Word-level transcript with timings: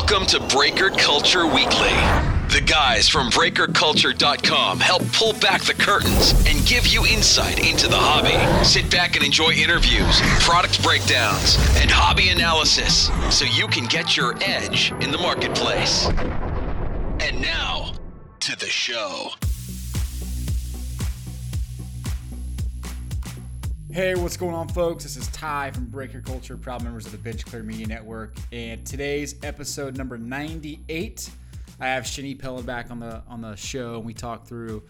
Welcome 0.00 0.26
to 0.26 0.38
Breaker 0.38 0.90
Culture 0.90 1.44
Weekly. 1.44 1.90
The 2.50 2.62
guys 2.64 3.08
from 3.08 3.30
BreakerCulture.com 3.30 4.78
help 4.78 5.02
pull 5.12 5.32
back 5.32 5.62
the 5.62 5.74
curtains 5.74 6.34
and 6.46 6.64
give 6.64 6.86
you 6.86 7.04
insight 7.04 7.58
into 7.58 7.88
the 7.88 7.96
hobby. 7.96 8.64
Sit 8.64 8.88
back 8.92 9.16
and 9.16 9.24
enjoy 9.24 9.50
interviews, 9.50 10.20
product 10.38 10.80
breakdowns, 10.84 11.56
and 11.78 11.90
hobby 11.90 12.28
analysis 12.28 13.10
so 13.36 13.44
you 13.44 13.66
can 13.66 13.86
get 13.86 14.16
your 14.16 14.36
edge 14.40 14.92
in 15.00 15.10
the 15.10 15.18
marketplace. 15.18 16.06
And 16.06 17.42
now, 17.42 17.92
to 18.38 18.56
the 18.56 18.66
show. 18.66 19.30
Hey, 23.98 24.14
what's 24.14 24.36
going 24.36 24.54
on, 24.54 24.68
folks? 24.68 25.02
This 25.02 25.16
is 25.16 25.26
Ty 25.32 25.72
from 25.72 25.86
Breaker 25.86 26.20
Culture, 26.20 26.56
proud 26.56 26.84
members 26.84 27.04
of 27.04 27.10
the 27.10 27.18
Bench 27.18 27.44
Clear 27.44 27.64
Media 27.64 27.84
Network. 27.84 28.36
And 28.52 28.86
today's 28.86 29.34
episode 29.42 29.96
number 29.96 30.16
98. 30.16 31.28
I 31.80 31.88
have 31.88 32.04
Shani 32.04 32.38
Pellin 32.38 32.64
back 32.64 32.92
on 32.92 33.00
the 33.00 33.24
on 33.26 33.40
the 33.40 33.56
show, 33.56 33.96
and 33.96 34.04
we 34.04 34.14
talk 34.14 34.46
through 34.46 34.84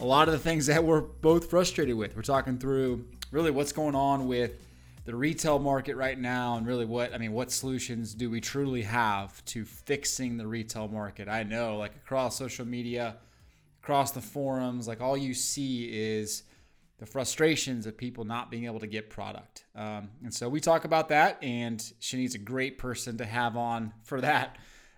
a 0.00 0.04
lot 0.06 0.28
of 0.28 0.32
the 0.32 0.38
things 0.38 0.64
that 0.64 0.82
we're 0.82 1.02
both 1.02 1.50
frustrated 1.50 1.94
with. 1.94 2.16
We're 2.16 2.22
talking 2.22 2.56
through 2.56 3.04
really 3.32 3.50
what's 3.50 3.72
going 3.72 3.94
on 3.94 4.26
with 4.26 4.66
the 5.04 5.14
retail 5.14 5.58
market 5.58 5.96
right 5.96 6.18
now, 6.18 6.56
and 6.56 6.66
really 6.66 6.86
what 6.86 7.12
I 7.12 7.18
mean, 7.18 7.34
what 7.34 7.52
solutions 7.52 8.14
do 8.14 8.30
we 8.30 8.40
truly 8.40 8.80
have 8.80 9.44
to 9.44 9.66
fixing 9.66 10.38
the 10.38 10.46
retail 10.46 10.88
market? 10.88 11.28
I 11.28 11.42
know, 11.42 11.76
like 11.76 11.94
across 11.96 12.38
social 12.38 12.64
media, 12.64 13.16
across 13.82 14.12
the 14.12 14.22
forums, 14.22 14.88
like 14.88 15.02
all 15.02 15.18
you 15.18 15.34
see 15.34 15.84
is 15.92 16.44
the 16.98 17.06
frustrations 17.06 17.86
of 17.86 17.96
people 17.96 18.24
not 18.24 18.50
being 18.50 18.64
able 18.64 18.80
to 18.80 18.86
get 18.86 19.08
product. 19.08 19.64
Um, 19.74 20.10
and 20.22 20.34
so 20.34 20.48
we 20.48 20.60
talk 20.60 20.84
about 20.84 21.08
that, 21.10 21.38
and 21.42 21.78
Shani's 22.00 22.34
a 22.34 22.38
great 22.38 22.76
person 22.76 23.16
to 23.18 23.24
have 23.24 23.56
on 23.56 23.92
for 24.02 24.20
that. 24.20 24.56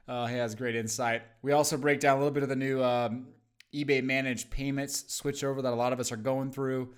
Uh, 0.08 0.26
he 0.26 0.36
has 0.36 0.54
great 0.54 0.74
insight. 0.74 1.22
We 1.42 1.52
also 1.52 1.76
break 1.76 2.00
down 2.00 2.16
a 2.16 2.18
little 2.18 2.32
bit 2.32 2.42
of 2.42 2.48
the 2.48 2.56
new 2.56 2.82
um, 2.82 3.28
eBay 3.74 4.02
managed 4.02 4.50
payments 4.50 5.12
switch 5.12 5.44
over 5.44 5.60
that 5.62 5.72
a 5.72 5.76
lot 5.76 5.92
of 5.92 6.00
us 6.00 6.10
are 6.10 6.16
going 6.16 6.50
through, 6.50 6.94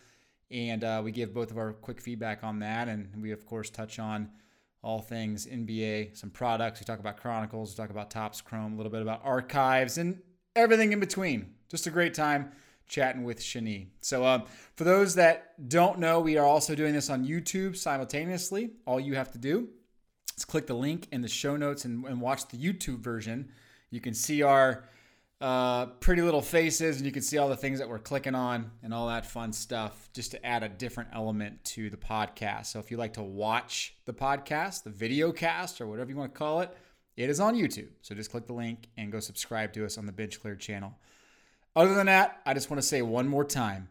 and 0.51 0.85
uh, 0.85 1.03
we 1.05 1.11
give 1.11 1.35
both 1.35 1.51
of 1.51 1.59
our 1.59 1.73
quick 1.73 2.01
feedback 2.01 2.45
on 2.45 2.61
that. 2.61 2.89
And 2.89 3.11
we, 3.21 3.33
of 3.33 3.45
course, 3.45 3.71
touch 3.71 3.99
on 3.99 4.31
all 4.83 5.01
things 5.01 5.47
NBA, 5.47 6.17
some 6.17 6.31
products. 6.31 6.81
We 6.81 6.85
talk 6.85 7.01
about 7.01 7.17
Chronicles, 7.17 7.73
we 7.73 7.77
talk 7.77 7.91
about 7.91 8.11
Topps 8.11 8.41
Chrome, 8.41 8.75
a 8.75 8.77
little 8.77 8.93
bit 8.93 9.03
about 9.03 9.21
archives, 9.25 9.99
and 9.99 10.21
everything 10.55 10.93
in 10.93 11.01
between. 11.01 11.55
Just 11.69 11.89
a 11.89 11.91
great 11.91 12.15
time 12.15 12.53
chatting 12.93 13.25
with 13.25 13.41
Shani. 13.41 13.87
So, 14.03 14.25
um, 14.25 14.45
for 14.77 14.85
those 14.85 15.15
that 15.15 15.69
don't 15.69 15.99
know, 15.99 16.21
we 16.21 16.37
are 16.37 16.45
also 16.45 16.75
doing 16.75 16.93
this 16.93 17.09
on 17.09 17.27
YouTube 17.27 17.75
simultaneously. 17.75 18.73
All 18.87 19.01
you 19.01 19.15
have 19.15 19.33
to 19.33 19.39
do 19.39 19.71
is 20.37 20.45
click 20.45 20.67
the 20.67 20.75
link 20.75 21.09
in 21.11 21.23
the 21.23 21.29
show 21.29 21.57
notes 21.57 21.87
and, 21.87 22.05
and 22.05 22.21
watch 22.21 22.47
the 22.49 22.59
YouTube 22.59 22.99
version. 22.99 23.51
You 23.91 24.01
can 24.01 24.13
see 24.13 24.43
our 24.43 24.85
uh, 25.41 25.87
pretty 25.87 26.21
little 26.21 26.43
faces 26.43 26.99
and 26.99 27.07
you 27.07 27.13
can 27.13 27.23
see 27.23 27.39
all 27.39 27.49
the 27.49 27.57
things 27.57 27.79
that 27.79 27.89
we're 27.89 27.99
clicking 27.99 28.35
on 28.35 28.71
and 28.83 28.93
all 28.93 29.09
that 29.09 29.27
fun 29.27 29.53
stuff 29.53 30.11
just 30.13 30.31
to 30.33 30.47
add 30.47 30.63
a 30.63 30.69
different 30.69 31.09
element 31.15 31.65
to 31.65 31.89
the 31.89 31.97
podcast. 31.97 32.67
So, 32.67 32.79
if 32.79 32.91
you 32.91 32.99
like 32.99 33.15
to 33.15 33.23
watch 33.23 33.97
the 34.05 34.13
podcast, 34.13 34.85
the 34.85 34.91
video 34.91 35.33
cast, 35.33 35.81
or 35.81 35.87
whatever 35.87 36.11
you 36.11 36.17
want 36.17 36.35
to 36.35 36.39
call 36.39 36.61
it, 36.61 36.77
it 37.17 37.31
is 37.31 37.41
on 37.41 37.57
YouTube. 37.57 37.89
So, 38.03 38.15
just 38.15 38.31
click 38.31 38.47
the 38.47 38.53
link 38.53 38.89
and 38.99 39.11
go 39.11 39.19
subscribe 39.19 39.73
to 39.73 39.87
us 39.87 39.97
on 39.97 40.05
the 40.05 40.13
Bench 40.13 40.43
Clear 40.43 40.57
channel. 40.57 40.99
Other 41.75 41.95
than 41.95 42.07
that, 42.07 42.41
I 42.45 42.55
just 42.55 42.71
want 42.71 42.83
to 42.83 42.87
say 42.87 43.03
one 43.03 43.29
more 43.29 43.45
time 43.45 43.89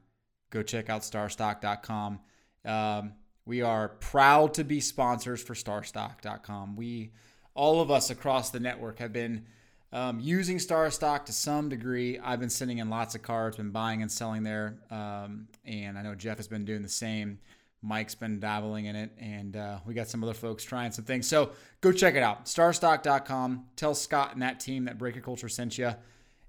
go 0.51 0.61
check 0.61 0.89
out 0.89 1.01
starstock.com. 1.01 2.19
Um, 2.65 3.13
we 3.45 3.61
are 3.61 3.89
proud 3.89 4.53
to 4.55 4.63
be 4.63 4.79
sponsors 4.81 5.41
for 5.41 5.53
starstock.com. 5.53 6.75
We, 6.75 7.11
all 7.55 7.81
of 7.81 7.89
us 7.89 8.09
across 8.09 8.49
the 8.49 8.59
network, 8.59 8.99
have 8.99 9.13
been 9.13 9.45
um, 9.93 10.19
using 10.19 10.57
Starstock 10.57 11.25
to 11.25 11.33
some 11.33 11.69
degree. 11.69 12.19
I've 12.19 12.39
been 12.39 12.49
sending 12.49 12.77
in 12.77 12.89
lots 12.89 13.15
of 13.15 13.23
cards, 13.23 13.57
been 13.57 13.71
buying 13.71 14.02
and 14.02 14.11
selling 14.11 14.43
there. 14.43 14.77
Um, 14.89 15.47
and 15.65 15.97
I 15.97 16.02
know 16.02 16.15
Jeff 16.15 16.37
has 16.37 16.47
been 16.47 16.65
doing 16.65 16.81
the 16.81 16.89
same. 16.89 17.39
Mike's 17.81 18.14
been 18.14 18.39
dabbling 18.39 18.86
in 18.86 18.95
it, 18.95 19.11
and 19.17 19.58
uh, 19.58 19.80
we 19.87 19.95
got 19.95 20.08
some 20.08 20.23
other 20.23 20.36
folks 20.36 20.64
trying 20.64 20.91
some 20.91 21.03
things. 21.03 21.27
So 21.27 21.52
go 21.81 21.91
check 21.91 22.14
it 22.14 22.21
out. 22.21 22.45
Starstock.com. 22.45 23.65
Tell 23.75 23.95
Scott 23.95 24.33
and 24.33 24.43
that 24.43 24.59
team 24.59 24.86
that 24.86 24.99
Breaker 24.99 25.20
Culture 25.20 25.49
sent 25.49 25.80
you. 25.80 25.91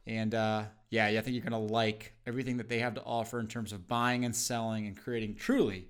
And 0.06 0.34
uh, 0.34 0.64
yeah, 0.90 1.06
I 1.06 1.20
think 1.20 1.34
you're 1.34 1.48
going 1.48 1.68
to 1.68 1.72
like 1.72 2.14
everything 2.26 2.56
that 2.56 2.68
they 2.68 2.80
have 2.80 2.94
to 2.94 3.02
offer 3.02 3.38
in 3.40 3.46
terms 3.46 3.72
of 3.72 3.88
buying 3.88 4.24
and 4.24 4.34
selling 4.34 4.86
and 4.86 4.96
creating 4.96 5.36
truly 5.36 5.88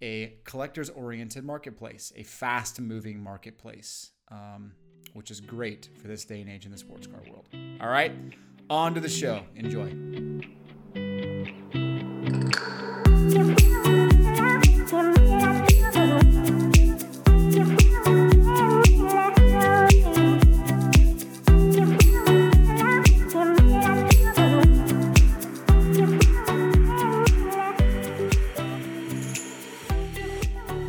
a 0.00 0.34
collectors 0.44 0.90
oriented 0.90 1.44
marketplace, 1.44 2.12
a 2.16 2.22
fast 2.22 2.80
moving 2.80 3.22
marketplace, 3.22 4.12
um, 4.30 4.72
which 5.14 5.30
is 5.30 5.40
great 5.40 5.88
for 6.00 6.08
this 6.08 6.24
day 6.24 6.40
and 6.40 6.50
age 6.50 6.66
in 6.66 6.72
the 6.72 6.78
sports 6.78 7.06
car 7.06 7.20
world. 7.28 7.48
All 7.80 7.88
right, 7.88 8.12
on 8.70 8.94
to 8.94 9.00
the 9.00 9.08
show. 9.08 9.42
Enjoy. 9.56 11.27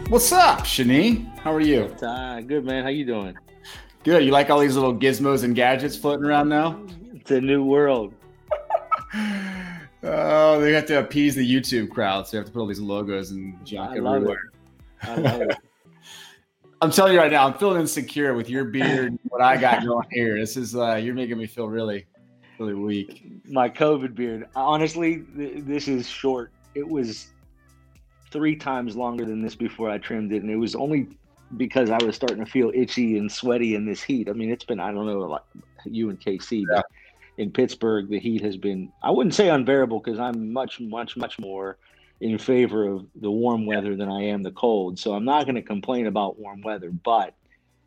What's 0.09 0.31
up, 0.31 0.61
Shani? 0.61 1.37
How 1.37 1.53
are 1.53 1.61
you? 1.61 1.83
Uh, 2.01 2.41
good 2.41 2.65
man. 2.65 2.81
How 2.81 2.89
you 2.89 3.05
doing? 3.05 3.37
Good. 4.03 4.25
You 4.25 4.31
like 4.31 4.49
all 4.49 4.59
these 4.59 4.73
little 4.73 4.95
gizmos 4.95 5.43
and 5.43 5.55
gadgets 5.55 5.95
floating 5.95 6.25
around 6.25 6.49
now? 6.49 6.83
It's 7.13 7.29
a 7.29 7.39
new 7.39 7.63
world. 7.63 8.15
oh, 10.03 10.59
they 10.59 10.71
have 10.73 10.87
to 10.87 10.97
appease 10.97 11.35
the 11.35 11.47
YouTube 11.47 11.91
crowd, 11.91 12.27
so 12.27 12.37
you 12.37 12.39
have 12.39 12.47
to 12.47 12.51
put 12.51 12.59
all 12.59 12.65
these 12.65 12.79
logos 12.79 13.29
and 13.29 13.63
junk 13.63 13.97
everywhere. 13.97 14.49
it. 15.03 15.09
I 15.09 15.15
love 15.15 15.41
it. 15.41 15.57
I'm 16.81 16.89
telling 16.89 17.13
you 17.13 17.19
right 17.19 17.31
now, 17.31 17.45
I'm 17.45 17.53
feeling 17.53 17.79
insecure 17.79 18.33
with 18.33 18.49
your 18.49 18.65
beard, 18.65 19.15
what 19.27 19.43
I 19.43 19.57
got 19.57 19.83
going 19.85 20.07
here. 20.09 20.39
This 20.39 20.57
is 20.57 20.75
uh, 20.75 20.95
you're 20.95 21.13
making 21.13 21.37
me 21.37 21.45
feel 21.45 21.67
really, 21.67 22.07
really 22.57 22.73
weak. 22.73 23.43
My 23.45 23.69
COVID 23.69 24.15
beard. 24.15 24.47
Honestly, 24.55 25.23
th- 25.37 25.65
this 25.65 25.87
is 25.87 26.09
short. 26.09 26.51
It 26.73 26.87
was 26.87 27.27
three 28.31 28.55
times 28.55 28.95
longer 28.95 29.25
than 29.25 29.41
this 29.41 29.55
before 29.55 29.89
I 29.89 29.97
trimmed 29.97 30.31
it, 30.33 30.41
and 30.43 30.51
it 30.51 30.55
was 30.55 30.75
only 30.75 31.07
because 31.57 31.89
I 31.89 31.97
was 32.03 32.15
starting 32.15 32.43
to 32.43 32.45
feel 32.45 32.71
itchy 32.75 33.17
and 33.17 33.31
sweaty 33.31 33.75
in 33.75 33.85
this 33.85 34.03
heat. 34.03 34.29
I 34.29 34.33
mean, 34.33 34.51
it's 34.51 34.65
been 34.65 34.79
I 34.79 34.91
don't 34.91 35.05
know 35.05 35.19
like 35.21 35.41
you 35.85 36.09
and 36.09 36.19
KC, 36.19 36.59
Yeah. 36.61 36.65
but 36.77 36.85
in 37.37 37.51
Pittsburgh, 37.51 38.09
the 38.09 38.19
heat 38.19 38.43
has 38.43 38.57
been 38.57 38.91
I 39.01 39.11
wouldn't 39.11 39.33
say 39.33 39.49
unbearable 39.49 39.99
because 39.99 40.19
I'm 40.19 40.53
much, 40.53 40.79
much, 40.79 41.17
much 41.17 41.39
more 41.39 41.77
in 42.21 42.37
favor 42.37 42.85
of 42.87 43.05
the 43.15 43.31
warm 43.31 43.65
weather 43.65 43.95
than 43.95 44.09
I 44.09 44.23
am 44.25 44.43
the 44.43 44.51
cold. 44.51 44.99
So 44.99 45.13
I'm 45.13 45.23
not 45.25 45.45
going 45.45 45.55
to 45.55 45.61
complain 45.61 46.05
about 46.07 46.37
warm 46.37 46.61
weather, 46.61 46.91
but 46.91 47.33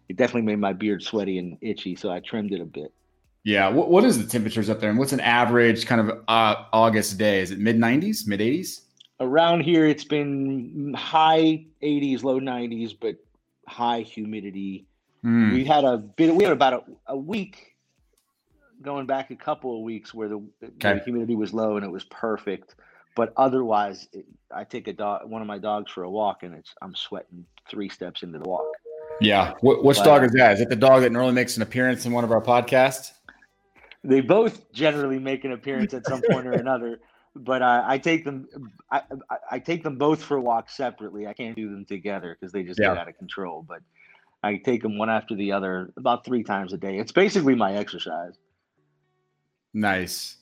it 0.08 0.16
definitely 0.16 0.42
made 0.42 0.58
my 0.58 0.72
beard 0.72 1.02
sweaty 1.02 1.38
and 1.38 1.58
itchy, 1.60 1.94
so 1.96 2.10
I 2.10 2.20
trimmed 2.20 2.52
it 2.52 2.60
a 2.60 2.64
bit. 2.64 2.92
Yeah. 3.44 3.68
What, 3.68 3.90
what 3.90 4.04
is 4.04 4.18
the 4.22 4.28
temperatures 4.28 4.70
up 4.70 4.80
there, 4.80 4.88
and 4.90 4.98
what's 4.98 5.12
an 5.12 5.20
average 5.20 5.84
kind 5.86 6.00
of 6.00 6.18
uh, 6.28 6.64
August 6.72 7.18
day? 7.18 7.40
Is 7.40 7.50
it 7.50 7.58
mid 7.58 7.76
90s, 7.76 8.26
mid 8.26 8.40
80s? 8.40 8.81
Around 9.22 9.60
here 9.62 9.86
it's 9.86 10.04
been 10.04 10.92
high 10.96 11.64
80s 11.82 12.22
low 12.24 12.40
90s 12.40 12.94
but 13.00 13.16
high 13.66 14.00
humidity 14.00 14.86
Hmm. 15.24 15.52
we 15.54 15.64
had 15.64 15.84
a 15.84 15.98
bit 15.98 16.34
we 16.34 16.42
had 16.42 16.52
about 16.52 16.72
a, 16.72 16.82
a 17.12 17.16
week 17.16 17.76
going 18.82 19.06
back 19.06 19.30
a 19.30 19.36
couple 19.36 19.76
of 19.76 19.82
weeks 19.84 20.12
where 20.12 20.28
the, 20.28 20.42
the 20.60 21.00
humidity 21.04 21.36
was 21.36 21.54
low 21.54 21.76
and 21.76 21.86
it 21.86 21.90
was 21.92 22.02
perfect 22.06 22.74
but 23.14 23.32
otherwise 23.36 24.08
it, 24.12 24.24
i 24.52 24.64
take 24.64 24.88
a 24.88 24.92
dog 24.92 25.30
one 25.30 25.40
of 25.40 25.46
my 25.46 25.58
dogs 25.58 25.92
for 25.92 26.02
a 26.02 26.10
walk 26.10 26.42
and 26.42 26.52
it's 26.56 26.74
i'm 26.82 26.92
sweating 26.96 27.44
three 27.70 27.88
steps 27.88 28.24
into 28.24 28.38
the 28.40 28.48
walk 28.48 28.64
Yeah. 29.20 29.54
What, 29.60 29.84
which 29.84 29.98
But- 29.98 30.04
dog 30.06 30.24
is 30.24 30.32
that? 30.32 30.54
Is 30.54 30.60
it 30.60 30.68
the 30.68 30.74
dog 30.88 31.02
that 31.02 31.12
normally 31.12 31.34
makes 31.34 31.54
an 31.56 31.62
appearance 31.62 32.04
in 32.06 32.12
one 32.12 32.24
of 32.24 32.32
our 32.32 32.40
podcasts? 32.42 33.12
they 34.02 34.20
both 34.20 34.72
generally 34.72 35.20
make 35.20 35.44
an 35.44 35.52
appearance 35.52 35.94
at 35.94 36.04
some 36.06 36.20
point 36.28 36.44
or 36.48 36.52
another 36.54 36.98
but 37.34 37.62
I, 37.62 37.94
I 37.94 37.98
take 37.98 38.24
them 38.24 38.46
I, 38.90 39.02
I, 39.30 39.36
I 39.52 39.58
take 39.58 39.82
them 39.82 39.96
both 39.96 40.22
for 40.22 40.38
walks 40.40 40.76
separately 40.76 41.26
i 41.26 41.32
can't 41.32 41.56
do 41.56 41.70
them 41.70 41.84
together 41.86 42.36
because 42.38 42.52
they 42.52 42.62
just 42.62 42.78
Yeah. 42.80 42.88
get 42.88 42.98
out 42.98 43.08
of 43.08 43.16
control 43.16 43.64
but 43.66 43.80
i 44.42 44.56
take 44.56 44.82
them 44.82 44.98
one 44.98 45.08
after 45.10 45.34
the 45.34 45.50
other 45.52 45.92
about 45.96 46.24
three 46.24 46.42
times 46.42 46.72
a 46.72 46.76
day 46.76 46.98
it's 46.98 47.12
basically 47.12 47.54
my 47.54 47.74
exercise 47.74 48.34
Nice. 49.74 50.36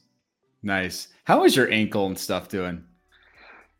Nice. 0.62 1.06
How 1.24 1.44
is 1.44 1.54
your 1.54 1.70
ankle 1.70 2.06
and 2.06 2.18
stuff 2.18 2.48
doing? 2.48 2.84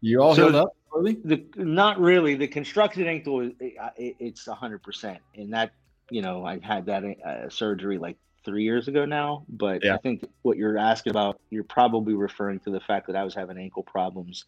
You 0.01 0.23
all 0.23 0.35
So- 0.35 0.43
healed 0.45 0.55
up? 0.55 0.77
Slowly? 0.93 1.19
the 1.25 1.45
not 1.57 2.01
really 2.01 2.35
the 2.37 2.47
constructed 2.49 3.07
ankle 3.07 3.41
is 3.41 3.53
it, 3.61 3.75
it- 3.97 4.17
it's 4.19 4.47
100% 4.49 5.19
and 5.37 5.53
that 5.53 5.73
you 6.11 6.21
know 6.23 6.45
i 6.45 6.59
had 6.63 6.85
that 6.87 7.05
uh, 7.05 7.49
surgery 7.49 7.97
like 7.99 8.17
three 8.45 8.65
years 8.65 8.89
ago 8.89 9.05
now 9.05 9.45
but 9.49 9.85
Yeah. 9.85 9.95
i 9.95 9.99
think 9.99 10.25
what 10.43 10.57
you're 10.57 10.79
asking 10.79 11.11
about 11.11 11.41
you're 11.51 11.65
probably 11.65 12.15
referring 12.15 12.59
to 12.61 12.71
the 12.71 12.81
fact 12.81 13.07
that 13.07 13.17
i 13.17 13.25
was 13.25 13.35
having 13.35 13.59
ankle 13.59 13.83
problems 13.83 14.45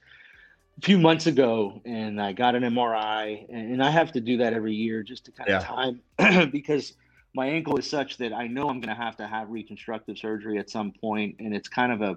a 0.78 0.86
few 0.86 0.98
months 0.98 1.26
ago 1.26 1.80
and 1.84 2.20
i 2.20 2.32
got 2.32 2.54
an 2.54 2.62
mri 2.62 3.46
and, 3.48 3.72
and 3.72 3.82
i 3.82 3.90
have 3.90 4.12
to 4.12 4.20
do 4.20 4.38
that 4.38 4.52
every 4.52 4.74
year 4.74 5.02
just 5.02 5.24
to 5.26 5.32
kind 5.32 5.50
Yeah. 5.50 5.58
of 5.58 5.64
time 6.18 6.50
because 6.50 6.94
my 7.34 7.46
ankle 7.46 7.78
is 7.78 7.88
such 7.88 8.18
that 8.18 8.32
I 8.32 8.46
know 8.46 8.68
I'm 8.68 8.80
going 8.80 8.94
to 8.94 9.02
have 9.02 9.16
to 9.16 9.26
have 9.26 9.48
reconstructive 9.48 10.18
surgery 10.18 10.58
at 10.58 10.68
some 10.68 10.92
point, 11.00 11.36
and 11.38 11.54
it's 11.54 11.68
kind 11.68 11.92
of 11.92 12.02
a 12.02 12.16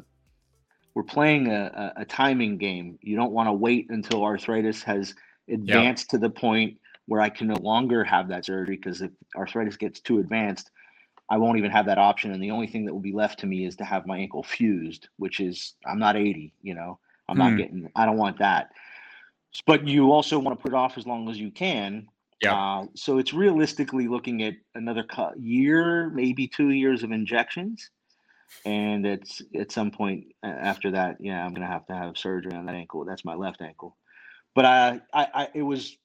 we're 0.93 1.03
playing 1.03 1.47
a, 1.47 1.93
a, 1.97 2.01
a 2.01 2.05
timing 2.05 2.57
game. 2.57 2.97
You 3.01 3.15
don't 3.15 3.31
want 3.31 3.47
to 3.47 3.53
wait 3.53 3.87
until 3.89 4.23
arthritis 4.23 4.81
has 4.83 5.13
advanced 5.49 6.09
to 6.11 6.17
the 6.17 6.29
point 6.29 6.77
where 7.05 7.21
I 7.21 7.29
can 7.29 7.47
no 7.47 7.55
longer 7.55 8.03
have 8.03 8.29
that 8.29 8.45
surgery 8.45 8.77
because 8.77 9.01
if 9.01 9.11
arthritis 9.35 9.77
gets 9.77 9.99
too 9.99 10.19
advanced, 10.19 10.71
I 11.29 11.37
won't 11.37 11.57
even 11.57 11.71
have 11.71 11.87
that 11.87 11.97
option. 11.97 12.31
And 12.31 12.41
the 12.41 12.51
only 12.51 12.67
thing 12.67 12.85
that 12.85 12.93
will 12.93 13.01
be 13.01 13.13
left 13.13 13.39
to 13.39 13.47
me 13.47 13.65
is 13.65 13.75
to 13.77 13.85
have 13.85 14.05
my 14.05 14.17
ankle 14.17 14.43
fused, 14.43 15.09
which 15.17 15.39
is 15.39 15.73
I'm 15.85 15.99
not 15.99 16.15
80, 16.15 16.53
you 16.61 16.75
know, 16.75 16.99
I'm 17.27 17.37
not 17.37 17.51
Hmm. 17.51 17.57
getting, 17.57 17.91
I 17.95 18.05
don't 18.05 18.17
want 18.17 18.39
that. 18.39 18.71
But 19.65 19.87
you 19.87 20.11
also 20.11 20.37
want 20.37 20.57
to 20.57 20.61
put 20.61 20.73
it 20.73 20.75
off 20.75 20.97
as 20.97 21.07
long 21.07 21.29
as 21.29 21.39
you 21.39 21.49
can. 21.49 22.07
Yeah. 22.41 22.53
Uh, 22.55 22.85
so 22.95 23.17
it's 23.17 23.33
realistically 23.33 24.07
looking 24.07 24.43
at 24.43 24.55
another 24.75 25.05
year, 25.37 26.09
maybe 26.09 26.47
two 26.47 26.69
years 26.71 27.03
of 27.03 27.11
injections. 27.11 27.89
And 28.65 29.05
it's 29.05 29.41
at 29.55 29.71
some 29.71 29.91
point 29.91 30.25
after 30.43 30.91
that, 30.91 31.17
yeah, 31.19 31.43
I'm 31.43 31.53
gonna 31.53 31.67
have 31.67 31.85
to 31.87 31.95
have 31.95 32.17
surgery 32.17 32.53
on 32.53 32.65
that 32.65 32.75
ankle. 32.75 33.05
That's 33.05 33.23
my 33.23 33.35
left 33.35 33.61
ankle. 33.61 33.95
But 34.53 34.65
I, 34.65 35.01
I, 35.13 35.27
I 35.33 35.49
it 35.53 35.61
was 35.61 35.97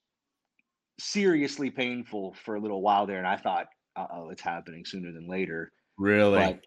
seriously 0.99 1.71
painful 1.71 2.35
for 2.45 2.55
a 2.55 2.61
little 2.61 2.83
while 2.83 3.07
there, 3.07 3.19
and 3.19 3.27
I 3.27 3.37
thought, 3.37 3.67
oh, 3.97 4.31
it's 4.31 4.43
happening 4.43 4.85
sooner 4.85 5.13
than 5.13 5.29
later. 5.29 5.73
Really? 5.99 6.39
But 6.39 6.61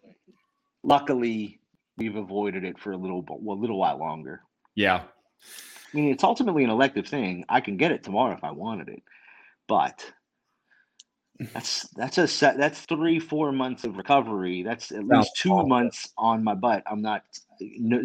luckily, 0.83 1.59
we've 1.97 2.15
avoided 2.15 2.63
it 2.63 2.79
for 2.79 2.91
a 2.91 2.97
little, 2.97 3.23
well, 3.27 3.57
a 3.57 3.59
little 3.59 3.79
while 3.79 3.97
longer. 3.97 4.41
yeah. 4.75 5.03
I 5.93 5.97
mean, 5.97 6.09
it's 6.11 6.23
ultimately 6.23 6.63
an 6.63 6.71
elective 6.71 7.05
thing. 7.07 7.45
I 7.49 7.61
can 7.61 7.77
get 7.77 7.91
it 7.91 8.03
tomorrow 8.03 8.33
if 8.33 8.43
I 8.43 8.51
wanted 8.51 8.89
it, 8.89 9.03
but 9.67 10.03
that's 11.53 11.87
that's 11.89 12.17
a 12.17 12.27
set. 12.27 12.57
That's 12.57 12.79
three, 12.81 13.19
four 13.19 13.51
months 13.51 13.83
of 13.83 13.97
recovery. 13.97 14.63
That's 14.63 14.91
at 14.91 15.05
least 15.05 15.35
two 15.35 15.51
awful. 15.51 15.67
months 15.67 16.09
on 16.17 16.43
my 16.43 16.55
butt. 16.55 16.81
I'm 16.89 17.03
not 17.03 17.23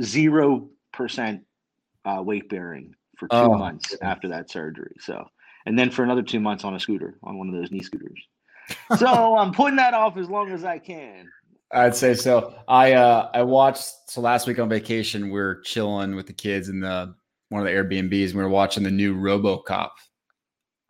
zero 0.02 0.68
percent 0.92 1.44
uh, 2.04 2.22
weight 2.22 2.50
bearing 2.50 2.94
for 3.16 3.26
two 3.28 3.36
Oh, 3.36 3.56
months 3.56 3.96
after 4.02 4.28
that 4.28 4.50
surgery. 4.50 4.96
So, 5.00 5.26
and 5.64 5.78
then 5.78 5.90
for 5.90 6.02
another 6.02 6.22
two 6.22 6.40
months 6.40 6.64
on 6.64 6.74
a 6.74 6.80
scooter, 6.80 7.16
on 7.22 7.38
one 7.38 7.48
of 7.48 7.54
those 7.54 7.70
knee 7.70 7.82
scooters. 7.82 8.20
So 8.96 9.36
I'm 9.36 9.52
putting 9.52 9.76
that 9.76 9.94
off 9.94 10.16
as 10.16 10.28
long 10.28 10.50
as 10.50 10.64
I 10.64 10.78
can. 10.78 11.28
I'd 11.72 11.94
say 11.96 12.14
so. 12.14 12.54
I 12.66 12.92
uh 12.94 13.30
I 13.34 13.42
watched 13.42 14.10
so 14.10 14.20
last 14.20 14.46
week 14.46 14.58
on 14.58 14.68
vacation 14.68 15.30
we 15.30 15.38
are 15.40 15.60
chilling 15.60 16.16
with 16.16 16.26
the 16.26 16.32
kids 16.32 16.68
in 16.70 16.80
the 16.80 17.14
one 17.50 17.60
of 17.60 17.66
the 17.66 17.72
Airbnbs 17.72 18.26
and 18.30 18.34
we 18.34 18.42
were 18.42 18.48
watching 18.48 18.82
the 18.82 18.90
new 18.90 19.14
RoboCop. 19.14 19.90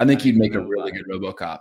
I 0.00 0.06
think 0.06 0.24
you'd 0.24 0.36
make 0.36 0.54
a 0.54 0.60
really 0.60 0.92
good 0.92 1.06
RoboCop. 1.08 1.60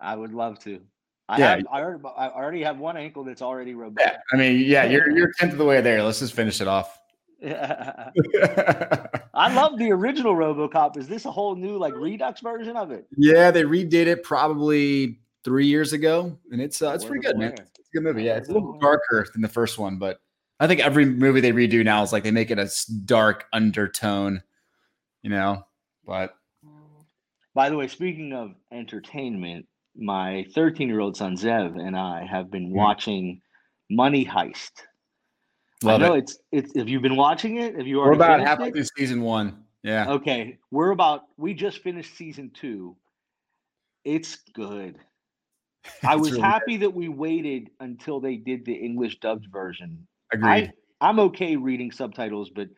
I 0.00 0.14
would 0.16 0.32
love 0.32 0.58
to. 0.60 0.80
I 1.28 1.38
Yeah. 1.38 1.56
have, 1.56 1.66
I 1.72 1.80
already, 1.80 2.02
I 2.16 2.28
already 2.28 2.62
have 2.62 2.78
one 2.78 2.96
ankle 2.96 3.24
that's 3.24 3.42
already 3.42 3.74
robot. 3.74 4.04
Yeah, 4.04 4.16
I 4.32 4.36
mean, 4.36 4.60
yeah, 4.60 4.84
you're 4.84 5.10
you're 5.10 5.32
tenth 5.38 5.52
of 5.52 5.58
the 5.58 5.64
way 5.64 5.80
there. 5.80 6.02
Let's 6.02 6.18
just 6.20 6.34
finish 6.34 6.60
it 6.60 6.68
off. 6.68 6.98
Yeah. 7.40 8.10
I 9.34 9.52
love 9.54 9.78
the 9.78 9.90
original 9.90 10.34
RoboCop. 10.34 10.96
Is 10.96 11.08
this 11.08 11.24
a 11.24 11.30
whole 11.30 11.56
new 11.56 11.78
like 11.78 11.94
Redux 11.94 12.40
version 12.40 12.76
of 12.76 12.90
it? 12.92 13.06
yeah, 13.16 13.50
they 13.50 13.62
redid 13.64 14.06
it 14.06 14.22
probably 14.22 15.18
three 15.44 15.66
years 15.66 15.92
ago, 15.92 16.36
and 16.50 16.60
it's 16.60 16.82
uh, 16.82 16.92
it's 16.92 17.04
pretty 17.04 17.26
good, 17.26 17.36
man. 17.38 17.52
It's 17.52 17.60
a 17.60 17.92
good 17.94 18.02
movie. 18.04 18.24
Yeah, 18.24 18.36
it's 18.36 18.48
a 18.48 18.52
little 18.52 18.78
darker 18.78 19.26
than 19.32 19.42
the 19.42 19.48
first 19.48 19.78
one, 19.78 19.98
but 19.98 20.20
I 20.60 20.66
think 20.66 20.80
every 20.80 21.04
movie 21.04 21.40
they 21.40 21.52
redo 21.52 21.84
now 21.84 22.02
is 22.02 22.12
like 22.12 22.22
they 22.24 22.30
make 22.30 22.50
it 22.50 22.58
a 22.58 22.70
dark 23.04 23.46
undertone, 23.52 24.42
you 25.22 25.30
know. 25.30 25.64
But 26.06 26.34
By 27.54 27.68
the 27.68 27.76
way, 27.76 27.86
speaking 27.88 28.32
of 28.32 28.54
entertainment, 28.72 29.66
my 29.96 30.46
13 30.54 30.88
year 30.88 31.00
old 31.00 31.16
son 31.16 31.36
Zev 31.36 31.78
and 31.78 31.96
I 31.96 32.24
have 32.24 32.50
been 32.50 32.70
Mhm. 32.70 32.74
watching 32.74 33.42
Money 33.90 34.24
Heist. 34.24 34.70
love 35.82 36.00
I 36.00 36.06
know 36.06 36.14
it. 36.14 36.18
it's 36.20 36.38
it's. 36.52 36.76
Have 36.76 36.88
you 36.88 37.00
been 37.00 37.16
watching 37.16 37.56
it? 37.56 37.76
Have 37.76 37.86
you 37.86 37.98
We're 37.98 38.12
about 38.12 38.40
halfway 38.40 38.70
through 38.70 38.84
season 38.96 39.20
one. 39.22 39.64
Yeah. 39.82 40.08
Okay, 40.12 40.58
we're 40.70 40.92
about. 40.92 41.24
We 41.36 41.54
just 41.54 41.78
finished 41.80 42.16
season 42.16 42.50
two. 42.54 42.96
It's 44.04 44.36
good. 44.54 44.98
I 46.02 46.16
was 46.16 46.32
really 46.32 46.42
happy 46.42 46.76
that 46.78 46.92
we 46.94 47.08
waited 47.08 47.70
until 47.80 48.20
they 48.20 48.36
did 48.36 48.64
the 48.64 48.74
English 48.74 49.20
dubbed 49.20 49.46
version. 49.50 50.06
Agreed. 50.32 50.72
I, 51.00 51.08
I'm 51.08 51.18
okay 51.20 51.56
reading 51.56 51.90
subtitles, 51.90 52.50
but 52.50 52.68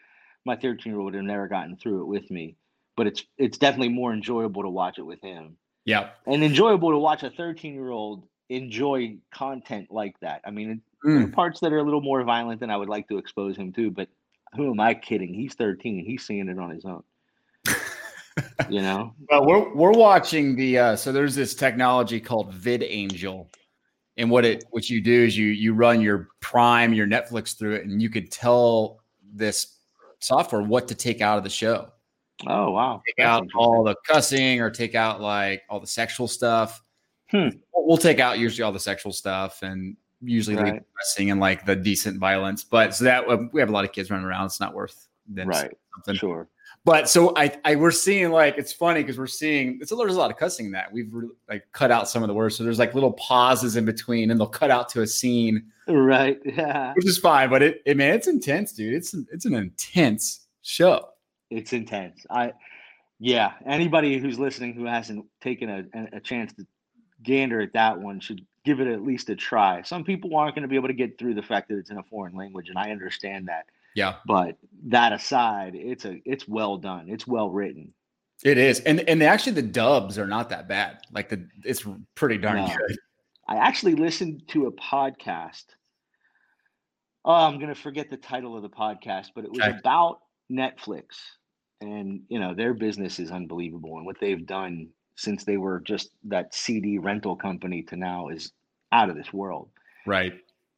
my 0.45 0.57
13 0.57 0.93
year 0.93 1.01
old 1.01 1.07
would 1.07 1.15
have 1.15 1.25
never 1.25 1.49
gotten 1.49 1.77
through 1.77 2.03
it 2.03 2.07
with 2.07 2.31
me. 2.31 2.57
But 2.97 3.07
it's 3.09 3.25
it's 3.39 3.59
definitely 3.59 3.89
more 3.89 4.13
enjoyable 4.13 4.63
to 4.63 4.69
watch 4.69 4.99
it 4.99 5.03
with 5.03 5.21
him, 5.21 5.57
yeah. 5.85 6.11
and 6.27 6.45
enjoyable 6.45 6.91
to 6.93 6.99
watch 6.99 7.25
a 7.25 7.31
13 7.31 7.75
year 7.75 7.91
old 7.91 8.29
enjoy 8.49 9.17
content 9.33 9.89
like 9.91 10.19
that. 10.21 10.43
I 10.45 10.51
mean, 10.51 10.81
Mm. 11.05 11.33
parts 11.35 11.61
that 11.61 11.73
are 11.73 11.79
a 11.79 11.83
little 11.83 12.01
more 12.01 12.23
violent 12.25 12.61
than 12.61 12.71
I 12.71 12.77
would 12.77 12.89
like 12.89 13.09
to 13.09 13.19
expose 13.19 13.57
him 13.57 13.73
to, 13.75 13.91
but 13.91 14.09
who 14.57 14.71
am 14.71 14.81
I 14.81 14.95
kidding? 14.95 15.35
He's 15.35 15.55
13. 15.55 16.05
He's 16.05 16.25
seeing 16.25 16.49
it 16.49 16.59
on 16.59 16.71
his 16.71 16.85
own. 16.85 17.03
You 18.69 18.83
know? 18.83 19.15
Well, 19.31 19.47
we're 19.47 19.75
we're 19.75 19.93
watching 19.93 20.55
the 20.55 20.79
uh, 20.79 20.97
so 20.97 21.11
there's 21.13 21.35
this 21.35 21.55
technology 21.55 22.21
called 22.21 22.53
VidAngel, 22.55 23.47
and 24.17 24.31
what 24.31 24.45
it 24.45 24.65
what 24.71 24.89
you 24.91 25.03
do 25.03 25.25
is 25.25 25.37
you 25.37 25.47
you 25.47 25.75
run 25.75 26.01
your 26.01 26.29
Prime, 26.41 26.93
your 26.93 27.07
Netflix 27.07 27.59
through 27.59 27.77
it, 27.77 27.87
and 27.87 28.01
you 28.03 28.11
could 28.11 28.31
tell 28.31 29.01
this 29.33 29.79
software 30.21 30.63
what 30.63 30.89
to 30.89 30.95
take 30.95 31.21
out 31.21 31.39
of 31.39 31.45
the 31.45 31.51
show. 31.51 31.91
Oh 32.47 32.73
wow. 32.73 33.03
Take 33.07 33.17
That's 33.19 33.29
out 33.29 33.47
all 33.55 33.85
the 33.85 33.97
cussing 34.07 34.61
or 34.61 34.71
take 34.71 34.95
out 34.95 35.21
like 35.21 35.63
all 35.69 35.81
the 35.81 35.87
sexual 35.87 36.29
stuff. 36.29 36.83
Hmm. 37.31 37.49
We'll, 37.75 37.99
take 37.99 38.19
out 38.19 38.39
usually 38.39 38.63
all 38.63 38.73
the 38.73 38.81
sexual 38.81 39.13
stuff 39.13 39.63
and 39.63 39.97
usually 40.23 40.57
Right. 40.57 40.75
the 40.75 40.85
cussing 40.99 41.31
and 41.31 41.41
like 41.41 41.67
the 41.67 41.77
decent 41.77 42.19
violence. 42.19 42.65
But 42.65 42.95
so 42.95 43.05
that 43.05 43.29
uh, 43.29 43.39
we 43.53 43.61
have 43.61 43.69
a 43.69 43.73
lot 43.73 43.85
of 43.85 43.93
kids 43.93 44.11
running 44.11 44.27
around. 44.27 44.47
It's 44.47 44.61
not 44.61 44.75
worth 44.75 45.07
saying 45.35 45.49
right. 45.49 45.71
something. 45.95 46.15
Sure. 46.17 46.49
But 46.85 47.09
so 47.09 47.33
I, 47.35 47.51
I 47.65 47.77
we're 47.77 47.91
seeing 47.91 48.31
like 48.31 48.59
it's 48.59 48.73
funny 48.73 49.03
because 49.03 49.17
we're 49.19 49.27
seeing 49.27 49.79
it's 49.81 49.91
a, 49.91 49.95
there's 49.97 50.17
a 50.17 50.19
lot 50.19 50.31
of 50.31 50.37
cussing 50.37 50.67
in 50.67 50.73
that 50.73 50.93
we've 50.93 51.09
re- 51.13 51.29
like 51.49 51.65
cut 51.73 51.91
out 51.91 52.09
some 52.11 52.23
of 52.23 52.29
the 52.29 52.35
words. 52.35 52.57
So 52.57 52.65
there's 52.65 52.79
like 52.79 52.93
little 52.95 53.13
pauses 53.15 53.77
in 53.77 53.87
between, 53.87 54.31
and 54.31 54.39
they'll 54.39 54.47
cut 54.47 54.71
out 54.71 54.89
to 54.91 55.01
a 55.03 55.07
scene, 55.07 55.65
Right. 55.89 56.39
Yeah. 56.45 56.93
which 56.95 57.07
is 57.07 57.17
fine. 57.17 57.49
But 57.49 57.63
it, 57.63 57.83
it 57.87 57.97
man, 57.97 58.15
it's 58.15 58.29
intense, 58.29 58.73
dude. 58.73 58.93
It's 58.93 59.15
it's 59.33 59.47
an 59.47 59.55
intense 59.55 60.47
show. 60.61 61.09
It's 61.51 61.73
intense. 61.73 62.27
I 62.29 62.53
yeah, 63.19 63.53
anybody 63.65 64.19
who's 64.19 64.39
listening 64.39 64.75
who 64.75 64.85
hasn't 64.85 65.25
taken 65.41 65.71
a, 65.71 65.85
a- 65.99 66.17
a 66.17 66.21
chance 66.21 66.53
to 66.55 66.67
gander 67.23 67.61
at 67.63 67.73
that 67.73 67.99
one 67.99 68.21
should 68.21 68.45
give 68.67 68.81
it 68.81 68.89
at 68.89 69.03
least 69.03 69.31
a 69.31 69.37
try. 69.37 69.81
Some 69.83 70.05
people 70.05 70.37
aren't 70.37 70.55
going 70.55 70.63
to 70.63 70.69
be 70.69 70.77
able 70.77 70.89
to 70.89 70.95
get 70.95 71.19
through 71.19 71.33
the 71.35 71.43
fact 71.43 71.69
that 71.69 71.79
it's 71.79 71.89
in 71.91 71.97
a 71.97 72.03
foreign 72.03 72.35
language, 72.37 72.69
and 72.69 72.77
I 72.79 72.91
understand 72.91 73.49
that. 73.49 73.65
Yeah, 73.95 74.17
But 74.27 74.57
that 74.87 75.13
aside, 75.13 75.75
it's 75.75 76.05
a 76.05 76.21
it's 76.25 76.47
well 76.49 76.77
done. 76.79 77.09
It's 77.09 77.27
well 77.27 77.51
written. 77.51 77.95
it 78.43 78.59
is, 78.59 78.81
and 78.81 79.01
and 79.09 79.23
actually 79.23 79.53
the 79.53 79.63
dubs 79.63 80.19
are 80.19 80.27
not 80.27 80.49
that 80.51 80.69
bad. 80.69 80.99
Like 81.13 81.29
the 81.29 81.47
it's 81.65 81.85
pretty 82.15 82.39
darn 82.39 82.57
No. 82.57 82.67
good. 82.67 82.97
I 83.47 83.57
actually 83.57 83.95
listened 83.95 84.43
to 84.49 84.67
a 84.67 84.73
podcast. 84.73 85.65
Oh, 87.25 87.33
I'm 87.47 87.59
gonna 87.59 87.75
forget 87.75 88.11
the 88.11 88.17
title 88.17 88.57
of 88.57 88.63
the 88.63 88.69
podcast, 88.69 89.29
but 89.35 89.45
it 89.45 89.51
was 89.51 89.61
Okay. 89.61 89.79
about 89.79 90.21
Netflix, 90.51 91.05
and 91.81 92.23
you 92.29 92.39
know 92.39 92.55
their 92.55 92.75
business 92.75 93.19
is 93.19 93.31
unbelievable, 93.31 93.97
and 93.97 94.05
what 94.07 94.17
they've 94.21 94.45
done 94.47 94.89
since 95.17 95.45
they 95.45 95.57
were 95.57 95.81
just 95.81 96.11
that 96.25 96.53
CD 96.55 96.99
rental 96.99 97.37
company 97.37 97.83
to 97.85 97.97
now 97.97 98.29
is 98.29 98.53
out 98.93 99.09
of 99.09 99.17
this 99.17 99.33
world. 99.33 99.71
Right. 100.07 100.33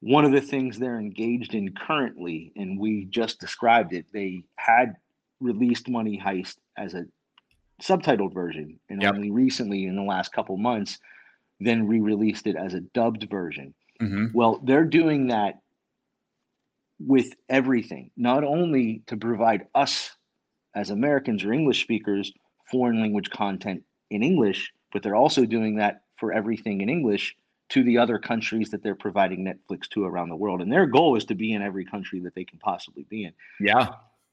One 0.06 0.24
of 0.24 0.30
the 0.30 0.40
things 0.40 0.78
they're 0.78 1.00
engaged 1.00 1.52
in 1.52 1.74
currently, 1.74 2.52
and 2.54 2.78
we 2.78 3.06
just 3.06 3.40
described 3.40 3.92
it, 3.92 4.06
they 4.12 4.44
had 4.54 4.94
released 5.40 5.88
Money 5.88 6.16
Heist 6.24 6.58
as 6.78 6.94
a 6.94 7.06
subtitled 7.82 8.32
version, 8.32 8.78
and 8.88 9.02
Yep. 9.02 9.14
only 9.16 9.32
recently, 9.32 9.86
in 9.86 9.96
the 9.96 10.04
last 10.04 10.32
couple 10.32 10.56
months, 10.58 11.00
then 11.58 11.88
re-released 11.88 12.46
it 12.46 12.54
as 12.54 12.74
a 12.74 12.82
dubbed 12.82 13.28
version. 13.28 13.74
hmm 13.98 14.26
Well, 14.32 14.60
they're 14.62 14.84
doing 14.84 15.26
that 15.26 15.60
with 17.00 17.34
everything, 17.48 18.12
not 18.16 18.44
only 18.44 19.02
to 19.08 19.16
provide 19.16 19.66
us 19.74 20.16
as 20.76 20.90
Americans 20.90 21.44
or 21.44 21.52
English 21.52 21.82
speakers 21.82 22.32
foreign 22.70 23.00
language 23.00 23.30
content 23.30 23.82
in 24.10 24.22
English, 24.22 24.72
but 24.92 25.02
they're 25.02 25.16
also 25.16 25.44
doing 25.46 25.76
that 25.76 26.02
for 26.16 26.32
everything 26.32 26.80
in 26.80 26.88
English 26.88 27.36
to 27.68 27.82
the 27.82 27.98
other 27.98 28.18
countries 28.18 28.70
that 28.70 28.82
they're 28.82 28.94
providing 28.94 29.44
Netflix 29.44 29.88
to 29.88 30.04
around 30.04 30.28
the 30.28 30.36
world. 30.36 30.62
And 30.62 30.72
their 30.72 30.86
goal 30.86 31.16
is 31.16 31.24
to 31.26 31.34
be 31.34 31.52
in 31.52 31.62
every 31.62 31.84
country 31.84 32.20
that 32.20 32.34
they 32.34 32.44
can 32.44 32.58
possibly 32.58 33.04
be 33.08 33.24
in. 33.24 33.32
Yeah. 33.60 33.88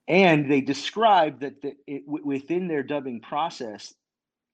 And 0.07 0.51
they 0.51 0.61
describe 0.61 1.39
that 1.39 1.61
the, 1.61 1.75
it, 1.87 2.05
w- 2.05 2.25
within 2.25 2.67
their 2.67 2.83
dubbing 2.83 3.21
process, 3.21 3.93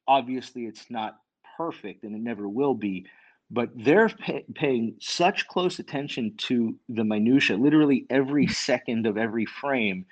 obviously 0.07 0.65
it's 0.65 0.89
not 0.89 1.17
perfect 1.57 2.03
and 2.03 2.15
it 2.15 2.21
never 2.21 2.47
will 2.47 2.73
be, 2.73 3.05
but 3.51 3.69
they're 3.75 4.09
pay, 4.09 4.45
paying 4.55 4.95
such 5.01 5.47
close 5.47 5.79
attention 5.79 6.35
to 6.37 6.77
the 6.87 7.03
minutia, 7.03 7.57
literally 7.57 8.05
every 8.09 8.47
second 8.67 9.07
of 9.07 9.17
every 9.17 9.45
frame, 9.45 10.05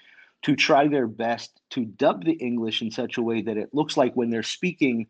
to 0.44 0.56
try 0.56 0.88
their 0.88 1.08
best 1.08 1.62
to 1.70 1.86
dub 1.86 2.26
the 2.26 2.34
English 2.34 2.82
in 2.82 2.92
such 2.92 3.18
a 3.18 3.22
way 3.22 3.42
that 3.42 3.58
it 3.58 3.74
looks 3.74 3.96
like 3.96 4.14
when 4.16 4.30
they're 4.30 4.44
speaking 4.44 5.08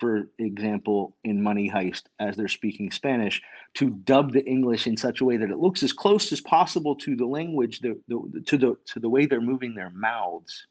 for 0.00 0.30
example, 0.38 1.14
in 1.24 1.42
Money 1.42 1.70
Heist, 1.70 2.04
as 2.18 2.34
they're 2.34 2.48
speaking 2.48 2.90
Spanish, 2.90 3.42
to 3.74 3.90
dub 3.90 4.32
the 4.32 4.44
English 4.46 4.86
in 4.86 4.96
such 4.96 5.20
a 5.20 5.24
way 5.24 5.36
that 5.36 5.50
it 5.50 5.58
looks 5.58 5.82
as 5.82 5.92
close 5.92 6.32
as 6.32 6.40
possible 6.40 6.96
to 6.96 7.14
the 7.14 7.26
language, 7.26 7.80
the, 7.80 8.00
the 8.08 8.42
to 8.46 8.56
the 8.56 8.76
to 8.86 8.98
the 8.98 9.08
way 9.08 9.26
they're 9.26 9.40
moving 9.40 9.74
their 9.74 9.90
mouths 9.90 10.66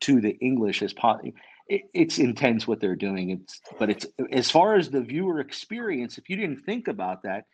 to 0.00 0.20
the 0.20 0.36
English 0.40 0.82
as 0.82 0.94
possible. 0.94 1.32
It, 1.68 1.82
it's 1.92 2.18
intense 2.18 2.66
what 2.66 2.80
they're 2.80 2.96
doing. 2.96 3.30
It's 3.30 3.60
but 3.78 3.90
it's 3.90 4.06
as 4.32 4.50
far 4.50 4.76
as 4.76 4.88
the 4.88 5.02
viewer 5.02 5.40
experience. 5.40 6.16
If 6.16 6.30
you 6.30 6.36
didn't 6.36 6.64
think 6.64 6.88
about 6.88 7.22
that, 7.24 7.44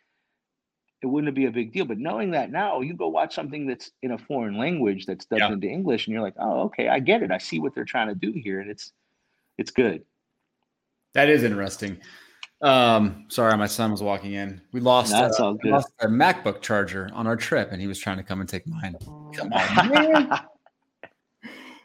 it 1.01 1.07
wouldn't 1.07 1.35
be 1.35 1.45
a 1.45 1.51
big 1.51 1.73
deal. 1.73 1.85
But 1.85 1.97
knowing 1.97 2.31
that 2.31 2.51
now, 2.51 2.79
you 2.79 2.93
go 2.93 3.09
watch 3.09 3.35
something 3.35 3.67
that's 3.67 3.91
in 4.01 4.11
a 4.11 4.17
foreign 4.17 4.57
language 4.57 5.05
that's 5.05 5.25
dubbed 5.25 5.41
yeah. 5.41 5.51
into 5.51 5.67
English, 5.67 6.07
and 6.07 6.13
you're 6.13 6.23
like, 6.23 6.35
oh, 6.39 6.61
okay, 6.63 6.87
I 6.87 6.99
get 6.99 7.21
it. 7.21 7.31
I 7.31 7.37
see 7.37 7.59
what 7.59 7.75
they're 7.75 7.83
trying 7.83 8.07
to 8.07 8.15
do 8.15 8.31
here, 8.31 8.61
and 8.61 8.71
it's 8.71 8.93
it's 9.57 9.71
good. 9.71 10.05
That 11.13 11.29
is 11.29 11.43
interesting. 11.43 11.97
Um, 12.61 13.25
sorry, 13.29 13.57
my 13.57 13.67
son 13.67 13.91
was 13.91 14.03
walking 14.03 14.33
in. 14.33 14.61
We 14.71 14.81
lost, 14.81 15.11
That's 15.11 15.39
uh, 15.39 15.45
all 15.45 15.53
good. 15.55 15.71
lost 15.71 15.89
our 15.99 16.09
MacBook 16.09 16.61
charger 16.61 17.09
on 17.13 17.25
our 17.25 17.35
trip, 17.35 17.69
and 17.71 17.81
he 17.81 17.87
was 17.87 17.97
trying 17.99 18.17
to 18.17 18.23
come 18.23 18.39
and 18.39 18.47
take 18.47 18.67
mine. 18.67 18.95
Come 19.33 19.51
on, 19.51 19.89
man. 19.89 20.39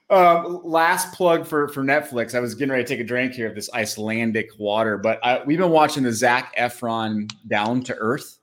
Um, 0.09 0.61
last 0.63 1.13
plug 1.13 1.47
for 1.47 1.67
for 1.69 1.83
Netflix. 1.83 2.35
I 2.35 2.41
was 2.41 2.55
getting 2.55 2.71
ready 2.71 2.85
to 2.85 2.89
take 2.89 3.01
a 3.01 3.05
drink 3.05 3.33
here 3.33 3.49
of 3.49 3.55
this 3.55 3.69
Icelandic 3.75 4.51
water, 4.59 4.99
but 4.99 5.19
I, 5.25 5.43
we've 5.45 5.59
been 5.59 5.71
watching 5.71 6.05
the 6.05 6.13
Zac 6.13 6.55
Efron 6.57 7.29
Down 7.49 7.83
to 7.85 7.95
Earth. 7.97 8.39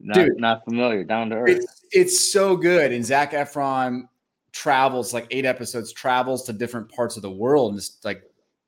Not, 0.00 0.14
Dude, 0.14 0.38
not 0.38 0.64
familiar. 0.64 1.04
Down 1.04 1.28
to 1.30 1.36
Earth. 1.36 1.50
It's, 1.50 1.82
it's 1.90 2.32
so 2.32 2.56
good, 2.56 2.92
and 2.92 3.04
Zac 3.04 3.32
Efron 3.32 4.04
travels 4.52 5.12
like 5.12 5.26
eight 5.30 5.44
episodes, 5.44 5.92
travels 5.92 6.44
to 6.44 6.52
different 6.52 6.90
parts 6.90 7.16
of 7.16 7.22
the 7.22 7.30
world, 7.30 7.72
and 7.72 7.80
just 7.80 8.04
like 8.04 8.22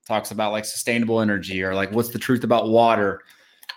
talks 0.06 0.30
about 0.30 0.52
like 0.52 0.64
sustainable 0.64 1.20
energy 1.20 1.62
or 1.62 1.74
like 1.74 1.92
what's 1.92 2.10
the 2.10 2.18
truth 2.18 2.44
about 2.44 2.68
water. 2.68 3.22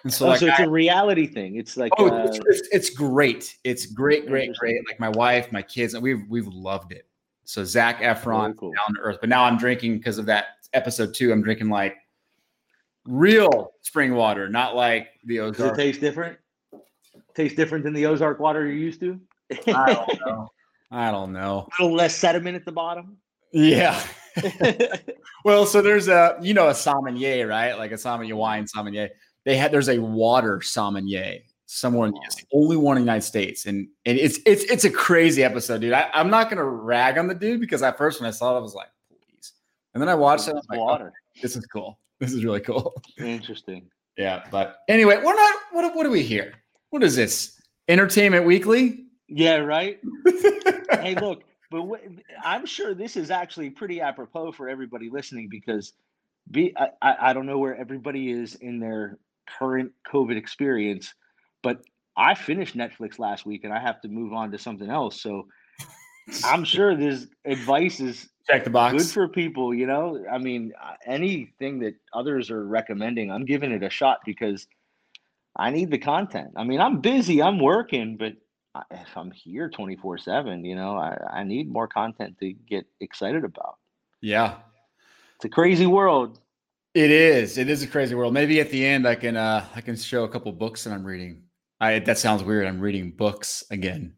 And 0.03 0.13
so, 0.13 0.25
oh, 0.25 0.29
like, 0.29 0.39
so 0.39 0.47
it's 0.47 0.59
I, 0.59 0.63
a 0.63 0.69
reality 0.69 1.27
thing. 1.27 1.55
It's 1.55 1.75
like 1.75 1.91
oh, 1.97 2.09
uh, 2.09 2.25
it's, 2.27 2.67
it's, 2.71 2.89
great. 2.89 3.57
It's 3.63 3.85
great, 3.87 4.27
great, 4.27 4.55
great. 4.55 4.75
Like 4.87 4.99
my 4.99 5.09
wife, 5.09 5.51
my 5.51 5.61
kids, 5.61 5.93
and 5.95 6.03
we've 6.03 6.23
we've 6.29 6.47
loved 6.47 6.91
it. 6.91 7.07
So 7.45 7.63
Zac 7.63 8.01
Efron 8.01 8.57
cool. 8.57 8.73
down 8.73 8.95
to 8.95 9.01
earth. 9.01 9.17
But 9.19 9.29
now 9.29 9.43
I'm 9.43 9.57
drinking 9.57 9.97
because 9.97 10.17
of 10.17 10.25
that 10.27 10.45
episode 10.73 11.13
two. 11.13 11.31
I'm 11.31 11.41
drinking 11.41 11.69
like 11.69 11.95
real 13.05 13.73
spring 13.81 14.13
water, 14.15 14.49
not 14.49 14.75
like 14.75 15.09
the 15.23 15.39
Ozark. 15.39 15.71
Does 15.71 15.79
it 15.79 15.81
taste 15.81 16.01
different? 16.01 16.37
Taste 17.35 17.55
different 17.55 17.83
than 17.83 17.93
the 17.93 18.05
Ozark 18.05 18.39
water 18.39 18.65
you're 18.65 18.75
used 18.75 18.99
to? 18.99 19.19
I 19.67 19.93
don't 19.93 20.19
know. 20.25 20.49
I 20.91 21.11
don't 21.11 21.33
know. 21.33 21.67
A 21.79 21.83
little 21.83 21.97
less 21.97 22.15
sediment 22.15 22.55
at 22.55 22.65
the 22.65 22.71
bottom. 22.71 23.17
Yeah. 23.51 24.01
well, 25.45 25.65
so 25.65 25.81
there's 25.81 26.07
a 26.07 26.37
you 26.41 26.53
know 26.53 26.69
a 26.69 26.75
sommelier, 26.75 27.47
right? 27.47 27.77
Like 27.77 27.91
a 27.91 27.97
sommelier 27.97 28.33
mm-hmm. 28.33 28.39
wine 28.39 28.67
sommelier. 28.67 29.09
They 29.45 29.57
had 29.57 29.71
there's 29.71 29.89
a 29.89 29.99
water 29.99 30.61
sommelier 30.61 31.39
somewhere 31.67 32.07
in 32.07 32.13
the, 32.13 32.19
the 32.35 32.43
only 32.57 32.77
one 32.77 32.97
in 32.97 33.03
the 33.03 33.05
United 33.05 33.25
States. 33.25 33.65
And 33.65 33.87
and 34.05 34.17
it's 34.17 34.39
it's 34.45 34.63
it's 34.63 34.85
a 34.85 34.89
crazy 34.89 35.43
episode, 35.43 35.81
dude. 35.81 35.93
I, 35.93 36.09
am 36.13 36.29
not 36.29 36.49
gonna 36.49 36.63
rag 36.63 37.17
on 37.17 37.27
the 37.27 37.35
dude 37.35 37.61
because 37.61 37.83
at 37.83 37.97
first 37.97 38.19
when 38.19 38.27
I 38.27 38.31
saw 38.31 38.55
it, 38.55 38.57
I 38.57 38.61
was 38.61 38.73
like, 38.73 38.89
please. 39.09 39.53
And 39.93 40.01
then 40.01 40.09
I 40.09 40.15
watched 40.15 40.47
it, 40.47 40.51
I 40.51 40.55
like, 40.55 40.79
oh, 40.79 40.83
water. 40.83 41.13
Oh, 41.15 41.39
this 41.41 41.55
is 41.55 41.65
cool. 41.67 41.99
This 42.19 42.33
is 42.33 42.43
really 42.43 42.61
cool. 42.61 42.93
Interesting. 43.19 43.89
Yeah, 44.17 44.45
but 44.49 44.79
anyway, 44.87 45.17
we're 45.23 45.35
not 45.35 45.55
what 45.71 45.95
what 45.95 46.03
are 46.07 46.09
we 46.09 46.23
here? 46.23 46.55
What 46.89 47.03
is 47.03 47.15
this? 47.15 47.61
Entertainment 47.87 48.47
Weekly? 48.47 49.05
Yeah, 49.27 49.57
right. 49.57 49.99
hey, 50.91 51.13
look, 51.21 51.43
but 51.69 51.85
I'm 52.43 52.65
sure 52.65 52.93
this 52.93 53.17
is 53.17 53.31
actually 53.31 53.69
pretty 53.69 54.01
apropos 54.01 54.51
for 54.51 54.69
everybody 54.69 55.09
listening 55.09 55.49
because 55.49 55.93
be 56.49 56.73
I, 56.77 56.89
I 57.01 57.33
don't 57.33 57.45
know 57.45 57.57
where 57.57 57.75
everybody 57.75 58.31
is 58.31 58.55
in 58.55 58.79
their 58.79 59.17
current 59.59 59.91
COVID 60.11 60.37
experience, 60.37 61.13
but 61.61 61.81
I 62.15 62.35
finished 62.35 62.75
Netflix 62.75 63.19
last 63.19 63.45
week 63.45 63.63
and 63.63 63.73
I 63.73 63.79
have 63.79 64.01
to 64.01 64.07
move 64.07 64.33
on 64.33 64.51
to 64.51 64.57
something 64.57 64.89
else. 64.89 65.21
So 65.21 65.47
I'm 66.43 66.63
sure 66.75 66.95
this 66.95 67.27
advice 67.45 67.99
is 67.99 68.29
check 68.49 68.63
the 68.63 68.69
box 68.69 68.93
good 68.93 69.13
for 69.13 69.27
people. 69.27 69.73
You 69.73 69.87
know, 69.87 70.23
I 70.31 70.37
mean, 70.37 70.73
uh, 70.81 70.93
anything 71.05 71.79
that 71.79 71.95
others 72.13 72.49
are 72.49 72.65
recommending, 72.65 73.31
I'm 73.31 73.45
giving 73.45 73.71
it 73.71 73.83
a 73.83 73.89
shot 73.89 74.19
because 74.25 74.67
I 75.55 75.69
need 75.69 75.91
the 75.91 75.97
content. 75.97 76.51
I 76.55 76.63
mean, 76.63 76.79
I'm 76.79 77.01
busy, 77.01 77.41
I'm 77.41 77.59
working, 77.59 78.15
but 78.17 78.33
if 78.91 79.15
I'm 79.15 79.31
here 79.31 79.69
24 79.69 80.17
seven, 80.17 80.65
you 80.65 80.75
know, 80.75 80.97
I, 80.97 81.17
I 81.31 81.43
need 81.43 81.71
more 81.71 81.87
content 81.87 82.37
to 82.39 82.53
get 82.53 82.85
excited 82.99 83.43
about. 83.43 83.77
Yeah. 84.21 84.55
It's 85.35 85.45
a 85.45 85.49
crazy 85.49 85.85
world. 85.85 86.39
It 86.93 87.11
is. 87.11 87.57
It 87.57 87.69
is 87.69 87.83
a 87.83 87.87
crazy 87.87 88.15
world. 88.15 88.33
Maybe 88.33 88.59
at 88.59 88.71
the 88.71 88.85
end 88.85 89.07
I 89.07 89.15
can 89.15 89.37
uh 89.37 89.65
I 89.75 89.81
can 89.81 89.95
show 89.95 90.23
a 90.23 90.29
couple 90.29 90.51
books 90.51 90.83
that 90.83 90.93
I'm 90.93 91.05
reading. 91.05 91.43
I 91.79 91.99
that 91.99 92.17
sounds 92.17 92.43
weird. 92.43 92.65
I'm 92.65 92.79
reading 92.79 93.11
books 93.11 93.63
again. 93.69 94.15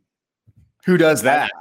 Who 0.85 0.97
does 0.97 1.21
that? 1.23 1.51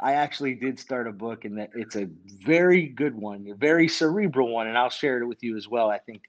I, 0.00 0.12
I 0.12 0.12
actually 0.14 0.54
did 0.54 0.80
start 0.80 1.06
a 1.06 1.12
book 1.12 1.44
and 1.44 1.58
that 1.58 1.70
it's 1.74 1.96
a 1.96 2.08
very 2.44 2.86
good 2.86 3.14
one, 3.14 3.46
a 3.50 3.54
very 3.54 3.86
cerebral 3.86 4.52
one, 4.52 4.66
and 4.66 4.78
I'll 4.78 4.90
share 4.90 5.18
it 5.18 5.26
with 5.26 5.42
you 5.42 5.56
as 5.56 5.68
well. 5.68 5.90
I 5.90 5.98
think 5.98 6.22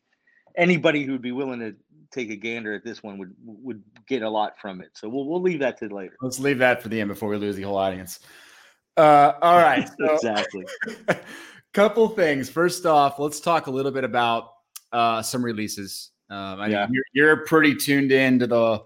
anybody 0.58 1.04
who'd 1.04 1.22
be 1.22 1.32
willing 1.32 1.60
to 1.60 1.76
take 2.12 2.30
a 2.30 2.36
gander 2.36 2.74
at 2.74 2.84
this 2.84 3.04
one 3.04 3.18
would 3.18 3.34
would 3.44 3.84
get 4.08 4.22
a 4.22 4.30
lot 4.30 4.54
from 4.60 4.82
it. 4.82 4.90
So 4.94 5.10
we'll 5.10 5.28
we'll 5.28 5.42
leave 5.42 5.60
that 5.60 5.78
to 5.80 5.94
later. 5.94 6.16
Let's 6.22 6.40
leave 6.40 6.60
that 6.60 6.82
for 6.82 6.90
the 6.90 7.00
end 7.00 7.10
before 7.10 7.30
we 7.30 7.38
lose 7.38 7.56
the 7.56 7.64
whole 7.64 7.78
audience. 7.78 8.20
Uh, 8.98 9.34
all 9.42 9.58
right. 9.58 9.90
So, 9.98 10.14
exactly. 10.14 10.66
couple 11.74 12.08
things. 12.10 12.50
First 12.50 12.86
off, 12.86 13.20
let's 13.20 13.40
talk 13.40 13.68
a 13.68 13.72
little 13.72 13.92
bit 13.92 14.04
about 14.04 14.54
uh, 14.94 15.22
some 15.22 15.44
releases. 15.44 16.12
Um, 16.30 16.62
I 16.62 16.68
yeah. 16.68 16.86
Mean, 16.86 16.94
you're, 17.14 17.28
you're 17.28 17.38
pretty 17.46 17.76
tuned 17.76 18.12
in 18.12 18.40
to 18.40 18.48
the 18.48 18.84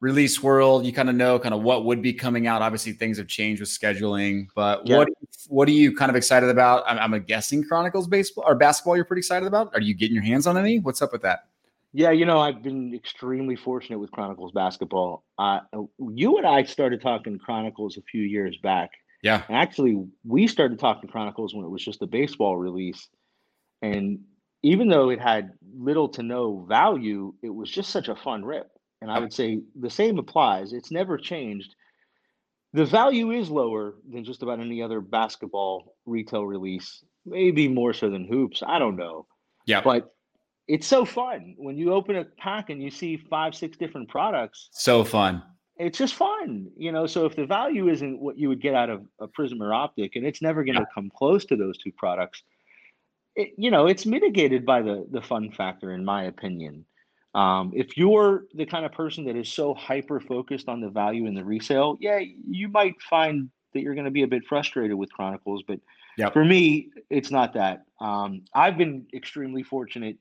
release 0.00 0.42
world. 0.42 0.86
You 0.86 0.92
kind 0.92 1.10
of 1.10 1.16
know 1.16 1.38
kind 1.38 1.54
of 1.54 1.62
what 1.62 1.84
would 1.84 2.00
be 2.00 2.12
coming 2.12 2.46
out. 2.46 2.62
Obviously, 2.62 2.92
things 2.92 3.18
have 3.18 3.26
changed 3.26 3.60
with 3.60 3.68
scheduling, 3.68 4.46
but 4.54 4.86
yeah. 4.86 4.98
what 4.98 5.08
what 5.48 5.68
are 5.68 5.72
you 5.72 5.94
kind 5.94 6.10
of 6.10 6.16
excited 6.16 6.48
about? 6.48 6.84
I'm, 6.86 7.12
I'm 7.12 7.22
guessing 7.24 7.64
Chronicles 7.64 8.06
baseball 8.06 8.44
or 8.46 8.54
basketball. 8.54 8.96
You're 8.96 9.04
pretty 9.04 9.20
excited 9.20 9.46
about. 9.46 9.74
Are 9.74 9.80
you 9.80 9.94
getting 9.94 10.14
your 10.14 10.24
hands 10.24 10.46
on 10.46 10.56
any? 10.56 10.78
What's 10.78 11.02
up 11.02 11.12
with 11.12 11.22
that? 11.22 11.46
Yeah, 11.92 12.10
you 12.10 12.26
know, 12.26 12.38
I've 12.38 12.62
been 12.62 12.94
extremely 12.94 13.56
fortunate 13.56 13.98
with 13.98 14.10
Chronicles 14.10 14.52
basketball. 14.52 15.24
Uh, 15.38 15.60
you 15.98 16.36
and 16.36 16.46
I 16.46 16.64
started 16.64 17.00
talking 17.00 17.38
Chronicles 17.38 17.96
a 17.96 18.02
few 18.02 18.22
years 18.22 18.58
back. 18.62 18.90
Yeah. 19.22 19.42
And 19.48 19.56
actually, 19.56 20.04
we 20.24 20.46
started 20.46 20.78
talking 20.78 21.08
Chronicles 21.08 21.54
when 21.54 21.64
it 21.64 21.70
was 21.70 21.84
just 21.84 22.02
a 22.02 22.06
baseball 22.06 22.56
release. 22.56 23.08
And 23.82 24.20
even 24.62 24.88
though 24.88 25.10
it 25.10 25.20
had 25.20 25.52
little 25.76 26.08
to 26.10 26.22
no 26.22 26.66
value, 26.68 27.34
it 27.42 27.50
was 27.50 27.70
just 27.70 27.90
such 27.90 28.08
a 28.08 28.16
fun 28.16 28.44
rip. 28.44 28.68
And 29.00 29.10
I 29.10 29.18
would 29.18 29.32
say 29.32 29.60
the 29.78 29.90
same 29.90 30.18
applies. 30.18 30.72
It's 30.72 30.90
never 30.90 31.18
changed. 31.18 31.74
The 32.72 32.84
value 32.84 33.30
is 33.30 33.48
lower 33.48 33.94
than 34.10 34.24
just 34.24 34.42
about 34.42 34.60
any 34.60 34.82
other 34.82 35.00
basketball 35.00 35.94
retail 36.04 36.44
release, 36.44 37.02
maybe 37.24 37.68
more 37.68 37.94
so 37.94 38.10
than 38.10 38.26
hoops. 38.26 38.62
I 38.66 38.78
don't 38.78 38.96
know. 38.96 39.26
Yeah. 39.66 39.82
But 39.82 40.14
it's 40.68 40.86
so 40.86 41.04
fun 41.04 41.54
when 41.58 41.76
you 41.76 41.92
open 41.92 42.16
a 42.16 42.24
pack 42.24 42.70
and 42.70 42.82
you 42.82 42.90
see 42.90 43.16
five, 43.16 43.54
six 43.54 43.76
different 43.76 44.08
products. 44.08 44.68
So 44.72 45.04
fun. 45.04 45.42
It's 45.78 45.98
just 45.98 46.14
fun, 46.14 46.70
you 46.76 46.90
know. 46.90 47.06
So 47.06 47.26
if 47.26 47.36
the 47.36 47.46
value 47.46 47.88
isn't 47.88 48.18
what 48.18 48.38
you 48.38 48.48
would 48.48 48.62
get 48.62 48.74
out 48.74 48.88
of 48.88 49.06
a 49.20 49.28
Prism 49.28 49.62
or 49.62 49.74
Optic, 49.74 50.16
and 50.16 50.26
it's 50.26 50.40
never 50.40 50.64
going 50.64 50.76
to 50.76 50.80
yeah. 50.80 50.94
come 50.94 51.10
close 51.14 51.44
to 51.46 51.56
those 51.56 51.76
two 51.76 51.92
products, 51.92 52.42
it, 53.34 53.50
you 53.58 53.70
know, 53.70 53.86
it's 53.86 54.06
mitigated 54.06 54.64
by 54.64 54.80
the 54.80 55.06
the 55.10 55.20
fun 55.20 55.50
factor, 55.50 55.92
in 55.92 56.04
my 56.04 56.24
opinion. 56.24 56.86
Um, 57.34 57.72
if 57.76 57.98
you're 57.98 58.44
the 58.54 58.64
kind 58.64 58.86
of 58.86 58.92
person 58.92 59.26
that 59.26 59.36
is 59.36 59.52
so 59.52 59.74
hyper 59.74 60.18
focused 60.18 60.70
on 60.70 60.80
the 60.80 60.88
value 60.88 61.26
in 61.26 61.34
the 61.34 61.44
resale, 61.44 61.98
yeah, 62.00 62.20
you 62.48 62.68
might 62.68 62.94
find 63.02 63.50
that 63.74 63.82
you're 63.82 63.94
going 63.94 64.06
to 64.06 64.10
be 64.10 64.22
a 64.22 64.26
bit 64.26 64.46
frustrated 64.46 64.96
with 64.96 65.12
Chronicles. 65.12 65.62
But 65.68 65.80
yep. 66.16 66.32
for 66.32 66.42
me, 66.42 66.88
it's 67.10 67.30
not 67.30 67.52
that. 67.52 67.84
Um, 68.00 68.44
I've 68.54 68.78
been 68.78 69.06
extremely 69.12 69.62
fortunate 69.62 70.16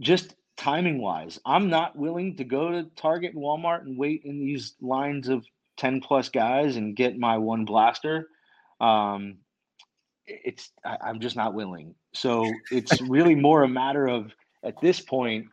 just 0.00 0.34
timing 0.56 1.00
wise, 1.00 1.38
I'm 1.44 1.70
not 1.70 1.96
willing 1.96 2.36
to 2.36 2.44
go 2.44 2.70
to 2.70 2.84
Target 2.96 3.34
and 3.34 3.42
Walmart 3.42 3.82
and 3.82 3.98
wait 3.98 4.22
in 4.24 4.38
these 4.38 4.74
lines 4.80 5.28
of 5.28 5.44
10 5.76 6.00
plus 6.00 6.28
guys 6.28 6.76
and 6.76 6.96
get 6.96 7.18
my 7.18 7.38
one 7.38 7.64
blaster. 7.64 8.28
Um, 8.80 9.38
it's 10.26 10.70
I, 10.84 11.08
am 11.08 11.20
just 11.20 11.36
not 11.36 11.54
willing. 11.54 11.94
So 12.12 12.50
it's 12.70 13.00
really 13.08 13.34
more 13.34 13.62
a 13.62 13.68
matter 13.68 14.06
of 14.06 14.32
at 14.62 14.80
this 14.80 15.00
point, 15.00 15.46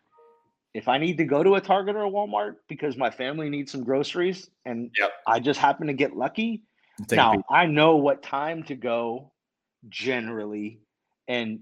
if 0.73 0.87
I 0.87 0.97
need 0.97 1.17
to 1.17 1.25
go 1.25 1.43
to 1.43 1.55
a 1.55 1.61
Target 1.61 1.95
or 1.95 2.03
a 2.03 2.09
Walmart 2.09 2.55
because 2.67 2.97
my 2.97 3.09
family 3.09 3.49
needs 3.49 3.71
some 3.71 3.83
groceries 3.83 4.49
and 4.65 4.91
yep. 4.99 5.11
I 5.25 5.39
just 5.39 5.59
happen 5.59 5.87
to 5.87 5.93
get 5.93 6.15
lucky. 6.15 6.63
Take 7.07 7.17
now 7.17 7.41
I 7.49 7.65
know 7.65 7.95
what 7.95 8.21
time 8.23 8.63
to 8.63 8.75
go 8.75 9.31
generally, 9.89 10.81
and 11.27 11.61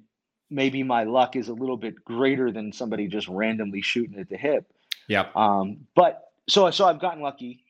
maybe 0.56 0.82
my 0.84 1.04
luck 1.04 1.36
is 1.36 1.50
a 1.50 1.54
little 1.54 1.76
bit 1.76 2.04
greater 2.06 2.52
than 2.52 2.72
somebody 2.72 3.08
just 3.08 3.28
randomly 3.28 3.82
shooting 3.82 4.18
at 4.18 4.30
the 4.30 4.38
hip. 4.38 4.66
Yeah. 5.08 5.28
Um, 5.36 5.86
but 5.96 6.32
so 6.48 6.72
so 6.72 6.88
I've 6.88 7.00
gotten 7.00 7.22
lucky. 7.22 7.64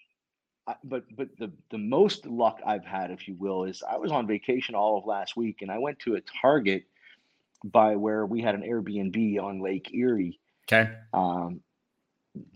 But 0.83 1.03
but 1.15 1.29
the 1.37 1.51
the 1.71 1.77
most 1.77 2.25
luck 2.25 2.59
I've 2.65 2.85
had, 2.85 3.11
if 3.11 3.27
you 3.27 3.35
will, 3.35 3.65
is 3.65 3.83
I 3.83 3.97
was 3.97 4.11
on 4.11 4.27
vacation 4.27 4.75
all 4.75 4.97
of 4.97 5.05
last 5.05 5.35
week 5.35 5.61
and 5.61 5.71
I 5.71 5.79
went 5.79 5.99
to 5.99 6.15
a 6.15 6.21
Target 6.41 6.85
by 7.63 7.95
where 7.95 8.25
we 8.25 8.41
had 8.41 8.55
an 8.55 8.61
Airbnb 8.61 9.41
on 9.41 9.61
Lake 9.61 9.93
Erie. 9.93 10.39
Okay. 10.63 10.91
Um, 11.13 11.61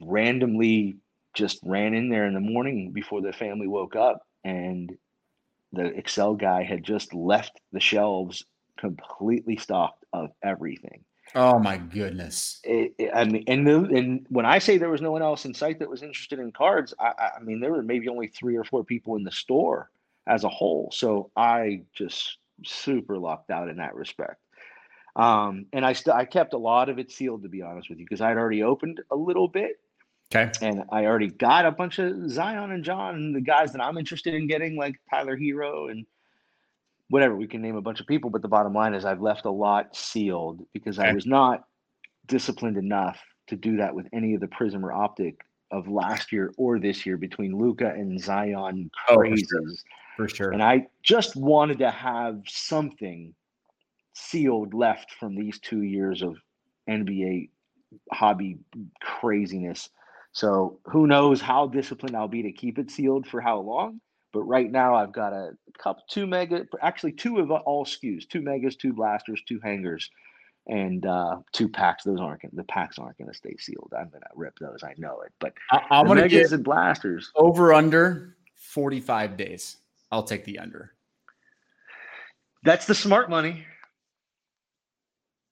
randomly 0.02 0.98
just 1.34 1.60
ran 1.64 1.94
in 1.94 2.10
there 2.10 2.26
in 2.26 2.34
the 2.34 2.40
morning 2.40 2.92
before 2.92 3.22
the 3.22 3.32
family 3.32 3.68
woke 3.68 3.96
up 3.96 4.26
and 4.44 4.92
the 5.72 5.86
Excel 5.86 6.34
guy 6.34 6.64
had 6.64 6.84
just 6.84 7.14
left 7.14 7.60
the 7.72 7.80
shelves 7.80 8.44
completely 8.80 9.58
stocked 9.58 10.06
of 10.14 10.32
everything. 10.44 11.04
Oh 11.36 11.60
my 11.60 11.78
goodness! 11.78 12.60
It, 12.64 12.96
it, 12.98 13.12
I 13.14 13.26
mean, 13.26 13.44
and 13.48 13.68
the, 13.68 13.76
and 13.76 14.26
when 14.30 14.48
I 14.48 14.58
say 14.58 14.78
there 14.78 14.90
was 14.90 15.02
no 15.02 15.12
one 15.12 15.22
else 15.22 15.46
in 15.46 15.54
sight 15.54 15.78
that 15.80 15.90
was 15.90 16.02
interested 16.02 16.40
in 16.40 16.52
cards, 16.52 16.94
I, 17.00 17.14
I 17.38 17.40
mean 17.44 17.60
there 17.60 17.72
were 17.72 17.84
maybe 17.84 18.10
only 18.10 18.28
three 18.28 18.56
or 18.58 18.64
four 18.64 18.84
people 18.84 19.16
in 19.16 19.24
the 19.24 19.32
store 19.32 19.92
as 20.26 20.44
a 20.44 20.50
whole. 20.50 20.90
So 20.92 21.30
I 21.36 21.84
just 21.94 22.38
super 22.66 23.18
lucked 23.18 23.52
out 23.52 23.70
in 23.70 23.78
that 23.78 23.94
respect. 23.94 24.42
Um, 25.16 25.68
and 25.72 25.86
I 25.86 25.94
still 25.94 26.14
I 26.14 26.26
kept 26.26 26.54
a 26.54 26.58
lot 26.58 26.90
of 26.90 26.98
it 26.98 27.12
sealed 27.12 27.44
to 27.44 27.50
be 27.50 27.62
honest 27.62 27.90
with 27.90 28.00
you 28.00 28.06
because 28.06 28.22
I'd 28.22 28.38
already 28.38 28.64
opened 28.64 29.02
a 29.12 29.16
little 29.16 29.48
bit 29.48 29.78
Okay. 30.34 30.52
and 30.62 30.84
I 30.92 31.06
already 31.06 31.30
got 31.30 31.66
a 31.66 31.72
bunch 31.72 31.98
of 31.98 32.30
Zion 32.30 32.72
and 32.72 32.84
John 32.84 33.16
and 33.16 33.36
the 33.36 33.42
guys 33.42 33.72
that 33.72 33.82
I'm 33.82 33.98
interested 33.98 34.36
in 34.36 34.48
getting, 34.48 34.76
like 34.76 34.96
Tyler 35.10 35.36
Herro 35.36 35.90
and 35.90 36.06
whatever. 37.10 37.36
We 37.36 37.48
can 37.48 37.62
name 37.62 37.76
a 37.76 37.82
bunch 37.82 38.00
of 38.00 38.08
people, 38.08 38.30
but 38.30 38.42
the 38.42 38.48
bottom 38.48 38.74
line 38.74 38.94
is 38.94 39.06
I've 39.06 39.22
left 39.22 39.46
a 39.46 39.52
lot 39.52 39.96
sealed 39.96 40.66
because 40.74 41.00
I 41.00 41.12
was 41.14 41.26
not 41.26 41.64
disciplined 42.28 42.78
enough 42.78 43.20
to 43.48 43.56
do 43.56 43.78
that 43.78 43.94
with 43.94 44.08
any 44.14 44.36
of 44.36 44.42
the 44.42 44.48
Prism 44.48 44.86
or 44.86 44.94
Optic 44.94 45.40
of 45.72 45.88
last 45.88 46.32
year 46.32 46.54
or 46.58 46.80
this 46.80 47.06
year 47.06 47.18
between 47.18 47.58
Luka 47.58 47.90
and 47.90 48.20
Zion 48.20 48.90
Oh, 49.10 49.16
for 49.16 49.24
crazes. 49.26 49.48
sure. 49.50 49.72
For 50.18 50.30
sure. 50.30 50.52
And 50.52 50.62
I 50.62 50.88
just 51.04 51.36
wanted 51.36 51.80
to 51.80 51.92
have 51.92 52.42
something 52.48 53.34
sealed 54.14 54.74
left 54.74 55.12
from 55.20 55.36
these 55.36 55.60
two 55.60 55.84
years 55.84 56.22
of 56.22 56.38
NBA 56.90 57.50
hobby 58.12 58.58
craziness. 59.02 59.90
So 60.32 60.80
who 60.86 61.08
knows 61.08 61.42
how 61.42 61.68
disciplined 61.68 62.16
I'll 62.16 62.28
be 62.28 62.44
to 62.44 62.52
keep 62.52 62.78
it 62.78 62.92
sealed 62.92 63.28
for 63.28 63.42
how 63.42 63.60
long. 63.60 64.00
But 64.32 64.44
right 64.44 64.72
now 64.72 64.96
I've 64.96 65.12
got 65.12 65.34
a 65.34 65.52
couple 65.78 66.04
two 66.10 66.28
mega 66.28 66.66
actually 66.82 67.14
two 67.14 67.40
of 67.40 67.52
all 67.52 67.86
SKUs, 67.86 68.28
two 68.28 68.42
megas, 68.42 68.76
two 68.76 68.94
blasters, 68.94 69.42
two 69.48 69.60
hangers, 69.64 70.10
and 70.68 71.06
uh 71.06 71.38
two 71.52 71.68
packs. 71.68 72.04
Those 72.04 72.20
aren't 72.20 72.42
gonna, 72.42 72.54
the 72.56 72.64
packs 72.66 73.00
aren't 73.00 73.18
gonna 73.18 73.34
stay 73.34 73.56
sealed. 73.58 73.92
I'm 73.98 74.10
gonna 74.10 74.26
rip 74.36 74.58
those, 74.60 74.84
I 74.84 74.94
know 74.98 75.22
it. 75.22 75.32
But 75.40 75.54
I, 75.72 75.82
I'm 75.92 76.08
gonna 76.08 76.22
megas 76.22 76.50
get 76.50 76.56
and 76.56 76.64
blasters. 76.64 77.32
over 77.36 77.74
under 77.74 78.36
45 78.56 79.38
days. 79.38 79.78
I'll 80.12 80.24
take 80.24 80.46
the 80.46 80.60
under. 80.60 80.94
That's 82.64 82.86
the 82.86 82.96
smart 82.96 83.30
money. 83.30 83.66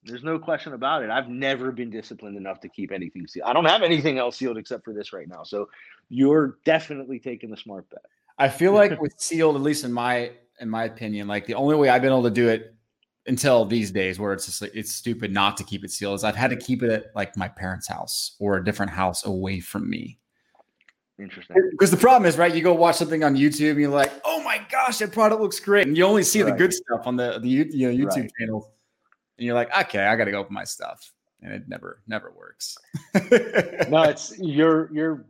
There's 0.04 0.24
no 0.24 0.40
question 0.40 0.74
about 0.74 1.04
it. 1.04 1.10
I've 1.10 1.28
never 1.30 1.72
been 1.72 1.90
disciplined 1.90 2.38
enough 2.38 2.62
to 2.62 2.70
keep 2.70 2.92
anything 2.92 3.28
sealed. 3.28 3.48
I 3.48 3.54
don't 3.54 3.66
have 3.66 3.82
anything 3.82 4.18
else 4.18 4.38
sealed 4.38 4.58
except 4.58 4.86
for 4.86 4.94
this 4.94 5.12
right 5.12 5.28
now. 5.28 5.44
So 5.44 5.70
you're 6.10 6.60
definitely 6.64 7.20
taking 7.20 7.50
the 7.50 7.58
smart 7.58 7.90
bet. 7.90 8.06
I 8.38 8.50
feel 8.50 8.74
like 8.74 9.00
with 9.02 9.14
sealed, 9.18 9.56
at 9.56 9.62
least 9.62 9.84
in 9.84 9.92
my 9.92 10.32
in 10.60 10.70
my 10.70 10.86
opinion, 10.86 11.28
like 11.28 11.46
the 11.46 11.54
only 11.54 11.76
way 11.76 11.90
I've 11.90 12.02
been 12.02 12.12
able 12.12 12.24
to 12.24 12.32
do 12.32 12.50
it 12.50 12.74
until 13.28 13.66
these 13.66 13.92
days, 13.92 14.20
where 14.20 14.34
it's 14.34 14.46
just 14.46 14.62
like 14.62 14.72
it's 14.74 14.94
stupid 14.94 15.32
not 15.32 15.58
to 15.58 15.64
keep 15.64 15.84
it 15.84 15.92
sealed, 15.92 16.16
is 16.16 16.24
I've 16.24 16.36
had 16.36 16.50
to 16.50 16.56
keep 16.56 16.84
it 16.84 16.92
at 16.92 17.06
like 17.16 17.36
my 17.38 17.48
parents' 17.48 17.88
house 17.88 18.36
or 18.40 18.58
a 18.58 18.64
different 18.64 18.92
house 18.92 19.26
away 19.26 19.60
from 19.60 19.90
me. 19.90 20.20
Interesting. 21.20 21.58
Because 21.72 21.90
the 21.90 21.98
problem 21.98 22.28
is, 22.28 22.38
right? 22.38 22.54
You 22.54 22.62
go 22.62 22.74
watch 22.74 22.96
something 22.96 23.24
on 23.24 23.36
YouTube, 23.36 23.72
and 23.72 23.82
you're 23.82 23.90
like, 23.90 24.12
"Oh 24.24 24.42
my 24.44 24.62
gosh, 24.70 25.00
that 25.00 25.12
product 25.12 25.42
looks 25.42 25.60
great," 25.60 25.88
and 25.88 25.98
you 25.98 26.04
only 26.06 26.24
see 26.24 26.44
the 26.44 26.52
good 26.52 26.74
stuff 26.74 27.08
on 27.08 27.16
the 27.16 27.40
the 27.40 27.48
you 27.48 27.66
you 27.72 27.92
know, 27.92 28.06
YouTube 28.06 28.22
Right. 28.22 28.32
channels, 28.40 28.68
and 29.38 29.46
you're 29.46 29.56
like, 29.56 29.76
"Okay, 29.76 30.06
I 30.06 30.16
got 30.16 30.26
to 30.26 30.32
go 30.32 30.40
open 30.40 30.54
my 30.54 30.64
stuff," 30.64 31.12
and 31.42 31.52
it 31.52 31.68
never 31.68 32.02
never 32.08 32.32
works. 32.32 32.78
No, 33.90 34.04
it's 34.04 34.38
you're 34.38 34.94
you're 34.94 35.26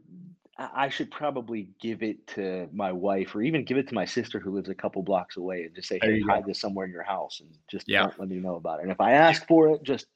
I 0.60 0.90
should 0.90 1.12
probably 1.12 1.70
give 1.80 2.02
it 2.02 2.26
to 2.30 2.68
my 2.74 2.92
wife 2.92 3.36
or 3.36 3.42
even 3.44 3.64
give 3.64 3.78
it 3.78 3.88
to 3.90 3.94
my 3.94 4.06
sister 4.06 4.40
who 4.40 4.56
lives 4.56 4.70
a 4.70 4.76
couple 4.76 5.04
blocks 5.04 5.38
away 5.38 5.64
and 5.64 5.76
just 5.76 5.88
say, 5.88 6.00
Hey, 6.02 6.16
you 6.16 6.26
go. 6.26 6.34
hide 6.34 6.46
this 6.48 6.60
somewhere 6.60 6.86
in 6.88 6.92
your 6.92 7.04
house 7.04 7.40
and 7.42 7.50
just 7.70 7.88
Yeah. 7.88 8.04
don't 8.04 8.20
let 8.20 8.30
me 8.30 8.38
know 8.38 8.56
about 8.56 8.80
it. 8.80 8.84
And 8.84 8.92
if 8.92 9.00
I 9.00 9.12
ask 9.12 9.46
for 9.48 9.70
it, 9.70 9.84
just 9.84 10.08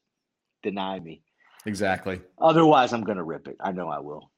deny 0.63 0.99
me. 0.99 1.21
exactly. 1.67 2.21
Otherwise 2.39 2.91
I'm 2.91 3.03
gonna 3.03 3.23
rip 3.23 3.47
it. 3.47 3.57
I 3.59 3.71
know 3.71 3.87
I 3.87 3.99
will. 3.99 4.31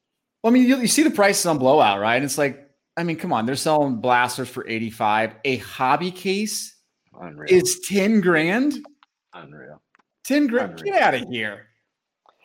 Well, 0.44 0.52
I 0.52 0.54
mean, 0.54 0.68
you, 0.68 0.78
you 0.80 0.88
see 0.88 1.04
the 1.04 1.12
prices 1.12 1.46
on 1.46 1.58
Blowout, 1.58 2.02
right? 2.02 2.16
And 2.18 2.26
it's 2.26 2.38
like, 2.38 2.70
I 2.98 3.04
mean, 3.04 3.16
come 3.16 3.32
on, 3.32 3.46
they're 3.46 3.56
selling 3.56 3.96
blasters 4.02 4.50
for 4.50 4.68
85. 4.68 5.36
A 5.46 5.58
hobby 5.58 6.12
case 6.12 6.76
Unreal. 7.18 7.48
is 7.50 7.80
10 7.88 8.20
grand. 8.20 8.74
unreal. 9.34 9.82
10 10.26 10.48
grand. 10.48 10.72
Unreal. 10.80 10.94
Get 10.94 11.02
out 11.02 11.14
of 11.14 11.30
here. 11.30 11.68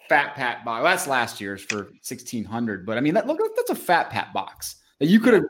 Fat 0.09 0.35
Pack 0.35 0.64
box. 0.64 0.85
That's 0.85 1.07
last 1.07 1.40
year's 1.40 1.62
for 1.62 1.85
1600. 1.85 2.87
But 2.87 2.99
I 2.99 3.01
mean, 3.01 3.14
that 3.14 3.27
look, 3.27 3.38
that's 3.57 3.71
a 3.71 3.75
Fat 3.75 4.11
Pack 4.11 4.33
box 4.33 4.77
that 4.99 5.07
you 5.07 5.21
could 5.21 5.35
have. 5.35 5.44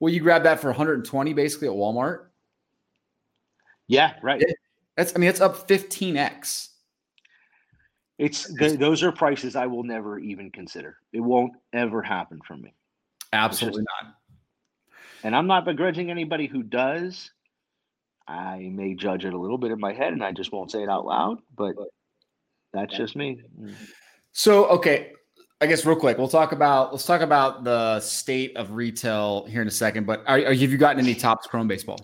Well, 0.00 0.12
you 0.12 0.20
grab 0.20 0.42
that 0.44 0.60
for 0.60 0.68
120 0.68 1.32
basically 1.32 1.68
at 1.68 1.74
Walmart. 1.74 2.26
Yeah, 3.86 4.14
right. 4.22 4.42
That's, 4.96 5.14
I 5.14 5.18
mean, 5.18 5.30
it's 5.30 5.40
up 5.40 5.68
15x. 5.68 6.68
It's 8.18 8.54
th- 8.54 8.78
those 8.78 9.02
are 9.02 9.12
prices 9.12 9.56
I 9.56 9.66
will 9.66 9.82
never 9.82 10.18
even 10.18 10.50
consider. 10.50 10.96
It 11.12 11.20
won't 11.20 11.52
ever 11.72 12.02
happen 12.02 12.40
for 12.46 12.56
me. 12.56 12.72
Absolutely 13.32 13.82
not. 13.82 14.14
And 15.24 15.34
I'm 15.34 15.46
not 15.46 15.64
begrudging 15.64 16.10
anybody 16.10 16.46
who 16.46 16.62
does. 16.62 17.30
I 18.26 18.70
may 18.72 18.94
judge 18.94 19.24
it 19.24 19.34
a 19.34 19.38
little 19.38 19.58
bit 19.58 19.72
in 19.72 19.80
my 19.80 19.92
head 19.92 20.12
and 20.12 20.22
I 20.22 20.32
just 20.32 20.52
won't 20.52 20.70
say 20.70 20.82
it 20.82 20.88
out 20.88 21.04
loud, 21.04 21.38
but 21.56 21.74
that's 22.72 22.96
just 22.96 23.16
me. 23.16 23.40
Mm. 23.60 23.74
So, 24.32 24.66
okay, 24.66 25.12
I 25.60 25.66
guess 25.66 25.84
real 25.84 25.96
quick, 25.96 26.18
we'll 26.18 26.28
talk 26.28 26.52
about 26.52 26.92
let's 26.92 27.04
talk 27.06 27.20
about 27.20 27.64
the 27.64 28.00
state 28.00 28.56
of 28.56 28.72
retail 28.72 29.44
here 29.46 29.62
in 29.62 29.68
a 29.68 29.72
second. 29.72 30.06
But 30.06 30.20
are, 30.26 30.38
are 30.38 30.54
have 30.54 30.70
you 30.70 30.78
gotten 30.78 31.00
any 31.00 31.14
Topps 31.14 31.46
Chrome 31.46 31.68
baseball? 31.68 31.98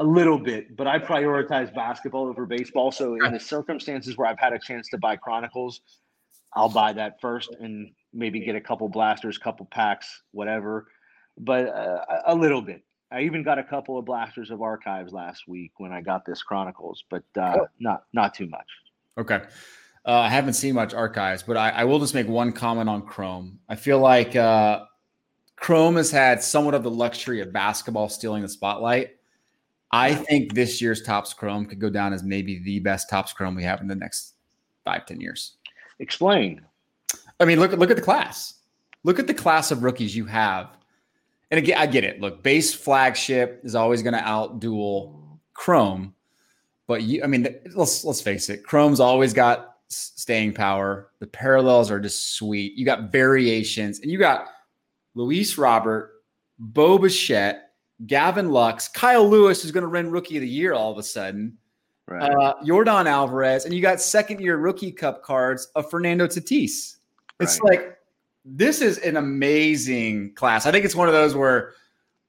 A 0.00 0.04
little 0.04 0.38
bit, 0.38 0.76
but 0.76 0.88
I 0.88 0.98
prioritize 0.98 1.72
basketball 1.72 2.26
over 2.26 2.46
baseball. 2.46 2.90
So 2.90 3.14
in 3.14 3.32
the 3.32 3.38
circumstances 3.38 4.16
where 4.18 4.26
I've 4.28 4.38
had 4.40 4.52
a 4.52 4.58
chance 4.58 4.88
to 4.88 4.98
buy 4.98 5.14
Chronicles, 5.16 5.82
I'll 6.54 6.68
buy 6.68 6.92
that 6.94 7.20
first 7.20 7.54
and 7.60 7.92
maybe 8.12 8.40
get 8.40 8.56
a 8.56 8.60
couple 8.60 8.88
blasters, 8.88 9.38
couple 9.38 9.66
packs, 9.66 10.22
whatever. 10.32 10.88
But 11.38 11.68
uh, 11.68 12.04
a- 12.08 12.32
a 12.32 12.34
little 12.34 12.60
bit. 12.60 12.82
I 13.12 13.20
even 13.20 13.44
got 13.44 13.60
a 13.60 13.62
couple 13.64 13.96
of 13.96 14.04
blasters 14.04 14.50
of 14.50 14.60
archives 14.62 15.12
last 15.12 15.44
week 15.46 15.70
when 15.78 15.92
I 15.92 16.00
got 16.00 16.26
this 16.26 16.42
Chronicles, 16.42 17.04
but 17.08 17.22
uh, 17.38 17.58
Oh. 17.60 17.66
not 17.78 18.02
not 18.12 18.34
too 18.34 18.48
much. 18.48 18.66
Okay. 19.18 19.42
Uh, 20.06 20.12
I 20.12 20.28
haven't 20.28 20.52
seen 20.54 20.74
much 20.74 20.92
archives, 20.92 21.42
but 21.42 21.56
I, 21.56 21.70
I 21.70 21.84
will 21.84 21.98
just 21.98 22.14
make 22.14 22.28
one 22.28 22.52
comment 22.52 22.88
on 22.88 23.02
Chrome. 23.02 23.58
I 23.68 23.76
feel 23.76 23.98
like 23.98 24.36
uh, 24.36 24.84
Chrome 25.56 25.96
has 25.96 26.10
had 26.10 26.42
somewhat 26.42 26.74
of 26.74 26.82
the 26.82 26.90
luxury 26.90 27.40
of 27.40 27.52
basketball 27.52 28.08
stealing 28.08 28.42
the 28.42 28.48
spotlight. 28.48 29.16
I 29.90 30.14
think 30.14 30.54
this 30.54 30.82
year's 30.82 31.02
Topps 31.02 31.32
Chrome 31.32 31.66
could 31.66 31.78
go 31.78 31.88
down 31.88 32.12
as 32.12 32.22
maybe 32.22 32.58
the 32.58 32.80
best 32.80 33.08
Topps 33.08 33.32
Chrome 33.32 33.54
we 33.54 33.62
have 33.62 33.80
in 33.80 33.86
the 33.86 33.94
next 33.94 34.34
five, 34.84 35.06
ten 35.06 35.20
years. 35.20 35.56
Explain. 36.00 36.62
I 37.40 37.44
mean, 37.44 37.60
look 37.60 37.72
at 37.72 37.78
look 37.78 37.90
at 37.90 37.96
the 37.96 38.02
class. 38.02 38.54
Look 39.04 39.18
at 39.18 39.26
the 39.26 39.34
class 39.34 39.70
of 39.70 39.82
rookies 39.82 40.16
you 40.16 40.24
have. 40.26 40.76
And 41.50 41.58
again, 41.58 41.78
I 41.78 41.86
get 41.86 42.04
it. 42.04 42.20
Look, 42.20 42.42
base 42.42 42.74
flagship 42.74 43.60
is 43.64 43.74
always 43.74 44.02
going 44.02 44.14
to 44.14 44.20
outduel 44.20 45.38
Chrome, 45.52 46.13
but 46.86 47.02
you, 47.02 47.22
I 47.22 47.26
mean, 47.26 47.48
let's 47.74 48.04
let's 48.04 48.20
face 48.20 48.48
it. 48.50 48.64
Chrome's 48.64 49.00
always 49.00 49.32
got 49.32 49.76
staying 49.88 50.52
power. 50.54 51.10
The 51.20 51.26
parallels 51.26 51.90
are 51.90 52.00
just 52.00 52.36
sweet. 52.36 52.74
You 52.74 52.84
got 52.84 53.10
variations, 53.12 54.00
and 54.00 54.10
you 54.10 54.18
got 54.18 54.48
Luis 55.14 55.56
Robert, 55.56 56.22
Bo 56.58 56.98
Bichette, 56.98 57.72
Gavin 58.06 58.50
Lux, 58.50 58.88
Kyle 58.88 59.28
Lewis 59.28 59.64
is 59.64 59.72
going 59.72 59.84
to 59.84 59.88
win 59.90 60.10
Rookie 60.10 60.36
of 60.36 60.42
the 60.42 60.48
Year 60.48 60.74
all 60.74 60.92
of 60.92 60.98
a 60.98 61.02
sudden. 61.02 61.56
Right. 62.06 62.22
Uh, 62.22 62.54
Yordan 62.62 63.06
Alvarez, 63.06 63.64
and 63.64 63.72
you 63.72 63.80
got 63.80 64.00
second 64.00 64.40
year 64.40 64.58
rookie 64.58 64.92
cup 64.92 65.22
cards 65.22 65.68
of 65.74 65.88
Fernando 65.88 66.26
Tatis. 66.26 66.96
It's 67.40 67.58
Right. 67.62 67.78
like 67.78 67.98
this 68.44 68.82
is 68.82 68.98
an 68.98 69.16
amazing 69.16 70.34
class. 70.34 70.66
I 70.66 70.70
think 70.70 70.84
it's 70.84 70.94
one 70.94 71.08
of 71.08 71.14
those 71.14 71.34
where 71.34 71.72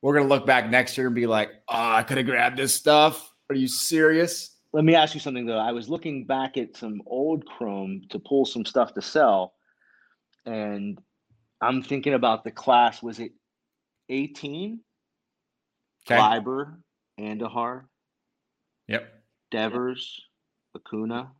we're 0.01 0.13
gonna 0.13 0.29
look 0.29 0.45
back 0.45 0.69
next 0.69 0.97
year 0.97 1.07
and 1.07 1.15
be 1.15 1.27
like, 1.27 1.49
"Oh, 1.67 1.91
I 1.91 2.03
could 2.03 2.15
have 2.17 2.25
grabbed 2.25 2.57
this 2.57 2.73
stuff." 2.73 3.33
Are 3.49 3.55
you 3.55 3.67
serious? 3.67 4.57
Let 4.73 4.83
me 4.83 4.95
ask 4.95 5.13
you 5.13 5.19
something 5.19 5.45
though. 5.45 5.59
I 5.59 5.71
was 5.71 5.89
looking 5.89 6.25
back 6.25 6.57
at 6.57 6.75
some 6.75 7.01
old 7.05 7.45
Chrome 7.45 8.01
to 8.09 8.19
pull 8.19 8.45
some 8.45 8.65
stuff 8.65 8.93
to 8.95 9.01
sell, 9.01 9.53
and 10.45 10.99
I'm 11.61 11.81
thinking 11.81 12.13
about 12.13 12.43
the 12.43 12.51
class. 12.51 13.01
Was 13.01 13.19
it 13.19 13.31
18? 14.09 14.79
Okay. 16.07 16.19
Gleyber, 16.19 16.77
Andujar, 17.19 17.85
Yep. 18.87 19.13
Devers, 19.51 20.21
Acuna. 20.75 21.31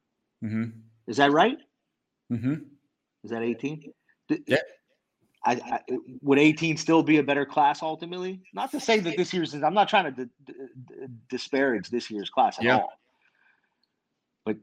Mm-hmm. 0.43 0.79
Is 1.07 1.17
that 1.17 1.31
right? 1.31 1.57
Mm-hmm. 2.31 2.53
Is 3.23 3.31
that 3.31 3.43
18? 3.43 3.91
Yeah. 4.47 4.57
I, 5.45 5.51
I, 5.53 5.79
would 6.21 6.39
18 6.39 6.77
still 6.77 7.03
be 7.03 7.17
a 7.17 7.23
better 7.23 7.45
class 7.45 7.83
ultimately? 7.83 8.41
Not 8.53 8.71
to 8.71 8.79
say 8.79 8.99
that 8.99 9.15
this 9.15 9.31
year's. 9.31 9.53
I'm 9.53 9.75
not 9.75 9.87
trying 9.87 10.15
to 10.15 10.25
d- 10.25 10.31
disparage 11.29 11.89
this 11.89 12.09
year's 12.11 12.29
class 12.29 12.57
at 12.59 12.65
Yeah. 12.65 12.77
all. 12.77 12.93
but 14.45 14.57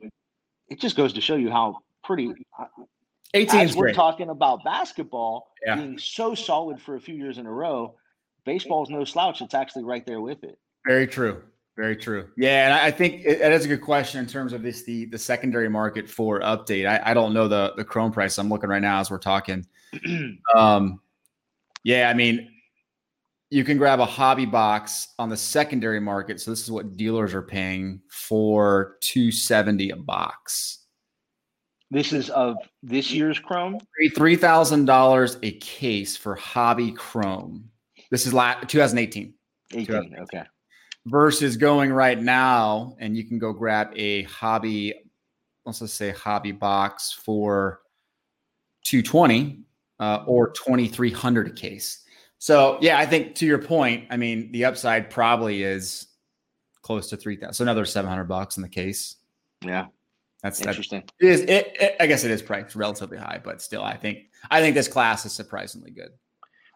it 0.69 0.79
just 0.81 0.97
goes 0.97 1.13
to 1.13 1.21
show 1.21 1.35
you 1.35 1.51
how 1.51 1.79
pretty. 2.05 2.33
18 3.35 3.61
as 3.61 3.75
we're 3.77 3.87
great. 3.87 3.95
talking 3.97 4.29
about 4.31 4.63
basketball 4.63 5.49
Yeah. 5.67 5.75
being 5.77 5.99
so 5.99 6.35
solid 6.35 6.81
for 6.81 6.95
a 6.97 7.01
few 7.01 7.15
years 7.17 7.39
in 7.39 7.47
a 7.47 7.51
row, 7.53 7.97
baseball 8.45 8.83
is 8.85 8.91
no 8.91 9.05
slouch. 9.05 9.41
It's 9.43 9.55
actually 9.55 9.85
right 9.85 10.05
there 10.07 10.21
with 10.21 10.45
it. 10.45 10.59
Very 10.87 11.07
true. 11.07 11.43
Very 11.77 11.97
true. 11.97 12.29
Yeah, 12.37 12.67
and 12.67 12.75
I 12.75 12.87
I 12.89 12.91
think 12.91 13.25
that 13.25 13.51
is 13.51 13.65
a 13.65 13.69
good 13.69 13.81
question 13.81 14.21
in 14.21 14.27
terms 14.27 14.53
of 14.53 14.63
this 14.63 14.83
the 14.85 15.07
the 15.07 15.19
secondary 15.19 15.71
market 15.71 16.07
for 16.09 16.41
update. 16.41 16.87
I, 16.87 17.11
I 17.11 17.15
don't 17.15 17.33
know 17.33 17.49
the 17.49 17.73
the 17.77 17.85
Chrome 17.85 18.13
price. 18.13 18.37
I'm 18.39 18.51
looking 18.51 18.69
right 18.69 18.83
now 18.83 19.01
as 19.01 19.11
we're 19.11 19.19
talking. 19.19 19.67
Um, 20.55 21.01
yeah, 21.83 22.09
I 22.11 22.15
mean, 22.15 22.52
you 23.53 23.65
can 23.65 23.77
grab 23.77 24.01
a 24.01 24.07
hobby 24.07 24.47
box 24.47 25.09
on 25.19 25.29
the 25.29 25.37
secondary 25.37 26.01
market. 26.01 26.41
So 26.41 26.51
this 26.51 26.63
is 26.63 26.71
what 26.71 26.97
dealers 26.97 27.35
are 27.35 27.43
paying 27.43 28.01
for 28.09 28.97
270 29.03 29.91
a 29.91 29.97
box. 29.97 30.87
This 31.91 32.15
is 32.15 32.31
of 32.31 32.57
this 32.83 33.11
year's 33.11 33.39
Chrome. 33.39 33.79
Three 34.17 34.37
thousand 34.37 34.87
dollars 34.87 35.37
a 35.43 35.53
case 35.59 36.17
for 36.17 36.35
hobby 36.35 36.93
Chrome. 36.93 37.69
This 38.11 38.27
is 38.27 38.33
la- 38.33 38.55
2018 38.55 39.35
18. 39.75 40.17
Okay. 40.23 40.45
versus 41.05 41.59
going 41.59 41.93
right 41.93 42.23
now 42.23 42.97
and 43.01 43.15
you 43.15 43.25
can 43.25 43.39
go 43.39 43.53
grab 43.53 43.93
a 43.97 44.23
hobby 44.23 44.95
let's 45.67 45.81
just 45.81 45.97
say 45.97 46.11
hobby 46.11 46.53
box 46.53 47.13
for 47.13 47.81
220 48.85 49.61
uh, 50.01 50.25
or 50.27 50.51
2300 50.53 51.49
a 51.49 51.51
case 51.53 52.02
so 52.45 52.77
yeah 52.81 52.99
i 52.99 53.07
think 53.07 53.37
to 53.37 53.47
your 53.47 53.59
point 53.59 54.05
i 54.11 54.17
mean 54.17 54.51
the 54.51 54.65
upside 54.65 55.09
probably 55.11 55.63
is 55.63 56.09
close 56.83 57.09
to 57.09 57.17
3000 57.17 57.55
so 57.55 57.63
another 57.63 57.85
700 57.85 58.25
bucks 58.25 58.57
in 58.57 58.63
the 58.65 58.69
case 58.69 59.15
Yeah. 59.65 59.87
that's 60.43 60.59
that 60.59 60.71
Interesting. 60.71 61.05
is 61.21 61.43
it, 61.43 61.77
it 61.81 61.95
i 62.01 62.07
guess 62.09 62.25
it 62.25 62.33
is 62.33 62.43
priced 62.43 62.75
relatively 62.75 63.17
high 63.17 63.41
but 63.45 63.63
still 63.63 63.85
i 63.85 63.97
think 63.97 64.19
i 64.51 64.61
think 64.61 64.75
this 64.75 64.89
class 64.89 65.25
is 65.25 65.33
surprisingly 65.33 65.91
good 65.93 66.11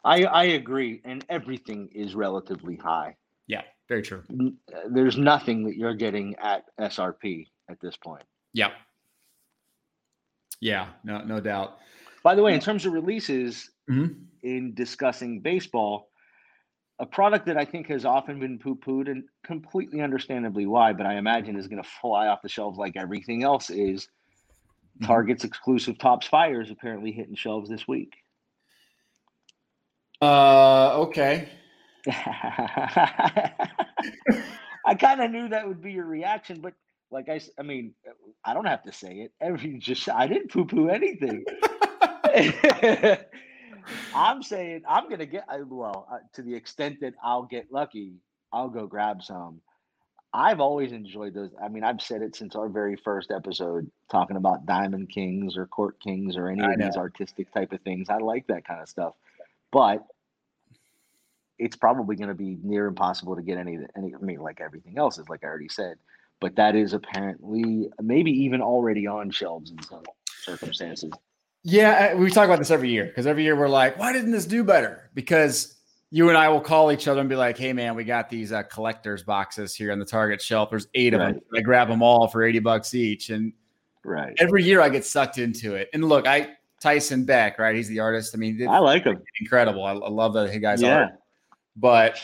I, 0.04 0.22
I 0.22 0.44
agree. 0.60 1.00
And 1.04 1.24
everything 1.28 1.88
is 1.92 2.14
relatively 2.14 2.76
high. 2.76 3.16
yeah 3.48 3.62
very 3.88 4.02
true 4.02 4.22
There's 4.88 5.16
nothing 5.18 5.64
that 5.64 5.76
you're 5.76 5.96
getting 5.96 6.36
at 6.36 6.62
SRP 6.78 7.48
at 7.68 7.80
this 7.80 7.96
point. 7.96 8.22
yeah 8.52 8.70
yeah 10.60 10.86
no 11.02 11.22
no 11.24 11.40
doubt 11.40 11.78
By 12.22 12.36
the 12.36 12.42
way, 12.44 12.54
in 12.54 12.60
terms 12.60 12.86
of 12.86 12.92
releases, 12.92 13.70
Mhm. 13.90 14.26
in 14.42 14.74
discussing 14.74 15.40
baseball, 15.40 16.10
a 16.98 17.06
product 17.06 17.46
that 17.46 17.56
I 17.56 17.64
think 17.64 17.86
has 17.88 18.04
often 18.04 18.38
been 18.40 18.58
poo 18.58 18.76
pooed 18.76 19.10
and 19.10 19.24
completely 19.44 20.00
understandably 20.00 20.66
why, 20.66 20.92
but 20.92 21.06
I 21.06 21.14
imagine 21.16 21.56
is 21.56 21.66
going 21.68 21.82
to 21.82 21.88
fly 22.00 22.28
off 22.28 22.42
the 22.42 22.48
shelves 22.48 22.78
like 22.78 22.96
everything 22.96 23.42
else 23.42 23.70
is 23.70 24.08
Mhm. 25.00 25.06
Target's 25.06 25.44
exclusive 25.44 25.98
Topps 25.98 26.26
Fires 26.26 26.70
apparently 26.70 27.12
hitting 27.12 27.34
shelves 27.36 27.68
this 27.68 27.86
week. 27.86 28.14
uh 30.22 30.94
okay 30.96 31.48
I 34.84 34.94
kind 34.98 35.20
of 35.20 35.30
knew 35.30 35.48
that 35.48 35.66
would 35.66 35.82
be 35.82 35.92
your 35.92 36.06
reaction, 36.06 36.60
but 36.60 36.74
like 37.10 37.28
I, 37.28 37.40
I 37.58 37.62
mean, 37.62 37.94
I 38.44 38.54
don't 38.54 38.66
have 38.66 38.82
to 38.84 38.92
say 38.92 39.12
it. 39.20 39.32
Every 39.40 39.78
just 39.78 40.08
I 40.08 40.26
didn't 40.28 40.50
poo 40.52 40.64
poo 40.64 40.88
anything. 40.88 41.44
I'm 44.14 44.42
saying 44.42 44.82
I'm 44.88 45.08
gonna 45.08 45.26
get 45.26 45.46
well 45.68 46.06
uh, 46.10 46.18
to 46.34 46.42
the 46.42 46.54
extent 46.54 47.00
that 47.00 47.14
I'll 47.22 47.44
get 47.44 47.72
lucky. 47.72 48.14
I'll 48.52 48.68
go 48.68 48.86
grab 48.86 49.22
some. 49.22 49.60
I've 50.32 50.60
always 50.60 50.92
enjoyed 50.92 51.34
those. 51.34 51.50
I 51.62 51.68
mean, 51.68 51.82
I've 51.82 52.00
said 52.00 52.20
it 52.20 52.36
since 52.36 52.54
our 52.56 52.68
very 52.68 52.96
first 52.96 53.30
episode, 53.30 53.90
talking 54.10 54.36
about 54.36 54.66
Diamond 54.66 55.08
Kings 55.08 55.56
or 55.56 55.66
Court 55.66 55.98
Kings 56.00 56.36
or 56.36 56.48
any 56.48 56.62
I 56.62 56.72
of 56.72 56.78
these 56.78 56.96
artistic 56.96 57.52
type 57.52 57.72
of 57.72 57.80
things. 57.80 58.10
I 58.10 58.18
like 58.18 58.46
that 58.48 58.66
kind 58.66 58.80
of 58.82 58.88
stuff, 58.88 59.14
but 59.72 60.06
it's 61.58 61.76
probably 61.76 62.16
going 62.16 62.28
to 62.28 62.34
be 62.34 62.58
near 62.62 62.86
impossible 62.86 63.34
to 63.36 63.42
get 63.42 63.56
any. 63.56 63.78
Any, 63.96 64.14
I 64.14 64.22
mean, 64.22 64.40
like 64.40 64.60
everything 64.60 64.98
else 64.98 65.18
is, 65.18 65.28
like 65.28 65.42
I 65.42 65.46
already 65.46 65.70
said. 65.70 65.96
But 66.38 66.56
that 66.56 66.76
is 66.76 66.92
apparently 66.92 67.88
maybe 68.02 68.30
even 68.30 68.60
already 68.60 69.06
on 69.06 69.30
shelves 69.30 69.70
in 69.70 69.82
some 69.82 70.02
circumstances. 70.42 71.12
Yeah, 71.68 72.12
uh, 72.14 72.16
we 72.16 72.30
talk 72.30 72.44
about 72.44 72.60
this 72.60 72.70
every 72.70 72.90
year 72.90 73.06
because 73.06 73.26
every 73.26 73.42
year 73.42 73.56
we're 73.56 73.68
like, 73.68 73.98
why 73.98 74.12
didn't 74.12 74.30
this 74.30 74.46
do 74.46 74.62
better? 74.62 75.10
Because 75.14 75.74
you 76.12 76.28
and 76.28 76.38
I 76.38 76.48
will 76.48 76.60
call 76.60 76.92
each 76.92 77.08
other 77.08 77.18
and 77.18 77.28
be 77.28 77.34
like, 77.34 77.58
hey, 77.58 77.72
man, 77.72 77.96
we 77.96 78.04
got 78.04 78.30
these 78.30 78.52
uh, 78.52 78.62
collector's 78.62 79.24
boxes 79.24 79.74
here 79.74 79.90
on 79.90 79.98
the 79.98 80.04
Target 80.04 80.40
shelf. 80.40 80.70
There's 80.70 80.86
eight 80.94 81.12
of 81.12 81.18
them. 81.18 81.40
I 81.56 81.60
grab 81.62 81.88
them 81.88 82.02
all 82.02 82.28
for 82.28 82.44
80 82.44 82.60
bucks 82.60 82.94
each. 82.94 83.30
And 83.30 83.52
Right. 84.04 84.32
every 84.38 84.62
year 84.62 84.80
I 84.80 84.88
get 84.88 85.04
sucked 85.04 85.38
into 85.38 85.74
it. 85.74 85.90
And 85.92 86.04
look, 86.04 86.28
I, 86.28 86.50
Tyson 86.80 87.24
Beck, 87.24 87.58
right? 87.58 87.74
He's 87.74 87.88
the 87.88 87.98
artist. 87.98 88.32
I 88.36 88.38
mean, 88.38 88.64
I 88.68 88.78
like 88.78 89.02
him. 89.02 89.20
incredible. 89.40 89.84
I, 89.84 89.90
I 89.94 90.08
love 90.08 90.34
that 90.34 90.56
guy's 90.60 90.80
Yeah. 90.82 90.94
art. 90.96 91.12
But 91.74 92.20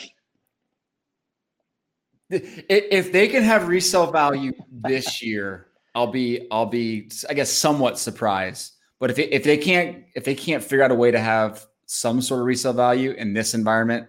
if 2.29 3.11
they 3.11 3.27
can 3.27 3.43
have 3.43 3.67
resale 3.67 4.09
value 4.09 4.53
this 4.71 5.21
year, 5.21 5.67
I'll 5.93 6.07
be, 6.07 6.47
I'll 6.49 6.65
be, 6.65 7.11
I 7.29 7.33
guess, 7.33 7.51
somewhat 7.51 7.99
surprised. 7.99 8.75
But 9.03 9.11
if 9.11 9.19
it, 9.19 9.33
if 9.33 9.43
they 9.43 9.57
can't, 9.57 10.05
if 10.15 10.23
they 10.23 10.33
can't 10.33 10.63
figure 10.63 10.81
out 10.81 10.89
a 10.89 10.95
way 10.95 11.11
to 11.11 11.19
have 11.19 11.65
some 11.87 12.21
sort 12.21 12.39
of 12.39 12.45
resale 12.45 12.71
value 12.71 13.11
in 13.11 13.33
this 13.33 13.53
environment, 13.53 14.07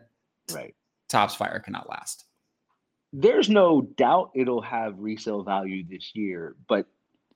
Right. 0.55 0.73
Topps 1.09 1.35
Fire 1.35 1.59
cannot 1.59 1.91
last. 1.91 2.27
There's 3.13 3.51
no 3.51 3.89
doubt 3.97 4.31
it'll 4.37 4.63
have 4.63 4.97
resale 4.97 5.43
value 5.43 5.85
this 5.85 6.13
year, 6.15 6.55
but 6.69 6.87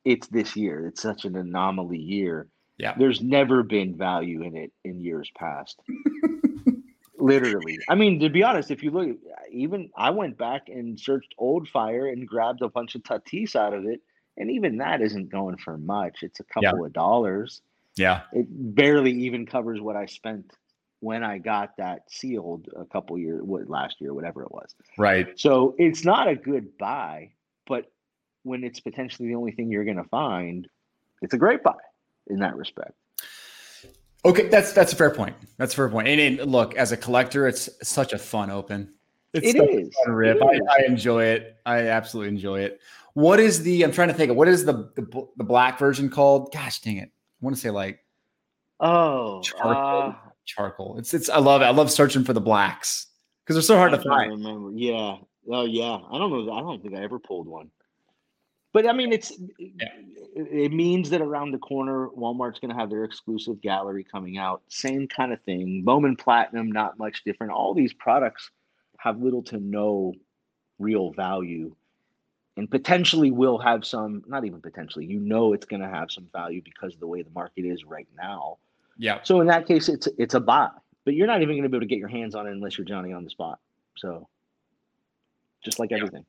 it's 0.05 0.29
this 0.29 0.55
year. 0.55 0.87
It's 0.87 1.03
such 1.03 1.25
an 1.25 1.35
anomaly 1.35 1.99
year. 1.99 2.47
Yeah. 2.77 2.94
There's 2.97 3.21
never 3.21 3.64
been 3.64 3.97
value 3.97 4.42
in 4.42 4.57
it 4.57 4.71
in 4.85 5.01
years 5.01 5.29
past. 5.37 5.81
Literally. 7.18 7.81
I 7.88 7.97
mean, 7.97 8.21
to 8.21 8.29
be 8.29 8.44
honest, 8.44 8.71
if 8.71 8.85
you 8.85 8.92
look, 8.92 9.16
even 9.51 9.90
I 9.97 10.11
went 10.11 10.38
back 10.38 10.68
and 10.68 11.01
searched 11.01 11.35
Old 11.38 11.68
Fire 11.68 12.07
and 12.07 12.25
grabbed 12.25 12.62
a 12.62 12.68
bunch 12.68 12.94
of 12.94 13.03
Tatis 13.03 13.57
out 13.57 13.75
of 13.75 13.85
it, 13.85 14.01
and 14.38 14.51
even 14.51 14.79
that 14.79 15.03
isn't 15.03 15.29
going 15.29 15.57
for 15.59 15.77
much. 15.77 16.22
It's 16.22 16.40
a 16.40 16.44
Yeah. 16.61 16.70
couple 16.70 16.87
of 16.87 16.92
dollars. 16.92 17.61
Yeah. 17.96 18.22
It 18.33 18.46
barely 18.48 19.12
even 19.12 19.44
covers 19.44 19.81
what 19.81 19.96
I 19.96 20.07
spent 20.07 20.53
when 21.01 21.22
I 21.22 21.38
got 21.38 21.77
that 21.77 22.11
sealed 22.11 22.68
a 22.77 22.85
couple 22.85 23.18
years, 23.18 23.42
what 23.42 23.68
last 23.68 24.01
year, 24.01 24.14
whatever 24.14 24.42
it 24.42 24.53
was. 24.53 24.74
Right. 24.96 25.29
So 25.38 25.74
it's 25.79 26.05
not 26.05 26.29
a 26.29 26.35
good 26.35 26.77
buy, 26.79 27.33
but 27.66 27.90
when 28.44 28.64
it's 28.64 28.81
potentially 28.81 29.29
the 29.29 29.35
only 29.35 29.53
thing 29.53 29.70
you're 29.70 29.85
going 29.85 29.96
to 29.96 30.09
find, 30.09 30.68
it's 31.22 31.35
a 31.35 31.38
great 31.38 31.62
buy 31.62 31.77
in 32.29 32.38
that 32.40 32.57
respect. 32.57 32.92
Okay. 34.24 34.48
That's, 34.48 34.72
that's 34.72 34.92
a 34.92 34.96
fair 34.96 35.11
point. 35.11 35.37
That's 35.57 35.72
a 35.72 35.77
fair 35.77 35.88
point. 35.88 36.09
And, 36.09 36.20
and 36.40 36.51
look, 36.51 36.74
as 36.77 36.92
a 36.92 36.96
collector, 36.96 37.46
it's 37.46 37.68
such 37.83 38.12
a 38.12 38.18
fun 38.18 38.51
open. 38.51 38.94
It's 39.35 39.55
It 39.55 39.57
a 39.57 39.69
is. 39.69 39.91
rip. 40.07 40.38
It 40.38 40.43
I, 40.43 40.53
is. 40.55 40.61
I 40.81 40.83
enjoy 40.87 41.25
it. 41.25 41.57
I 41.67 41.88
absolutely 41.88 42.31
enjoy 42.31 42.61
it. 42.61 42.81
What 43.14 43.41
is 43.41 43.62
the? 43.62 43.83
I'm 43.83 43.93
trying 43.93 44.09
to 44.09 44.14
think 44.14 44.31
of 44.31 44.37
what 44.37 44.49
is 44.49 44.64
the 44.64 44.91
the, 44.97 45.29
the 45.37 45.45
black 45.45 45.79
version 45.79 46.09
called? 46.09 46.53
Gosh 46.53 46.81
dang 46.81 46.97
it! 46.99 47.09
I 47.09 47.45
want 47.45 47.57
to 47.57 47.61
say 47.61 47.71
like 47.71 48.01
Oh, 48.81 49.43
Charcoal. 49.43 49.73
uh, 49.73 50.14
charcoal. 50.45 50.99
It's 50.99 51.12
it's. 51.14 51.29
I 51.29 51.38
love 51.38 51.62
it. 51.62 51.64
I 51.64 51.71
love 51.71 51.91
searching 51.91 52.25
for 52.25 52.33
the 52.33 52.41
blacks 52.41 53.09
because 53.45 53.57
they're 53.57 53.62
so 53.62 53.77
hard 53.77 53.93
I 53.93 53.97
to 53.97 54.03
find. 54.09 54.31
remember. 54.31 54.71
Yeah. 54.79 55.17
Oh, 55.51 55.64
yeah. 55.64 55.99
I 56.11 56.19
don't 56.19 56.31
know. 56.47 56.53
I 56.53 56.61
don't 56.61 56.83
think 56.83 56.95
I 56.95 57.03
ever 57.03 57.19
pulled 57.19 57.49
one. 57.49 57.71
But 58.73 58.87
I 58.87 58.93
mean, 58.93 59.12
it's 59.12 59.33
it, 59.59 59.73
it 60.37 60.73
means 60.73 61.11
that 61.11 61.21
around 61.23 61.51
the 61.53 61.59
corner, 61.59 62.09
Walmart's 62.11 62.61
going 62.61 62.73
to 62.73 62.77
have 62.79 62.91
their 62.91 63.03
exclusive 63.05 63.61
gallery 63.62 64.05
coming 64.05 64.38
out. 64.38 64.62
Same 64.69 65.09
kind 65.09 65.33
of 65.33 65.41
thing. 65.43 65.83
Bowman 65.85 66.14
Platinum, 66.17 66.71
not 66.71 66.99
much 66.99 67.25
different. 67.25 67.53
All 67.53 67.75
these 67.75 67.93
products 67.95 68.51
have 68.99 69.21
little 69.21 69.43
to 69.45 69.59
no 69.59 70.13
real 70.79 71.11
value, 71.13 71.75
and 72.57 72.71
potentially 72.71 73.31
will 73.31 73.59
have 73.59 73.85
some. 73.85 74.23
Not 74.27 74.45
even 74.45 74.61
potentially. 74.61 75.07
You 75.07 75.19
know, 75.21 75.55
it's 75.55 75.67
going 75.67 75.83
to 75.83 75.89
have 75.89 76.11
some 76.11 76.29
value 76.33 76.61
because 76.63 76.95
of 76.95 77.01
the 77.01 77.07
way 77.07 77.23
the 77.23 77.31
market 77.31 77.63
is 77.65 77.85
right 77.85 78.07
now. 78.17 78.59
Yeah. 78.99 79.21
So 79.23 79.41
in 79.41 79.47
that 79.47 79.67
case, 79.67 79.89
it's 79.89 80.09
it's 80.19 80.35
a 80.35 80.41
buy, 80.41 80.69
but 81.05 81.15
you're 81.15 81.27
not 81.27 81.43
even 81.43 81.55
going 81.55 81.63
to 81.63 81.69
be 81.69 81.77
able 81.77 81.87
to 81.87 81.89
get 81.89 81.99
your 81.99 82.09
hands 82.09 82.35
on 82.35 82.47
it 82.47 82.51
unless 82.53 82.77
you're 82.77 82.85
Johnny 82.85 83.13
on 83.13 83.25
the 83.25 83.31
spot. 83.31 83.59
So, 83.97 84.29
just 85.65 85.79
like 85.79 85.91
Yeah. 85.91 85.99
everything, 85.99 86.27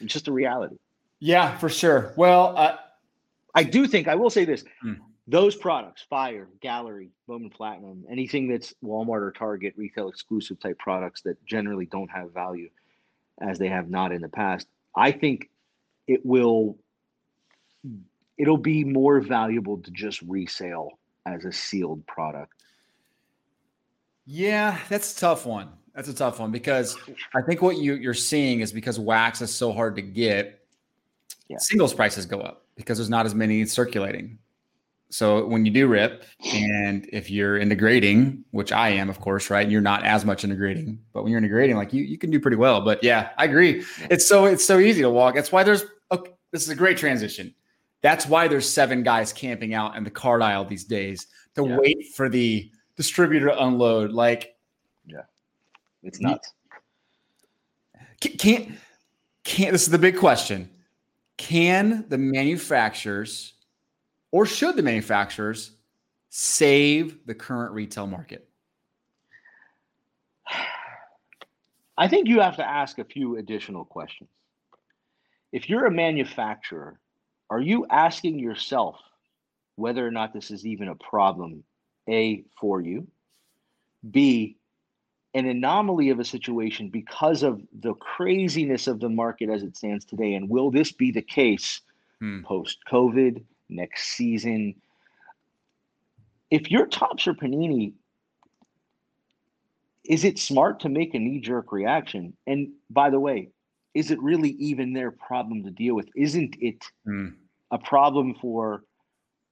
it's 0.00 0.12
just 0.12 0.28
a 0.28 0.32
reality. 0.32 0.76
Yeah, 1.18 1.56
for 1.58 1.68
sure. 1.68 2.14
Well, 2.16 2.54
uh, 2.56 2.76
I 3.54 3.62
do 3.64 3.86
think 3.86 4.08
I 4.08 4.14
will 4.14 4.30
say 4.30 4.44
this: 4.46 4.64
Hmm. 4.80 4.94
Those 5.30 5.54
products, 5.54 6.04
Fire, 6.10 6.48
Gallery, 6.60 7.10
Bowman 7.28 7.50
Platinum, 7.50 8.04
anything 8.10 8.48
that's 8.48 8.74
Walmart 8.84 9.22
or 9.22 9.30
Target 9.30 9.74
retail 9.76 10.08
exclusive 10.08 10.58
type 10.58 10.78
products 10.78 11.20
that 11.22 11.44
generally 11.46 11.86
don't 11.86 12.10
have 12.10 12.34
value, 12.34 12.68
as 13.40 13.58
they 13.58 13.68
have 13.68 13.88
not 13.88 14.12
in 14.12 14.22
the 14.22 14.28
past. 14.28 14.66
I 14.96 15.12
think 15.12 15.48
it 16.08 16.26
will. 16.26 16.76
It'll 18.36 18.56
be 18.56 18.84
more 18.84 19.20
valuable 19.20 19.78
to 19.78 19.90
just 19.90 20.20
resale 20.22 20.98
as 21.26 21.44
a 21.44 21.52
sealed 21.52 22.06
product. 22.06 22.52
yeah, 24.26 24.78
that's 24.88 25.16
a 25.16 25.20
tough 25.20 25.46
one. 25.46 25.68
That's 25.94 26.08
a 26.08 26.14
tough 26.14 26.40
one 26.40 26.50
because 26.50 26.96
I 27.34 27.42
think 27.42 27.62
what 27.62 27.76
you 27.76 27.94
you're 27.94 28.14
seeing 28.14 28.60
is 28.60 28.72
because 28.72 28.98
wax 28.98 29.42
is 29.42 29.52
so 29.52 29.72
hard 29.72 29.94
to 29.96 30.02
get. 30.02 30.64
yeah. 31.48 31.58
singles 31.58 31.94
prices 31.94 32.26
go 32.26 32.40
up 32.40 32.66
because 32.74 32.98
there's 32.98 33.10
not 33.10 33.26
as 33.26 33.34
many 33.34 33.64
circulating. 33.66 34.39
So 35.10 35.44
when 35.44 35.66
you 35.66 35.72
do 35.72 35.88
rip, 35.88 36.24
and 36.54 37.08
if 37.12 37.30
you're 37.30 37.58
into 37.58 37.74
grading, 37.74 38.44
which 38.52 38.70
I 38.70 38.90
am, 38.90 39.10
of 39.10 39.20
course, 39.20 39.50
right? 39.50 39.68
You're 39.68 39.80
not 39.80 40.04
as 40.04 40.24
much 40.24 40.44
into 40.44 40.54
grading, 40.54 41.00
but 41.12 41.24
when 41.24 41.32
you're 41.32 41.38
into 41.38 41.48
grading, 41.48 41.76
like 41.76 41.92
you, 41.92 42.04
you 42.04 42.16
can 42.16 42.30
do 42.30 42.38
pretty 42.38 42.56
well. 42.56 42.80
But 42.80 43.02
yeah, 43.02 43.30
I 43.36 43.44
agree. 43.44 43.84
It's 44.08 44.28
so 44.28 44.44
it's 44.44 44.64
so 44.64 44.78
easy 44.78 45.02
to 45.02 45.10
walk. 45.10 45.34
That's 45.34 45.50
why 45.50 45.64
there's 45.64 45.84
okay, 46.12 46.30
this 46.52 46.62
is 46.62 46.68
a 46.68 46.76
great 46.76 46.96
transition. 46.96 47.52
That's 48.02 48.26
why 48.26 48.46
there's 48.46 48.68
seven 48.68 49.02
guys 49.02 49.32
camping 49.32 49.74
out 49.74 49.96
in 49.96 50.04
the 50.04 50.10
card 50.10 50.42
aisle 50.42 50.64
these 50.64 50.84
days 50.84 51.26
to 51.56 51.66
yeah. 51.66 51.76
wait 51.76 52.06
for 52.14 52.28
the 52.28 52.70
distributor 52.96 53.46
to 53.46 53.64
unload. 53.64 54.12
Like, 54.12 54.54
yeah, 55.06 55.22
it's 56.04 56.20
nuts. 56.20 56.52
Can't 58.20 58.78
can't. 59.44 59.72
This 59.72 59.82
is 59.82 59.90
the 59.90 59.98
big 59.98 60.16
question. 60.16 60.70
Can 61.36 62.04
the 62.08 62.18
manufacturers 62.18 63.54
or 64.32 64.46
should 64.46 64.76
the 64.76 64.82
manufacturers 64.82 65.72
save 66.28 67.26
the 67.26 67.34
current 67.34 67.72
retail 67.72 68.06
market? 68.06 68.48
I 71.98 72.08
think 72.08 72.28
you 72.28 72.40
have 72.40 72.56
to 72.56 72.66
ask 72.66 72.98
a 72.98 73.04
few 73.04 73.36
additional 73.36 73.84
questions. 73.84 74.30
If 75.52 75.68
you're 75.68 75.86
a 75.86 75.90
manufacturer, 75.90 76.98
are 77.50 77.60
you 77.60 77.86
asking 77.90 78.38
yourself 78.38 78.96
whether 79.76 80.06
or 80.06 80.10
not 80.10 80.32
this 80.32 80.50
is 80.50 80.64
even 80.64 80.88
a 80.88 80.94
problem, 80.94 81.64
A, 82.08 82.44
for 82.58 82.80
you, 82.80 83.08
B, 84.08 84.56
an 85.34 85.46
anomaly 85.46 86.10
of 86.10 86.20
a 86.20 86.24
situation 86.24 86.88
because 86.88 87.42
of 87.42 87.60
the 87.80 87.94
craziness 87.94 88.86
of 88.86 89.00
the 89.00 89.08
market 89.08 89.50
as 89.50 89.62
it 89.62 89.76
stands 89.76 90.04
today? 90.04 90.34
And 90.34 90.48
will 90.48 90.70
this 90.70 90.92
be 90.92 91.10
the 91.10 91.22
case 91.22 91.80
hmm. 92.20 92.42
post 92.42 92.78
COVID, 92.90 93.42
next 93.70 94.08
season. 94.16 94.74
If 96.50 96.70
you're 96.70 96.86
Topps 96.86 97.26
or 97.26 97.34
Panini, 97.34 97.92
is 100.04 100.24
it 100.24 100.38
smart 100.38 100.80
to 100.80 100.88
make 100.88 101.14
a 101.14 101.18
knee 101.18 101.40
jerk 101.40 101.72
reaction? 101.72 102.36
And 102.46 102.72
by 102.88 103.10
the 103.10 103.20
way, 103.20 103.50
is 103.94 104.10
it 104.10 104.20
really 104.22 104.50
even 104.50 104.92
their 104.92 105.10
problem 105.10 105.62
to 105.64 105.70
deal 105.70 105.94
with? 105.94 106.08
Isn't 106.16 106.56
it 106.60 106.82
mm. 107.06 107.34
a 107.70 107.78
problem 107.78 108.34
for 108.40 108.84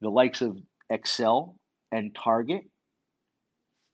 the 0.00 0.11
likes 0.11 0.40
of 0.40 0.57
Excel 0.90 1.57
and 1.92 2.14
Target 2.14 2.62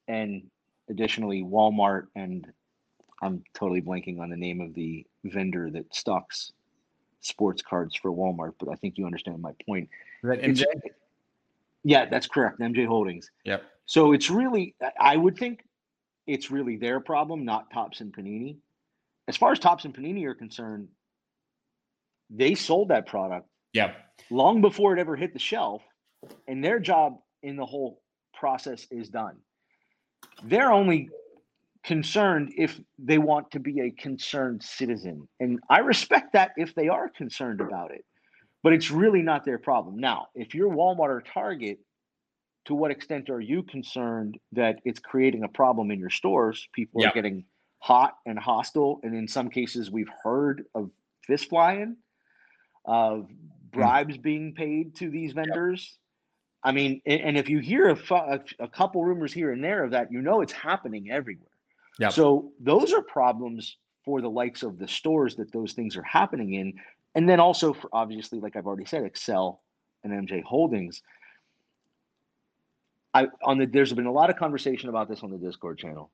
and 0.09 0.43
additionally 0.89 1.43
Walmart 1.43 2.07
and 2.15 2.47
I'm 3.23 3.43
totally 3.55 3.81
blanking 3.81 4.21
on 4.21 4.29
the 4.29 4.37
name 4.37 4.61
of 4.61 4.75
the 4.75 5.07
vendor 5.25 5.71
that 5.71 5.95
stocks 5.95 6.53
sports 7.23 7.63
cards 7.63 7.97
for 7.97 8.11
Walmart, 8.11 8.53
but 8.59 8.69
I 8.69 8.75
think 8.75 8.99
you 8.99 9.07
understand 9.07 9.41
my 9.41 9.53
point. 9.65 9.89
That 10.25 10.41
MJ? 10.41 10.65
Yeah, 11.85 12.07
that's 12.07 12.27
correct. 12.27 12.61
MJ 12.61 12.87
Holdings. 12.87 13.31
Yep. 13.45 13.63
So 13.85 14.13
it's 14.13 14.31
really, 14.31 14.75
I 14.99 15.17
would 15.19 15.37
think 15.37 15.65
it's 16.27 16.51
really 16.51 16.77
their 16.77 16.99
problem, 16.99 17.45
not 17.45 17.71
Topps 17.71 18.01
and 18.01 18.11
Panini. 18.11 18.57
As 19.29 19.37
far 19.37 19.53
as 19.53 19.59
Topps 19.59 19.85
and 19.85 19.95
Panini 19.95 20.25
are 20.25 20.35
concerned, 20.35 20.89
they 22.31 22.55
sold 22.55 22.89
that 22.89 23.07
product. 23.07 23.47
Yeah. 23.75 23.93
Long 24.31 24.63
before 24.63 24.97
it 24.97 24.99
ever 24.99 25.15
hit 25.15 25.35
the 25.35 25.39
shelf, 25.39 25.83
and 26.49 26.65
their 26.65 26.79
job 26.79 27.19
in 27.43 27.57
the 27.57 27.67
whole 27.67 28.01
process 28.33 28.87
is 28.91 29.11
done. 29.11 29.37
They're 30.43 30.73
only 30.73 31.11
concerned 31.85 32.55
if 32.57 32.81
they 32.99 33.19
want 33.19 33.51
to 33.51 33.61
be 33.61 33.83
a 33.83 33.91
concerned 33.91 34.63
citizen. 34.63 35.29
And 35.41 35.61
I 35.69 35.81
respect 35.81 36.33
that 36.33 36.53
if 36.57 36.75
they 36.75 36.89
are 36.89 37.11
concerned 37.11 37.61
about 37.61 37.91
it, 37.93 38.07
but 38.65 38.73
it's 38.73 38.91
really 38.91 39.21
not 39.21 39.45
their 39.45 39.59
problem. 39.59 39.99
Now, 39.99 40.29
if 40.35 40.55
you're 40.55 40.71
Walmart 40.71 41.11
or 41.11 41.23
Target, 41.33 41.79
to 42.65 42.75
what 42.75 42.91
extent 42.91 43.29
are 43.29 43.41
you 43.41 43.63
concerned 43.63 44.39
that 44.53 44.81
it's 44.87 44.99
creating 44.99 45.45
a 45.45 45.49
problem 45.49 45.91
in 45.91 46.01
your 46.01 46.09
stores? 46.09 46.67
People 46.73 47.03
yeah. 47.03 47.11
are 47.11 47.13
getting 47.13 47.45
hot 47.81 48.15
and 48.25 48.39
hostile. 48.39 49.01
And 49.03 49.15
in 49.15 49.29
some 49.29 49.51
cases, 49.51 49.91
we've 49.91 50.09
heard 50.23 50.65
of 50.75 50.91
fist 51.27 51.51
flying, 51.51 51.99
of 52.87 53.27
hmm. 53.29 53.35
bribes 53.71 54.17
mm. 54.17 54.23
being 54.23 54.55
paid 54.55 54.97
to 54.97 55.11
these 55.11 55.33
vendors. 55.33 55.99
I 56.63 56.73
mean, 56.73 57.03
and 57.05 57.37
if 57.37 57.51
you 57.51 57.59
hear 57.59 57.91
a, 57.91 58.41
a, 58.59 58.69
couple 58.69 59.05
rumors 59.05 59.35
here 59.35 59.53
and 59.53 59.63
there 59.63 59.85
of 59.85 59.91
that, 59.91 60.11
you 60.11 60.23
know 60.23 60.41
it's 60.41 60.55
happening 60.55 61.11
everywhere. 61.11 61.51
Yep. 61.99 62.13
So 62.13 62.53
those 62.59 62.95
are 62.95 63.03
problems 63.03 63.77
for 64.03 64.23
the 64.23 64.31
likes 64.31 64.63
of 64.63 64.79
the 64.79 64.89
stores 64.89 65.37
that 65.37 65.53
those 65.53 65.75
things 65.75 65.95
are 65.99 66.03
happening 66.03 66.55
in. 66.55 66.73
And 67.15 67.29
then 67.29 67.41
also 67.41 67.73
for 67.73 67.89
obviously, 67.93 68.41
like 68.41 68.57
I've 68.57 68.67
already 68.67 68.87
said, 68.87 69.05
Excel 69.05 69.63
and 70.03 70.13
MJ 70.13 70.43
Holdings. 70.43 71.03
I 73.13 73.29
on 73.43 73.59
the 73.59 73.67
there's 73.67 73.93
been 73.93 74.07
a 74.07 74.13
lot 74.13 74.31
of 74.31 74.37
conversation 74.37 74.89
about 74.89 75.09
this 75.09 75.23
on 75.23 75.31
the 75.31 75.39
Discord 75.39 75.79
channel. 75.79 76.11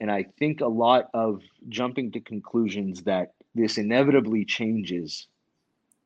And 0.00 0.10
I 0.10 0.26
think 0.38 0.60
a 0.60 0.66
lot 0.66 1.08
of 1.14 1.40
jumping 1.68 2.12
to 2.12 2.20
conclusions 2.20 3.02
that 3.04 3.32
this 3.54 3.78
inevitably 3.78 4.44
changes 4.44 5.26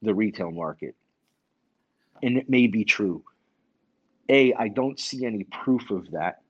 the 0.03 0.15
retail 0.15 0.53
market. 0.53 0.95
And 2.23 2.37
it 2.39 2.49
may 2.49 2.69
be 2.69 2.85
true. 2.85 3.25
A, 4.29 4.55
I 4.55 4.69
don't 4.69 5.01
see 5.01 5.27
any 5.27 5.45
proof 5.45 5.91
of 5.91 6.13
that. 6.13 6.43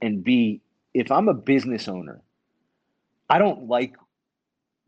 And 0.00 0.24
B, 0.24 0.62
if 0.94 1.10
I'm 1.10 1.28
a 1.28 1.34
business 1.34 1.86
owner, 1.86 2.22
I 3.28 3.38
don't 3.38 3.68
like 3.68 3.96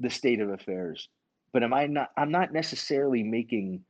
the 0.01 0.09
state 0.11 0.41
of 0.41 0.51
affairs, 0.51 1.09
but 1.57 1.63
am 1.63 1.73
I 1.73 1.87
not 1.87 2.11
I'm 2.19 2.31
not 2.31 2.53
necessarily 2.53 3.23
making 3.23 3.83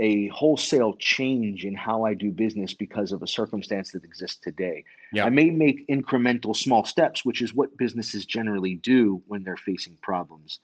a 0.00 0.26
wholesale 0.30 0.96
change 0.98 1.64
in 1.64 1.76
how 1.76 2.04
I 2.04 2.12
do 2.12 2.32
business 2.32 2.74
because 2.74 3.12
of 3.12 3.22
a 3.22 3.26
circumstance 3.28 3.92
that 3.92 4.02
exists 4.02 4.40
today. 4.42 4.82
Yeah. 5.12 5.26
I 5.26 5.30
may 5.30 5.50
make 5.50 5.86
incremental 5.86 6.56
small 6.56 6.84
steps, 6.84 7.24
which 7.24 7.40
is 7.40 7.54
what 7.54 7.78
businesses 7.78 8.26
generally 8.26 8.74
do 8.74 9.22
when 9.28 9.44
they're 9.44 9.56
facing 9.56 9.96
problems. 10.02 10.58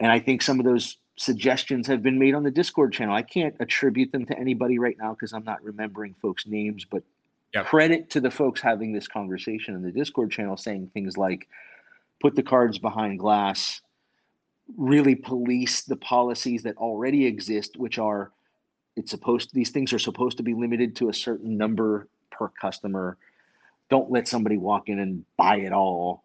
And 0.00 0.10
I 0.10 0.18
think 0.18 0.42
some 0.42 0.58
of 0.58 0.66
those 0.66 0.96
suggestions 1.16 1.86
have 1.86 2.02
been 2.02 2.18
made 2.18 2.34
on 2.34 2.42
the 2.42 2.50
Discord 2.50 2.92
channel. 2.92 3.14
I 3.14 3.22
can't 3.22 3.54
attribute 3.60 4.10
them 4.10 4.26
to 4.26 4.36
anybody 4.36 4.80
right 4.80 4.96
now 4.98 5.12
because 5.12 5.32
I'm 5.32 5.44
not 5.44 5.62
remembering 5.62 6.16
folks' 6.20 6.48
names, 6.48 6.84
but. 6.84 7.04
Credit 7.62 8.10
to 8.10 8.20
the 8.20 8.32
folks 8.32 8.60
having 8.60 8.92
this 8.92 9.06
conversation 9.06 9.76
in 9.76 9.82
the 9.82 9.92
Discord 9.92 10.32
channel 10.32 10.56
saying 10.56 10.90
things 10.92 11.16
like 11.16 11.46
put 12.20 12.34
the 12.34 12.42
cards 12.42 12.78
behind 12.78 13.20
glass, 13.20 13.80
really 14.76 15.14
police 15.14 15.82
the 15.82 15.96
policies 15.96 16.62
that 16.64 16.76
already 16.76 17.26
exist, 17.26 17.76
which 17.76 17.98
are 17.98 18.32
it's 18.96 19.10
supposed 19.10 19.50
these 19.52 19.70
things 19.70 19.92
are 19.92 19.98
supposed 19.98 20.36
to 20.38 20.42
be 20.42 20.54
limited 20.54 20.96
to 20.96 21.08
a 21.08 21.14
certain 21.14 21.56
number 21.56 22.08
per 22.30 22.48
customer. 22.48 23.18
Don't 23.90 24.10
let 24.10 24.26
somebody 24.26 24.56
walk 24.56 24.88
in 24.88 24.98
and 24.98 25.24
buy 25.36 25.56
it 25.56 25.72
all. 25.72 26.22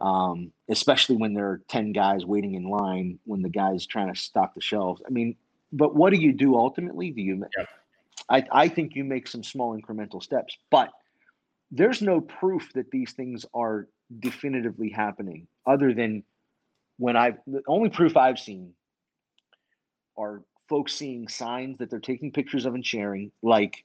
Um, 0.00 0.52
especially 0.68 1.16
when 1.16 1.34
there 1.34 1.46
are 1.46 1.62
10 1.68 1.92
guys 1.92 2.24
waiting 2.24 2.54
in 2.54 2.64
line 2.64 3.18
when 3.24 3.42
the 3.42 3.48
guy's 3.48 3.84
trying 3.84 4.12
to 4.12 4.18
stock 4.18 4.54
the 4.54 4.60
shelves. 4.60 5.02
I 5.04 5.10
mean, 5.10 5.34
but 5.72 5.96
what 5.96 6.12
do 6.12 6.20
you 6.20 6.32
do 6.32 6.56
ultimately? 6.56 7.10
Do 7.10 7.20
you 7.20 7.44
yep. 7.56 7.68
I, 8.28 8.44
I 8.52 8.68
think 8.68 8.94
you 8.94 9.04
make 9.04 9.26
some 9.26 9.42
small 9.42 9.76
incremental 9.76 10.22
steps, 10.22 10.56
but 10.70 10.92
there's 11.70 12.00
no 12.00 12.20
proof 12.20 12.72
that 12.74 12.90
these 12.90 13.12
things 13.12 13.44
are 13.54 13.88
definitively 14.20 14.88
happening 14.88 15.46
other 15.66 15.92
than 15.92 16.22
when 16.98 17.16
I've 17.16 17.38
the 17.46 17.62
only 17.66 17.88
proof 17.88 18.16
I've 18.16 18.38
seen 18.38 18.72
are 20.16 20.42
folks 20.68 20.92
seeing 20.92 21.28
signs 21.28 21.78
that 21.78 21.90
they're 21.90 22.00
taking 22.00 22.32
pictures 22.32 22.66
of 22.66 22.74
and 22.74 22.84
sharing, 22.84 23.30
like 23.42 23.84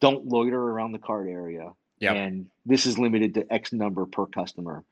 don't 0.00 0.26
loiter 0.26 0.60
around 0.60 0.92
the 0.92 0.98
card 0.98 1.28
area. 1.28 1.70
Yep. 2.00 2.14
And 2.14 2.46
this 2.66 2.86
is 2.86 2.98
limited 2.98 3.34
to 3.34 3.52
X 3.52 3.72
number 3.72 4.04
per 4.06 4.26
customer. 4.26 4.84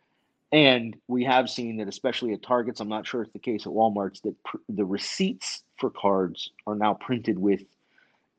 And 0.52 0.96
we 1.08 1.24
have 1.24 1.50
seen 1.50 1.76
that, 1.78 1.88
especially 1.88 2.32
at 2.32 2.42
Targets, 2.42 2.80
I'm 2.80 2.88
not 2.88 3.06
sure 3.06 3.22
it's 3.22 3.32
the 3.32 3.38
case 3.38 3.66
at 3.66 3.72
Walmart's, 3.72 4.20
that 4.20 4.34
pr- 4.44 4.58
the 4.68 4.84
receipts 4.84 5.62
for 5.76 5.90
cards 5.90 6.50
are 6.66 6.76
now 6.76 6.94
printed 6.94 7.38
with 7.38 7.62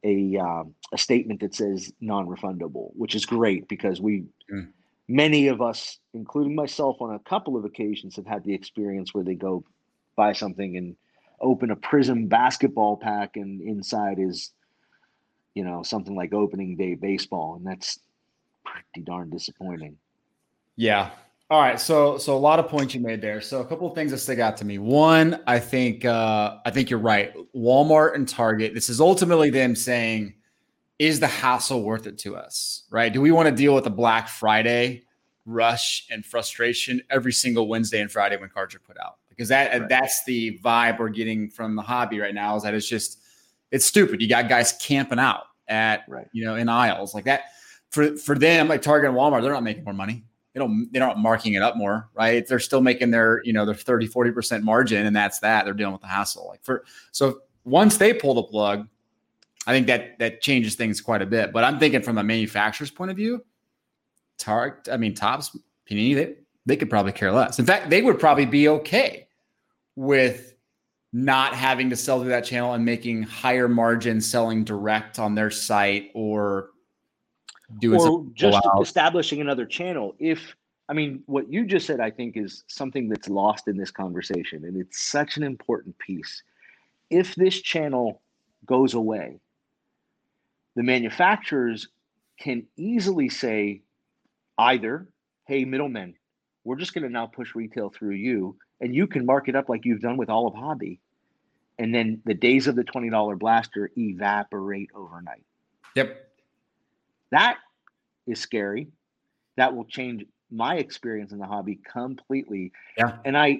a 0.03 0.37
um, 0.37 0.73
a 0.93 0.97
statement 0.97 1.41
that 1.41 1.53
says 1.53 1.91
non-refundable, 1.99 2.91
which 2.95 3.15
is 3.15 3.25
great 3.25 3.67
because 3.67 3.99
we 3.99 4.23
mm. 4.51 4.67
Many 5.07 5.47
of 5.47 5.61
us, 5.61 5.99
including 6.13 6.55
myself, 6.55 7.01
on 7.01 7.15
a 7.15 7.19
couple 7.19 7.57
of 7.57 7.65
occasions, 7.65 8.15
have 8.15 8.25
had 8.25 8.43
the 8.43 8.53
experience 8.53 9.13
where 9.13 9.23
they 9.23 9.35
go 9.35 9.63
buy 10.15 10.33
something 10.33 10.77
and 10.77 10.95
open 11.41 11.71
a 11.71 11.75
Prism 11.75 12.27
basketball 12.27 12.97
pack, 12.97 13.35
and 13.35 13.61
inside 13.61 14.19
is 14.19 14.51
you 15.53 15.63
know 15.63 15.83
something 15.83 16.15
like 16.15 16.33
opening 16.33 16.75
day 16.75 16.95
baseball, 16.95 17.55
and 17.55 17.65
that's 17.65 17.99
pretty 18.63 19.05
darn 19.05 19.29
disappointing. 19.29 19.97
Yeah, 20.75 21.11
all 21.51 21.61
right, 21.61 21.79
so 21.79 22.17
so 22.17 22.35
a 22.35 22.39
lot 22.39 22.57
of 22.57 22.67
points 22.67 22.95
you 22.95 23.01
made 23.01 23.21
there. 23.21 23.39
So 23.39 23.61
a 23.61 23.65
couple 23.65 23.87
of 23.87 23.93
things 23.93 24.09
that 24.11 24.17
stick 24.17 24.39
out 24.39 24.57
to 24.57 24.65
me. 24.65 24.79
One, 24.79 25.41
I 25.45 25.59
think 25.59 26.03
uh, 26.03 26.57
I 26.65 26.71
think 26.71 26.89
you're 26.89 26.99
right. 26.99 27.33
Walmart 27.55 28.15
and 28.15 28.27
Target. 28.27 28.73
This 28.73 28.89
is 28.89 28.99
ultimately 28.99 29.51
them 29.51 29.75
saying, 29.75 30.33
"Is 30.99 31.19
the 31.19 31.27
hassle 31.27 31.83
worth 31.83 32.07
it 32.07 32.17
to 32.19 32.35
us? 32.35 32.83
Right? 32.89 33.11
Do 33.11 33.21
we 33.21 33.31
want 33.31 33.49
to 33.49 33.55
deal 33.55 33.75
with 33.75 33.85
a 33.87 33.91
Black 33.91 34.27
Friday 34.27 35.03
rush 35.45 36.07
and 36.09 36.25
frustration 36.25 37.01
every 37.09 37.33
single 37.33 37.67
Wednesday 37.67 38.01
and 38.01 38.11
Friday 38.11 38.37
when 38.37 38.49
cards 38.49 38.73
are 38.75 38.79
put 38.79 38.97
out? 38.99 39.17
because 39.35 39.49
that 39.49 39.79
right. 39.79 39.89
that's 39.89 40.23
the 40.25 40.57
vibe 40.59 40.99
we're 40.99 41.09
getting 41.09 41.49
from 41.49 41.75
the 41.75 41.81
hobby 41.81 42.19
right 42.19 42.33
now. 42.33 42.55
Is 42.55 42.63
that 42.63 42.73
it's 42.73 42.87
just 42.87 43.19
it's 43.71 43.85
stupid. 43.85 44.21
You 44.21 44.29
got 44.29 44.49
guys 44.49 44.73
camping 44.81 45.19
out 45.19 45.43
at 45.67 46.03
right. 46.07 46.27
you 46.31 46.45
know 46.45 46.55
in 46.55 46.69
aisles 46.69 47.13
like 47.13 47.25
that. 47.25 47.45
For 47.89 48.15
for 48.17 48.37
them, 48.37 48.67
like 48.67 48.81
Target 48.81 49.09
and 49.09 49.17
Walmart, 49.17 49.41
they're 49.41 49.53
not 49.53 49.63
making 49.63 49.83
more 49.83 49.93
money. 49.93 50.23
They 50.53 50.59
don't 50.59 50.89
they're 50.91 51.05
not 51.05 51.19
marking 51.19 51.53
it 51.53 51.61
up 51.61 51.75
more, 51.75 52.09
right? 52.13 52.47
They're 52.47 52.59
still 52.59 52.81
making 52.81 53.11
their 53.11 53.41
you 53.43 53.53
know 53.53 53.65
their 53.65 53.75
30 53.75 54.07
40 54.07 54.31
percent 54.31 54.63
margin, 54.63 55.05
and 55.05 55.15
that's 55.15 55.39
that. 55.39 55.65
They're 55.65 55.73
dealing 55.73 55.93
with 55.93 56.01
the 56.01 56.07
hassle. 56.07 56.47
Like 56.47 56.63
for 56.63 56.85
so 57.11 57.41
once 57.63 57.97
they 57.97 58.13
pull 58.13 58.35
the 58.35 58.43
plug, 58.43 58.87
I 59.67 59.73
think 59.73 59.87
that 59.87 60.19
that 60.19 60.41
changes 60.41 60.75
things 60.75 61.01
quite 61.01 61.21
a 61.21 61.25
bit. 61.25 61.51
But 61.51 61.63
I'm 61.63 61.79
thinking 61.79 62.01
from 62.01 62.17
a 62.17 62.23
manufacturer's 62.23 62.91
point 62.91 63.11
of 63.11 63.17
view, 63.17 63.43
Target, 64.37 64.93
I 64.93 64.97
mean, 64.97 65.15
Topps, 65.15 65.57
Panini, 65.89 66.15
they, 66.15 66.35
they 66.65 66.75
could 66.75 66.89
probably 66.89 67.11
care 67.11 67.31
less. 67.31 67.59
In 67.59 67.65
fact, 67.65 67.89
they 67.89 68.01
would 68.01 68.19
probably 68.19 68.45
be 68.45 68.67
okay 68.69 69.27
with 69.95 70.55
not 71.13 71.55
having 71.55 71.89
to 71.89 71.95
sell 71.95 72.19
through 72.19 72.29
that 72.29 72.43
channel 72.43 72.73
and 72.73 72.83
making 72.83 73.23
higher 73.23 73.69
margins 73.69 74.29
selling 74.29 74.63
direct 74.63 75.17
on 75.17 75.33
their 75.33 75.49
site 75.49 76.11
or 76.13 76.71
doing 77.79 77.99
or 78.01 78.25
just 78.33 78.59
establishing 78.81 79.41
another 79.41 79.65
channel. 79.65 80.13
If 80.19 80.55
I 80.89 80.93
mean, 80.93 81.23
what 81.25 81.51
you 81.51 81.65
just 81.65 81.87
said, 81.87 81.99
I 81.99 82.11
think, 82.11 82.37
is 82.37 82.63
something 82.67 83.09
that's 83.09 83.27
lost 83.27 83.67
in 83.67 83.77
this 83.77 83.91
conversation, 83.91 84.65
and 84.65 84.77
it's 84.77 85.03
such 85.03 85.37
an 85.37 85.43
important 85.43 85.97
piece. 85.97 86.43
If 87.09 87.33
this 87.35 87.61
channel 87.61 88.21
goes 88.65 88.93
away, 88.93 89.39
the 90.75 90.83
manufacturers 90.83 91.87
can 92.39 92.65
easily 92.77 93.29
say 93.29 93.81
either, 94.57 95.07
hey, 95.47 95.65
middlemen, 95.65 96.15
we're 96.63 96.75
just 96.75 96.93
going 96.93 97.03
to 97.03 97.09
now 97.09 97.27
push 97.27 97.55
retail 97.55 97.89
through 97.89 98.15
you, 98.15 98.57
and 98.81 98.93
you 98.93 99.07
can 99.07 99.25
mark 99.25 99.47
it 99.47 99.55
up 99.55 99.69
like 99.69 99.85
you've 99.85 100.01
done 100.01 100.17
with 100.17 100.29
all 100.29 100.47
of 100.47 100.55
hobby. 100.55 100.99
And 101.77 101.93
then 101.93 102.21
the 102.25 102.33
days 102.33 102.67
of 102.67 102.75
the 102.75 102.83
$20 102.83 103.37
blaster 103.37 103.91
evaporate 103.97 104.89
overnight. 104.95 105.43
Yep. 105.95 106.27
That 107.31 107.57
is 108.27 108.39
scary. 108.39 108.87
That 109.57 109.75
will 109.75 109.85
change 109.85 110.25
my 110.51 110.75
experience 110.75 111.31
in 111.31 111.37
the 111.37 111.45
hobby 111.45 111.79
completely. 111.91 112.71
Yeah. 112.97 113.17
And 113.25 113.37
I, 113.37 113.59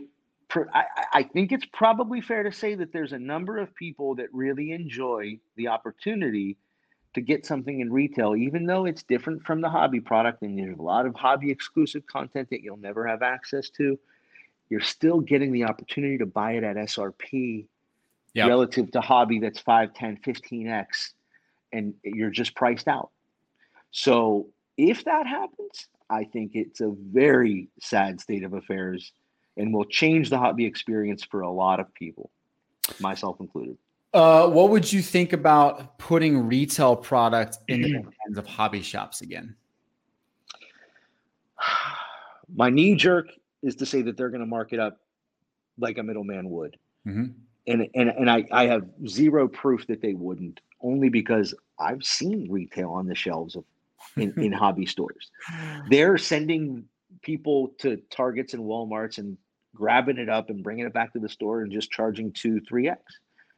I, 0.54 0.84
I 1.14 1.24
think 1.24 1.52
it's 1.52 1.66
probably 1.74 2.22
fair 2.22 2.44
to 2.44 2.52
say 2.52 2.76
that 2.76 2.94
there's 2.94 3.12
a 3.12 3.20
number 3.20 3.58
of 3.58 3.74
people 3.76 4.16
that 4.16 4.28
really 4.34 4.72
enjoy 4.72 5.40
the 5.58 5.68
opportunity 5.68 6.58
to 7.16 7.22
get 7.22 7.46
something 7.46 7.80
in 7.80 7.92
retail, 7.92 8.36
even 8.36 8.66
though 8.66 8.86
it's 8.86 9.02
different 9.04 9.44
from 9.44 9.62
the 9.62 9.70
hobby 9.70 10.02
product 10.02 10.42
and 10.42 10.60
there's 10.60 10.78
a 10.78 10.82
lot 10.82 11.06
of 11.06 11.16
hobby 11.16 11.50
exclusive 11.50 12.06
content 12.06 12.50
that 12.52 12.62
you'll 12.62 12.78
never 12.78 13.08
have 13.08 13.22
access 13.22 13.70
to, 13.70 13.98
you're 14.70 14.82
still 14.82 15.22
getting 15.22 15.52
the 15.52 15.64
opportunity 15.64 16.18
to 16.18 16.26
buy 16.26 16.54
it 16.54 16.64
at 16.64 16.76
SRP 16.76 17.66
yep. 18.34 18.50
relative 18.50 18.92
to 18.92 19.02
hobby 19.02 19.40
that's 19.40 19.60
5, 19.60 19.94
10, 19.94 20.18
15x, 20.18 21.14
and 21.72 21.94
you're 22.04 22.30
just 22.30 22.54
priced 22.54 22.88
out. 22.88 23.12
So 23.92 24.48
if 24.78 25.06
that 25.06 25.26
happens, 25.26 25.88
I 26.10 26.26
think 26.26 26.52
it's 26.54 26.82
a 26.82 26.94
very 26.98 27.70
sad 27.80 28.20
state 28.20 28.44
of 28.44 28.54
affairs 28.54 29.14
and 29.56 29.74
will 29.74 29.86
change 29.86 30.30
the 30.30 30.38
hobby 30.38 30.66
experience 30.66 31.24
for 31.24 31.42
a 31.42 31.50
lot 31.50 31.80
of 31.80 31.94
people, 31.94 32.30
myself 33.00 33.40
included. 33.40 33.78
Uh, 34.16 34.48
what 34.48 34.70
would 34.70 34.92
you 34.92 35.02
think 35.02 35.34
about 35.34 36.00
putting 36.00 36.48
retail 36.48 36.96
product 36.96 37.58
in 37.68 37.82
the 37.82 37.92
hands 37.92 38.38
of 38.38 38.48
hobby 38.48 38.82
shops 38.82 39.20
again? 39.20 39.54
My 42.56 42.70
knee 42.70 42.96
jerk 42.96 43.28
is 43.62 43.76
to 43.76 43.86
say 43.86 44.02
that 44.04 44.16
they're 44.16 44.30
going 44.30 44.40
to 44.40 44.48
mark 44.48 44.72
it 44.72 44.80
up 44.80 45.02
like 45.78 45.98
a 45.98 46.04
middleman 46.04 46.50
would. 46.50 46.78
Mm-hmm. 47.06 47.26
And, 47.68 47.90
and, 47.94 48.10
and 48.10 48.32
I, 48.32 48.46
I 48.54 48.68
have 48.68 48.86
zero 49.06 49.50
proof 49.50 49.86
that 49.88 50.02
they 50.02 50.14
wouldn't, 50.14 50.62
only 50.82 51.10
because 51.10 51.54
I've 51.78 52.04
seen 52.04 52.50
retail 52.50 52.92
on 52.92 53.08
the 53.08 53.16
shelves 53.16 53.58
of 53.58 53.66
in, 54.16 54.34
in 54.40 54.52
hobby 54.54 54.86
stores. 54.86 55.30
They're 55.90 56.18
sending 56.18 56.86
people 57.22 57.74
to 57.80 57.98
Targets 58.12 58.54
and 58.54 58.64
Walmarts 58.64 59.18
and 59.18 59.38
grabbing 59.76 60.20
it 60.20 60.30
up 60.30 60.50
and 60.50 60.64
bringing 60.64 60.86
it 60.86 60.94
back 60.94 61.12
to 61.14 61.20
the 61.20 61.28
store 61.28 61.64
and 61.64 61.72
just 61.72 61.92
charging 61.92 62.32
two, 62.32 62.62
three 62.62 62.88
X. 62.88 63.02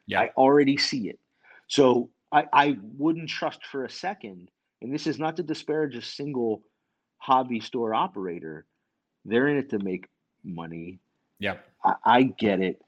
Yeah. 0.08 0.22
I 0.22 0.30
already 0.36 0.76
see 0.76 1.08
it. 1.08 1.20
So 1.68 2.10
I, 2.32 2.46
I 2.52 2.78
wouldn't 2.96 3.28
trust 3.28 3.64
for 3.66 3.84
a 3.84 3.90
second, 3.90 4.50
and 4.82 4.92
this 4.92 5.06
is 5.06 5.18
not 5.20 5.36
to 5.36 5.44
disparage 5.44 5.94
a 5.94 6.02
single 6.02 6.62
hobby 7.18 7.60
store 7.60 7.94
operator. 7.94 8.66
They're 9.24 9.46
in 9.46 9.58
it 9.58 9.70
to 9.70 9.78
make 9.78 10.08
money. 10.42 10.98
Yeah. 11.38 11.58
I, 11.84 11.94
I 12.04 12.22
get 12.22 12.60
it. 12.60 12.82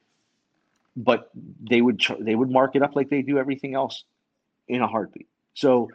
But 0.96 1.30
they 1.70 1.80
would 1.80 2.02
they 2.18 2.34
would 2.34 2.50
mark 2.50 2.74
it 2.74 2.82
up 2.82 2.96
like 2.96 3.10
they 3.10 3.22
do 3.22 3.38
everything 3.38 3.74
else 3.74 4.04
in 4.66 4.82
a 4.82 4.88
heartbeat. 4.88 5.28
So 5.54 5.88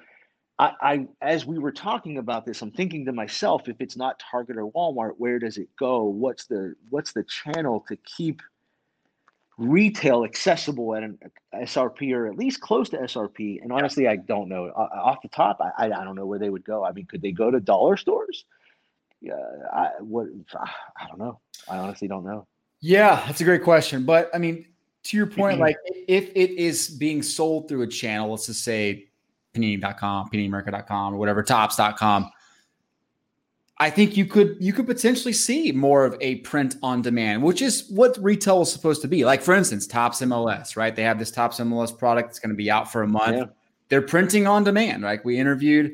I, 0.57 0.71
I, 0.81 1.07
as 1.21 1.45
we 1.45 1.59
were 1.59 1.71
talking 1.71 2.17
about 2.17 2.45
this, 2.45 2.61
I'm 2.61 2.71
thinking 2.71 3.05
to 3.05 3.11
myself, 3.11 3.67
if 3.67 3.81
it's 3.81 3.97
not 3.97 4.21
Target 4.31 4.57
or 4.57 4.71
Walmart, 4.71 5.15
where 5.17 5.37
does 5.37 5.57
it 5.57 5.67
go? 5.77 6.03
What's 6.03 6.45
the 6.45 6.75
what's 6.89 7.11
the 7.11 7.23
channel 7.23 7.83
to 7.89 7.97
keep 7.97 8.41
retail 9.57 10.23
accessible 10.23 10.95
at 10.95 11.03
an 11.03 11.17
SRP 11.53 12.13
or 12.13 12.27
at 12.27 12.35
least 12.35 12.61
close 12.61 12.89
to 12.89 12.97
SRP. 12.97 13.61
And 13.61 13.71
honestly, 13.71 14.03
yeah. 14.03 14.11
I 14.11 14.15
don't 14.17 14.49
know 14.49 14.67
off 14.67 15.21
the 15.21 15.29
top. 15.29 15.59
I, 15.77 15.85
I 15.85 16.03
don't 16.03 16.15
know 16.15 16.25
where 16.25 16.39
they 16.39 16.49
would 16.49 16.65
go. 16.65 16.83
I 16.83 16.91
mean, 16.91 17.05
could 17.05 17.21
they 17.21 17.31
go 17.31 17.49
to 17.51 17.59
dollar 17.59 17.97
stores? 17.97 18.45
Yeah, 19.21 19.35
I 19.73 19.89
what 20.01 20.27
I 20.55 21.07
don't 21.07 21.19
know. 21.19 21.39
I 21.69 21.77
honestly 21.77 22.07
don't 22.07 22.25
know. 22.25 22.47
Yeah, 22.81 23.23
that's 23.25 23.41
a 23.41 23.45
great 23.45 23.63
question. 23.63 24.03
But 24.03 24.29
I 24.33 24.37
mean, 24.37 24.65
to 25.05 25.17
your 25.17 25.27
point, 25.27 25.55
mm-hmm. 25.55 25.61
like 25.61 25.77
if 26.07 26.29
it 26.35 26.51
is 26.51 26.89
being 26.89 27.23
sold 27.23 27.67
through 27.67 27.83
a 27.83 27.87
channel, 27.87 28.29
let's 28.31 28.47
just 28.47 28.63
say 28.63 29.07
panini.com, 29.55 30.29
paniniamerica.com, 30.29 31.13
or 31.13 31.17
whatever, 31.17 31.41
topps.com, 31.41 32.29
I 33.77 33.89
think 33.89 34.15
you 34.15 34.25
could 34.25 34.55
you 34.59 34.71
could 34.71 34.87
potentially 34.87 35.33
see 35.33 35.71
more 35.73 36.05
of 36.05 36.15
a 36.21 36.35
print 36.37 36.77
on 36.81 37.01
demand, 37.01 37.43
which 37.43 37.61
is 37.61 37.89
what 37.89 38.17
retail 38.23 38.61
is 38.61 38.71
supposed 38.71 39.01
to 39.01 39.07
be. 39.07 39.25
Like 39.25 39.41
for 39.41 39.53
instance, 39.53 39.85
Topps 39.85 40.21
MLS, 40.21 40.77
right? 40.77 40.95
They 40.95 41.03
have 41.03 41.19
this 41.19 41.29
Topps 41.29 41.59
MLS 41.59 41.97
product 41.97 42.29
that's 42.29 42.39
going 42.39 42.51
to 42.51 42.55
be 42.55 42.71
out 42.71 42.89
for 42.89 43.03
a 43.03 43.07
month. 43.07 43.35
Yeah. 43.35 43.45
They're 43.89 44.01
printing 44.01 44.47
on 44.47 44.63
demand. 44.63 45.03
Like 45.03 45.25
we 45.25 45.37
interviewed 45.37 45.93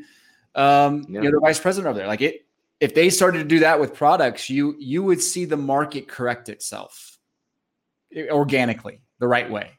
um, 0.54 1.06
yeah. 1.10 1.22
you 1.22 1.32
know, 1.32 1.32
the 1.32 1.40
vice 1.40 1.60
president 1.60 1.90
over 1.90 1.98
there. 1.98 2.08
Like 2.08 2.22
it, 2.22 2.46
if 2.80 2.94
they 2.94 3.10
started 3.10 3.40
to 3.40 3.46
do 3.46 3.60
that 3.60 3.80
with 3.80 3.96
products, 3.96 4.48
you 4.48 4.76
you 4.78 5.02
would 5.02 5.22
see 5.22 5.46
the 5.46 5.58
market 5.58 6.08
correct 6.08 6.50
itself 6.50 7.18
organically, 8.30 9.02
the 9.20 9.28
right 9.28 9.50
way. 9.50 9.72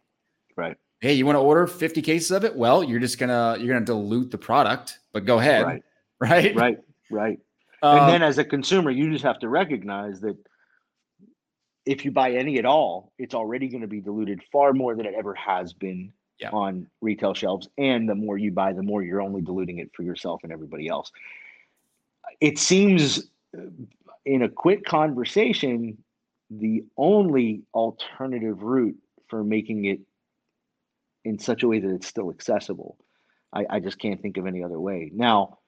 Right. 0.57 0.77
Hey, 1.01 1.13
you 1.13 1.25
want 1.25 1.37
to 1.37 1.41
order 1.41 1.67
50 1.67 2.03
cases 2.03 2.33
of 2.33 2.45
it? 2.45 2.57
Well, 2.57 2.83
you're 2.83 3.01
just 3.01 3.19
gonna 3.19 3.57
you're 3.61 3.73
gonna 3.73 3.87
dilute 3.87 4.33
the 4.33 4.39
product, 4.39 4.99
but 5.13 5.25
go 5.25 5.39
ahead. 5.39 5.65
Right. 5.65 5.83
Right. 6.23 6.55
Right. 6.55 6.79
Right 7.11 7.41
and 7.83 8.01
um, 8.01 8.11
then 8.11 8.23
as 8.23 8.39
a 8.39 8.45
consumer, 8.45 8.91
you 8.91 9.11
just 9.11 9.25
have 9.25 9.41
to 9.41 9.49
recognize 9.49 10.21
that 10.21 10.37
if 11.85 12.05
you 12.05 12.13
buy 12.13 12.33
any 12.33 12.59
at 12.59 12.65
all, 12.65 13.13
it's 13.19 13.35
already 13.35 13.69
going 13.69 13.81
to 13.81 13.89
be 13.89 14.01
diluted 14.01 14.41
far 14.53 14.73
more 14.73 14.95
than 14.95 15.05
it 15.05 15.15
ever 15.17 15.35
has 15.35 15.73
been 15.73 16.13
yeah. 16.39 16.51
on 16.51 16.87
retail 17.01 17.35
shelves. 17.35 17.69
And 17.77 18.09
the 18.09 18.15
more 18.15 18.39
you 18.39 18.53
buy, 18.53 18.73
the 18.73 18.83
more 18.83 19.03
you're 19.03 19.21
only 19.21 19.43
diluting 19.43 19.79
it 19.79 19.91
for 19.95 20.05
yourself 20.05 20.41
and 20.45 20.53
everybody 20.53 20.89
else. 20.89 21.11
It 22.41 22.59
seems 22.59 23.31
uh, 23.57 23.63
in 24.25 24.43
a 24.43 24.49
quick 24.49 24.85
conversation, 24.85 25.99
the 26.51 26.85
only 26.97 27.63
alternative 27.75 28.63
route 28.63 28.97
for 29.29 29.43
making 29.43 29.87
it 29.87 30.01
in 31.25 31.39
such 31.39 31.63
a 31.63 31.69
way 31.69 31.81
that 31.81 31.91
it's 31.91 32.07
still 32.07 32.31
accessible. 32.31 32.97
I, 33.53 33.67
I 33.69 33.81
just 33.81 33.99
can't 33.99 34.21
think 34.23 34.37
of 34.37 34.47
any 34.47 34.63
other 34.63 34.79
way. 34.79 35.11
Now, 35.13 35.59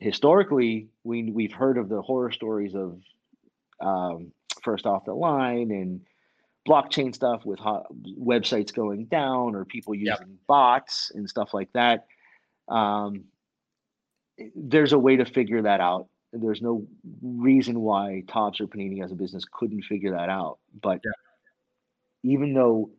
historically 0.00 0.88
we 1.04 1.30
we've 1.30 1.52
heard 1.52 1.78
of 1.78 1.88
the 1.88 2.02
horror 2.02 2.30
stories 2.30 2.74
of 2.74 3.00
um, 3.80 4.32
first 4.62 4.86
off 4.86 5.04
the 5.04 5.14
line 5.14 5.70
and 5.70 6.00
blockchain 6.66 7.14
stuff 7.14 7.44
with 7.44 7.58
hot 7.58 7.86
websites 8.18 8.74
going 8.74 9.04
down 9.06 9.54
or 9.54 9.64
people 9.64 9.94
using 9.94 10.16
yep. 10.28 10.38
bots 10.46 11.12
and 11.14 11.28
stuff 11.28 11.54
like 11.54 11.72
that. 11.72 12.06
Um, 12.68 13.24
there's 14.54 14.92
a 14.92 14.98
way 14.98 15.16
to 15.16 15.24
figure 15.24 15.62
that 15.62 15.80
out. 15.80 16.08
There's 16.32 16.60
no 16.60 16.86
reason 17.22 17.80
why 17.80 18.24
Topps 18.26 18.60
or 18.60 18.66
Panini 18.66 19.02
as 19.02 19.12
a 19.12 19.14
business 19.14 19.44
couldn't 19.50 19.82
figure 19.82 20.10
that 20.10 20.28
out. 20.28 20.58
But 20.82 21.00
yeah. 21.04 22.32
even 22.32 22.52
though 22.52 22.90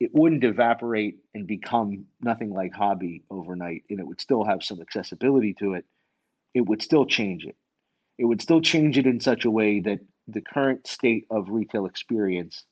it 0.00 0.10
wouldn't 0.14 0.44
evaporate 0.44 1.18
and 1.34 1.46
become 1.46 2.06
nothing 2.20 2.52
like 2.52 2.72
hobby 2.72 3.22
overnight, 3.30 3.82
and 3.90 4.00
it 4.00 4.06
would 4.06 4.20
still 4.20 4.44
have 4.44 4.62
some 4.62 4.80
accessibility 4.80 5.52
to 5.54 5.74
it, 5.74 5.84
it 6.54 6.62
would 6.62 6.82
still 6.82 7.06
change 7.06 7.44
it. 7.44 7.56
It 8.18 8.24
would 8.24 8.42
still 8.42 8.60
change 8.60 8.98
it 8.98 9.06
in 9.06 9.20
such 9.20 9.44
a 9.44 9.50
way 9.50 9.80
that 9.80 10.00
the 10.28 10.40
current 10.40 10.86
state 10.86 11.26
of 11.30 11.48
retail 11.48 11.86
experience 11.86 12.64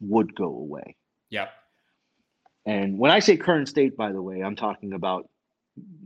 would 0.00 0.34
go 0.34 0.46
away. 0.46 0.96
Yeah. 1.30 1.48
And 2.64 2.98
when 2.98 3.10
I 3.10 3.20
say 3.20 3.36
current 3.36 3.68
state, 3.68 3.96
by 3.96 4.12
the 4.12 4.22
way, 4.22 4.42
I'm 4.42 4.56
talking 4.56 4.92
about 4.92 5.28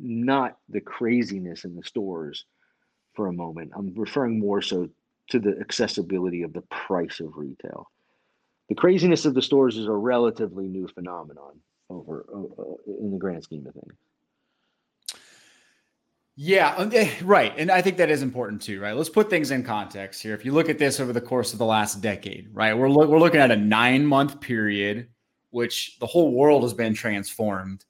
not 0.00 0.58
the 0.68 0.80
craziness 0.80 1.64
in 1.64 1.76
the 1.76 1.84
stores 1.84 2.44
for 3.14 3.28
a 3.28 3.32
moment. 3.32 3.72
I'm 3.74 3.94
referring 3.94 4.38
more 4.38 4.62
so 4.62 4.88
to 5.30 5.38
the 5.38 5.58
accessibility 5.60 6.42
of 6.42 6.52
the 6.52 6.62
price 6.62 7.20
of 7.20 7.36
retail. 7.36 7.90
the 8.68 8.74
craziness 8.74 9.24
of 9.24 9.34
the 9.34 9.42
stores 9.42 9.76
is 9.76 9.86
a 9.86 9.92
relatively 9.92 10.68
new 10.68 10.86
phenomenon 10.88 11.60
over 11.88 12.24
uh, 12.32 12.62
uh 12.62 12.74
in 13.00 13.10
the 13.10 13.18
grand 13.18 13.42
scheme 13.42 13.66
of 13.66 13.74
things. 13.74 13.94
Yeah, 16.43 16.88
eh, 16.95 17.11
right. 17.22 17.53
And 17.59 17.70
I 17.70 17.82
think 17.82 17.99
that 17.99 18.09
is 18.09 18.22
important 18.22 18.62
too, 18.62 18.80
right? 18.80 18.97
Let's 18.97 19.11
put 19.11 19.28
things 19.28 19.51
in 19.51 19.62
context 19.62 20.22
here. 20.22 20.32
If 20.32 20.43
you 20.43 20.53
look 20.53 20.70
at 20.70 20.78
this 20.78 20.99
over 20.99 21.12
the 21.12 21.20
course 21.20 21.53
of 21.53 21.59
the 21.59 21.66
last 21.66 22.01
decade, 22.01 22.49
right, 22.55 22.72
we're, 22.72 22.88
lo- 22.88 23.07
we're 23.07 23.18
looking 23.18 23.41
at 23.41 23.51
a 23.51 23.57
nine 23.57 24.07
month 24.07 24.41
period, 24.41 25.09
which 25.51 25.99
the 25.99 26.07
whole 26.07 26.32
world 26.32 26.62
has 26.62 26.72
been 26.72 26.95
transformed. 26.95 27.84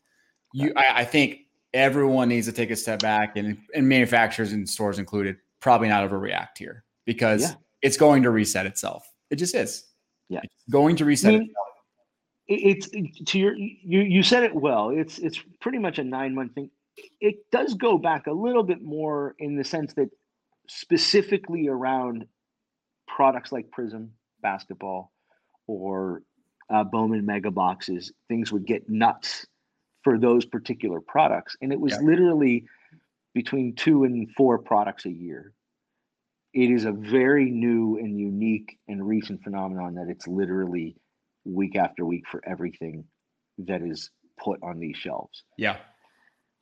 You, 0.52 0.72
I, 0.74 1.02
I 1.02 1.04
think 1.04 1.42
everyone 1.74 2.28
needs 2.28 2.48
to 2.48 2.52
take 2.52 2.72
a 2.72 2.76
step 2.76 2.98
back, 2.98 3.36
and, 3.36 3.56
and 3.72 3.88
manufacturers 3.88 4.50
and 4.50 4.68
stores 4.68 4.98
included, 4.98 5.36
probably 5.60 5.86
not 5.86 6.10
overreact 6.10 6.58
here 6.58 6.82
because 7.06 7.42
yeah. 7.42 7.54
it's 7.82 7.96
going 7.96 8.24
to 8.24 8.30
reset 8.30 8.66
itself. 8.66 9.08
It 9.30 9.36
just 9.36 9.54
is. 9.54 9.84
Yeah, 10.28 10.40
it's 10.42 10.64
going 10.68 10.96
to 10.96 11.04
reset 11.04 11.34
I 11.34 11.38
mean, 11.38 11.42
itself. 11.42 11.66
It's 12.48 13.30
to 13.30 13.38
your 13.38 13.54
you 13.54 14.00
you 14.00 14.24
said 14.24 14.42
it 14.42 14.52
well. 14.52 14.90
It's 14.90 15.18
it's 15.18 15.38
pretty 15.60 15.78
much 15.78 16.00
a 16.00 16.02
nine 16.02 16.34
month 16.34 16.56
thing 16.56 16.68
it 17.20 17.50
does 17.50 17.74
go 17.74 17.98
back 17.98 18.26
a 18.26 18.32
little 18.32 18.62
bit 18.62 18.82
more 18.82 19.34
in 19.38 19.56
the 19.56 19.64
sense 19.64 19.94
that 19.94 20.08
specifically 20.68 21.68
around 21.68 22.26
products 23.08 23.52
like 23.52 23.70
Prism 23.70 24.12
basketball 24.42 25.12
or 25.66 26.22
uh, 26.70 26.84
Bowman 26.84 27.26
mega 27.26 27.50
boxes, 27.50 28.12
things 28.28 28.52
would 28.52 28.66
get 28.66 28.88
nuts 28.88 29.46
for 30.02 30.18
those 30.18 30.44
particular 30.44 31.00
products. 31.00 31.56
And 31.60 31.72
it 31.72 31.80
was 31.80 31.92
yeah. 31.92 32.00
literally 32.00 32.64
between 33.34 33.74
two 33.74 34.04
and 34.04 34.30
four 34.36 34.58
products 34.58 35.04
a 35.04 35.10
year. 35.10 35.52
It 36.52 36.70
is 36.70 36.84
a 36.84 36.92
very 36.92 37.50
new 37.50 37.98
and 37.98 38.18
unique 38.18 38.78
and 38.88 39.06
recent 39.06 39.42
phenomenon 39.42 39.94
that 39.94 40.08
it's 40.08 40.26
literally 40.26 40.96
week 41.44 41.76
after 41.76 42.04
week 42.04 42.24
for 42.28 42.42
everything 42.46 43.04
that 43.58 43.82
is 43.82 44.10
put 44.38 44.60
on 44.62 44.78
these 44.78 44.96
shelves. 44.96 45.44
Yeah. 45.56 45.76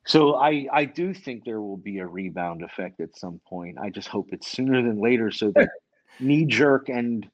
So 0.09 0.37
I 0.37 0.65
I 0.73 0.85
do 0.85 1.13
think 1.13 1.45
there 1.45 1.61
will 1.61 1.77
be 1.77 1.99
a 1.99 2.07
rebound 2.07 2.63
effect 2.63 2.99
at 2.99 3.15
some 3.15 3.39
point. 3.47 3.77
I 3.77 3.91
just 3.91 4.07
hope 4.07 4.29
it's 4.31 4.47
sooner 4.47 4.81
than 4.81 4.99
later, 4.99 5.29
so 5.29 5.51
that 5.51 5.69
knee 6.19 6.45
jerk 6.45 6.89
and 6.89 7.29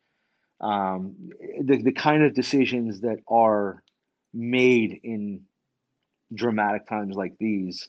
um, 0.59 1.15
the 1.61 1.81
the 1.81 1.93
kind 1.93 2.21
of 2.21 2.33
decisions 2.33 2.99
that 2.99 3.19
are 3.29 3.81
made 4.33 4.99
in 5.05 5.43
dramatic 6.33 6.85
times 6.85 7.15
like 7.15 7.37
these 7.39 7.87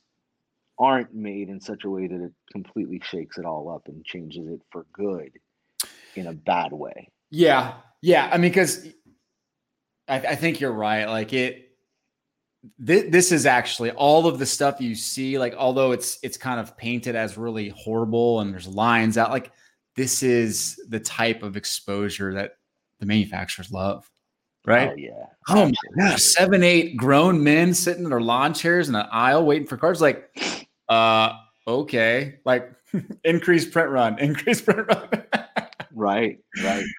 aren't 0.79 1.13
made 1.13 1.49
in 1.49 1.61
such 1.61 1.83
a 1.83 1.91
way 1.91 2.07
that 2.07 2.23
it 2.23 2.33
completely 2.53 3.03
shakes 3.03 3.39
it 3.39 3.45
all 3.45 3.69
up 3.69 3.89
and 3.89 4.05
changes 4.05 4.47
it 4.47 4.61
for 4.71 4.87
good 4.93 5.33
in 6.15 6.29
a 6.29 6.33
bad 6.33 6.73
way. 6.73 7.09
Yeah, 7.31 7.75
yeah. 8.03 8.31
I 8.33 8.39
mean, 8.39 8.53
because 8.53 8.87
I, 10.07 10.19
I 10.19 10.35
think 10.37 10.61
you're 10.61 10.71
right. 10.71 11.07
Like 11.07 11.33
it 11.33 11.66
this, 12.79 13.05
this 13.11 13.33
is 13.33 13.47
actually 13.47 13.91
all 13.93 14.27
of 14.27 14.39
the 14.39 14.47
stuff 14.47 14.81
you 14.81 14.95
see 14.95 15.39
like 15.39 15.55
although 15.57 15.93
it's 15.93 16.19
it's 16.23 16.37
kind 16.37 16.61
of 16.61 16.77
painted 16.77 17.17
as 17.17 17.37
really 17.37 17.69
horrible 17.71 18.41
and 18.41 18.53
there's 18.53 18.69
lines 18.69 19.19
out 19.19 19.31
like 19.31 19.53
this 19.95 20.23
is 20.23 20.81
the 20.89 21.01
type 21.01 21.43
of 21.43 21.57
exposure 21.57 22.35
that 22.35 22.59
the 23.01 23.07
manufacturers 23.07 23.71
love 23.71 24.11
right? 24.65 24.91
Oh, 24.91 24.97
yeah. 24.97 25.27
Oh 25.49 25.67
my 25.67 26.05
gosh 26.09 26.23
seven 26.23 26.63
eight 26.63 26.97
grown 26.97 27.43
men 27.43 27.75
sitting 27.75 28.05
in 28.05 28.11
their 28.11 28.21
lawn 28.21 28.55
chairs 28.55 28.89
in 28.89 28.95
an 28.95 29.07
aisle 29.11 29.45
waiting 29.45 29.67
for 29.67 29.77
cars 29.77 30.01
like 30.01 30.31
uh 30.89 31.33
okay 31.67 32.37
like 32.45 32.73
increase 33.25 33.67
print 33.67 33.91
run 33.91 34.19
increase 34.21 34.61
print 34.61 34.87
run. 34.89 35.09
Right 35.93 36.41
right. 36.63 36.85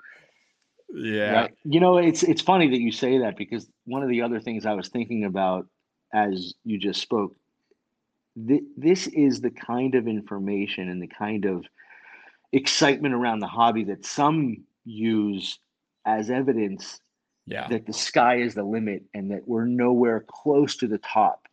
Yeah. 0.93 1.41
Right? 1.41 1.53
You 1.65 1.79
know, 1.79 1.97
it's 1.97 2.23
it's 2.23 2.41
funny 2.41 2.69
that 2.69 2.79
you 2.79 2.91
say 2.91 3.19
that 3.19 3.37
because 3.37 3.67
one 3.87 4.03
of 4.03 4.09
the 4.09 4.21
other 4.21 4.39
things 4.39 4.65
I 4.65 4.73
was 4.73 4.89
thinking 4.89 5.23
about 5.23 5.65
as 6.13 6.53
you 6.65 6.77
just 6.77 7.01
spoke, 7.01 7.35
th- 8.47 8.63
this 8.75 9.07
is 9.07 9.39
the 9.39 9.49
kind 9.49 9.95
of 9.95 10.07
information 10.07 10.89
and 10.89 11.01
the 11.01 11.07
kind 11.07 11.45
of 11.45 11.65
excitement 12.51 13.13
around 13.13 13.39
the 13.39 13.47
hobby 13.47 13.85
that 13.85 14.05
some 14.05 14.57
use 14.83 15.59
as 16.05 16.29
evidence 16.29 16.99
yeah. 17.45 17.67
that 17.69 17.85
the 17.85 17.93
sky 17.93 18.37
is 18.37 18.53
the 18.53 18.63
limit 18.63 19.03
and 19.13 19.31
that 19.31 19.47
we're 19.47 19.65
nowhere 19.65 20.25
close 20.27 20.75
to 20.77 20.87
the 20.87 20.97
top 20.97 21.47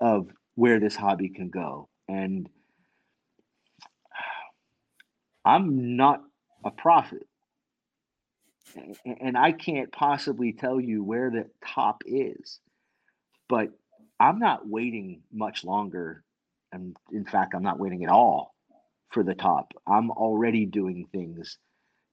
of 0.00 0.28
where 0.54 0.80
this 0.80 0.96
hobby 0.96 1.28
can 1.28 1.50
go. 1.50 1.88
And 2.08 2.48
I'm 5.44 5.96
not 5.96 6.22
a 6.64 6.70
prophet 6.70 7.26
and 9.04 9.36
I 9.36 9.52
can't 9.52 9.92
possibly 9.92 10.52
tell 10.52 10.80
you 10.80 11.02
where 11.02 11.30
the 11.30 11.46
top 11.66 12.02
is, 12.06 12.60
but 13.48 13.70
I'm 14.20 14.38
not 14.38 14.66
waiting 14.66 15.22
much 15.32 15.64
longer. 15.64 16.22
And 16.72 16.96
in 17.12 17.24
fact, 17.24 17.54
I'm 17.54 17.62
not 17.62 17.78
waiting 17.78 18.04
at 18.04 18.10
all 18.10 18.54
for 19.10 19.22
the 19.22 19.34
top. 19.34 19.72
I'm 19.86 20.10
already 20.10 20.66
doing 20.66 21.06
things 21.12 21.58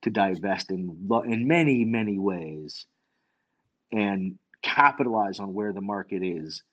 to 0.04 0.10
divest 0.10 0.72
in 0.72 1.10
in 1.26 1.48
many 1.48 1.86
many 1.86 2.18
ways 2.18 2.86
and 3.92 4.38
capitalize 4.62 5.40
on 5.40 5.54
where 5.54 5.74
the 5.74 5.82
market 5.82 6.24
is. 6.24 6.64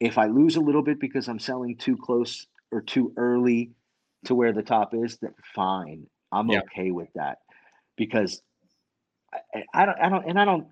If 0.00 0.18
I 0.18 0.26
lose 0.26 0.56
a 0.56 0.60
little 0.60 0.82
bit 0.82 1.00
because 1.00 1.28
I'm 1.28 1.40
selling 1.40 1.76
too 1.76 1.96
close 1.96 2.46
or 2.70 2.80
too 2.80 3.12
early 3.16 3.72
to 4.24 4.34
where 4.34 4.52
the 4.52 4.62
top 4.62 4.94
is, 4.94 5.18
then 5.18 5.34
fine. 5.54 6.06
I'm 6.30 6.48
yeah. 6.48 6.60
okay 6.60 6.90
with 6.90 7.08
that 7.14 7.38
because 7.96 8.42
I, 9.32 9.64
I 9.74 9.86
don't, 9.86 9.98
I 10.00 10.08
don't, 10.08 10.28
and 10.28 10.40
I 10.40 10.44
don't, 10.44 10.66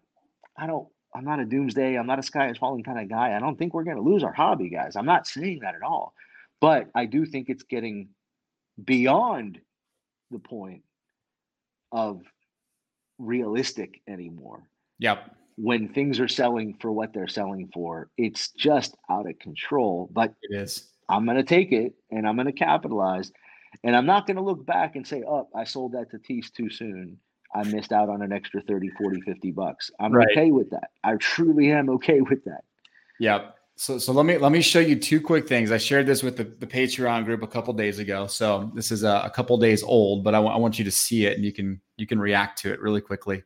I 0.56 0.66
don't, 0.66 0.88
I'm 1.14 1.24
not 1.24 1.40
a 1.40 1.44
doomsday. 1.44 1.96
I'm 1.96 2.06
not 2.06 2.18
a 2.18 2.22
sky 2.22 2.50
is 2.50 2.58
falling 2.58 2.82
kind 2.82 3.00
of 3.00 3.08
guy. 3.08 3.34
I 3.34 3.40
don't 3.40 3.58
think 3.58 3.74
we're 3.74 3.84
going 3.84 3.96
to 3.96 4.02
lose 4.02 4.22
our 4.22 4.32
hobby, 4.32 4.68
guys. 4.68 4.96
I'm 4.96 5.06
not 5.06 5.26
saying 5.26 5.60
that 5.62 5.74
at 5.74 5.82
all, 5.82 6.14
but 6.60 6.88
I 6.94 7.06
do 7.06 7.24
think 7.24 7.48
it's 7.48 7.62
getting 7.62 8.08
beyond 8.82 9.60
the 10.30 10.38
point 10.38 10.82
of 11.92 12.22
realistic 13.18 14.02
anymore. 14.08 14.64
Yep. 14.98 15.30
When 15.56 15.88
things 15.88 16.20
are 16.20 16.28
selling 16.28 16.76
for 16.80 16.92
what 16.92 17.14
they're 17.14 17.28
selling 17.28 17.70
for, 17.72 18.10
it's 18.18 18.50
just 18.50 18.94
out 19.10 19.28
of 19.28 19.38
control. 19.38 20.10
But 20.12 20.34
it 20.42 20.54
is. 20.54 20.90
I'm 21.08 21.24
going 21.24 21.38
to 21.38 21.44
take 21.44 21.72
it 21.72 21.94
and 22.10 22.28
I'm 22.28 22.36
going 22.36 22.46
to 22.46 22.52
capitalize. 22.52 23.32
And 23.84 23.96
I'm 23.96 24.06
not 24.06 24.26
going 24.26 24.36
to 24.36 24.42
look 24.42 24.66
back 24.66 24.96
and 24.96 25.06
say, 25.06 25.22
oh, 25.26 25.48
I 25.54 25.64
sold 25.64 25.92
that 25.92 26.10
to 26.10 26.18
Tease 26.18 26.50
too 26.50 26.68
soon. 26.68 27.18
I 27.56 27.64
missed 27.64 27.92
out 27.92 28.08
on 28.08 28.22
an 28.22 28.32
extra 28.32 28.60
30, 28.60 28.90
40, 28.90 29.22
50 29.22 29.50
bucks. 29.52 29.90
I'm 29.98 30.12
right. 30.12 30.28
okay 30.30 30.50
with 30.50 30.70
that. 30.70 30.90
I 31.04 31.16
truly 31.16 31.72
am 31.72 31.88
okay 31.90 32.20
with 32.20 32.44
that. 32.44 32.64
Yep. 33.18 33.54
So, 33.78 33.98
so 33.98 34.12
let 34.12 34.24
me 34.24 34.38
let 34.38 34.52
me 34.52 34.62
show 34.62 34.80
you 34.80 34.96
two 34.96 35.20
quick 35.20 35.46
things. 35.46 35.70
I 35.70 35.76
shared 35.76 36.06
this 36.06 36.22
with 36.22 36.36
the, 36.36 36.44
the 36.44 36.66
Patreon 36.66 37.26
group 37.26 37.42
a 37.42 37.46
couple 37.46 37.74
days 37.74 37.98
ago. 37.98 38.26
So 38.26 38.70
this 38.74 38.90
is 38.90 39.04
a, 39.04 39.22
a 39.24 39.30
couple 39.30 39.56
days 39.58 39.82
old, 39.82 40.24
but 40.24 40.34
I, 40.34 40.38
w- 40.38 40.54
I 40.54 40.56
want 40.56 40.78
you 40.78 40.84
to 40.86 40.90
see 40.90 41.26
it 41.26 41.36
and 41.36 41.44
you 41.44 41.52
can 41.52 41.80
you 41.96 42.06
can 42.06 42.18
react 42.18 42.58
to 42.60 42.72
it 42.72 42.80
really 42.80 43.02
quickly. 43.02 43.42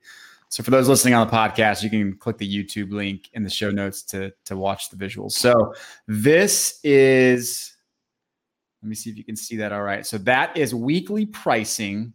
So 0.48 0.62
for 0.62 0.70
those 0.70 0.88
listening 0.88 1.14
on 1.14 1.26
the 1.26 1.32
podcast, 1.32 1.82
you 1.82 1.90
can 1.90 2.16
click 2.16 2.38
the 2.38 2.48
YouTube 2.48 2.92
link 2.92 3.30
in 3.32 3.42
the 3.42 3.50
show 3.50 3.70
notes 3.70 4.02
to 4.04 4.32
to 4.44 4.56
watch 4.56 4.90
the 4.90 4.96
visuals. 4.96 5.32
So 5.32 5.74
this 6.06 6.78
is 6.84 7.76
let 8.82 8.88
me 8.88 8.94
see 8.94 9.10
if 9.10 9.16
you 9.16 9.24
can 9.24 9.36
see 9.36 9.56
that 9.56 9.72
all 9.72 9.82
right. 9.82 10.06
So 10.06 10.16
that 10.18 10.56
is 10.56 10.74
weekly 10.74 11.26
pricing 11.26 12.12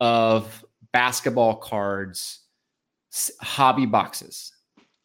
of 0.00 0.64
basketball 0.96 1.56
cards 1.56 2.40
hobby 3.42 3.84
boxes. 3.84 4.52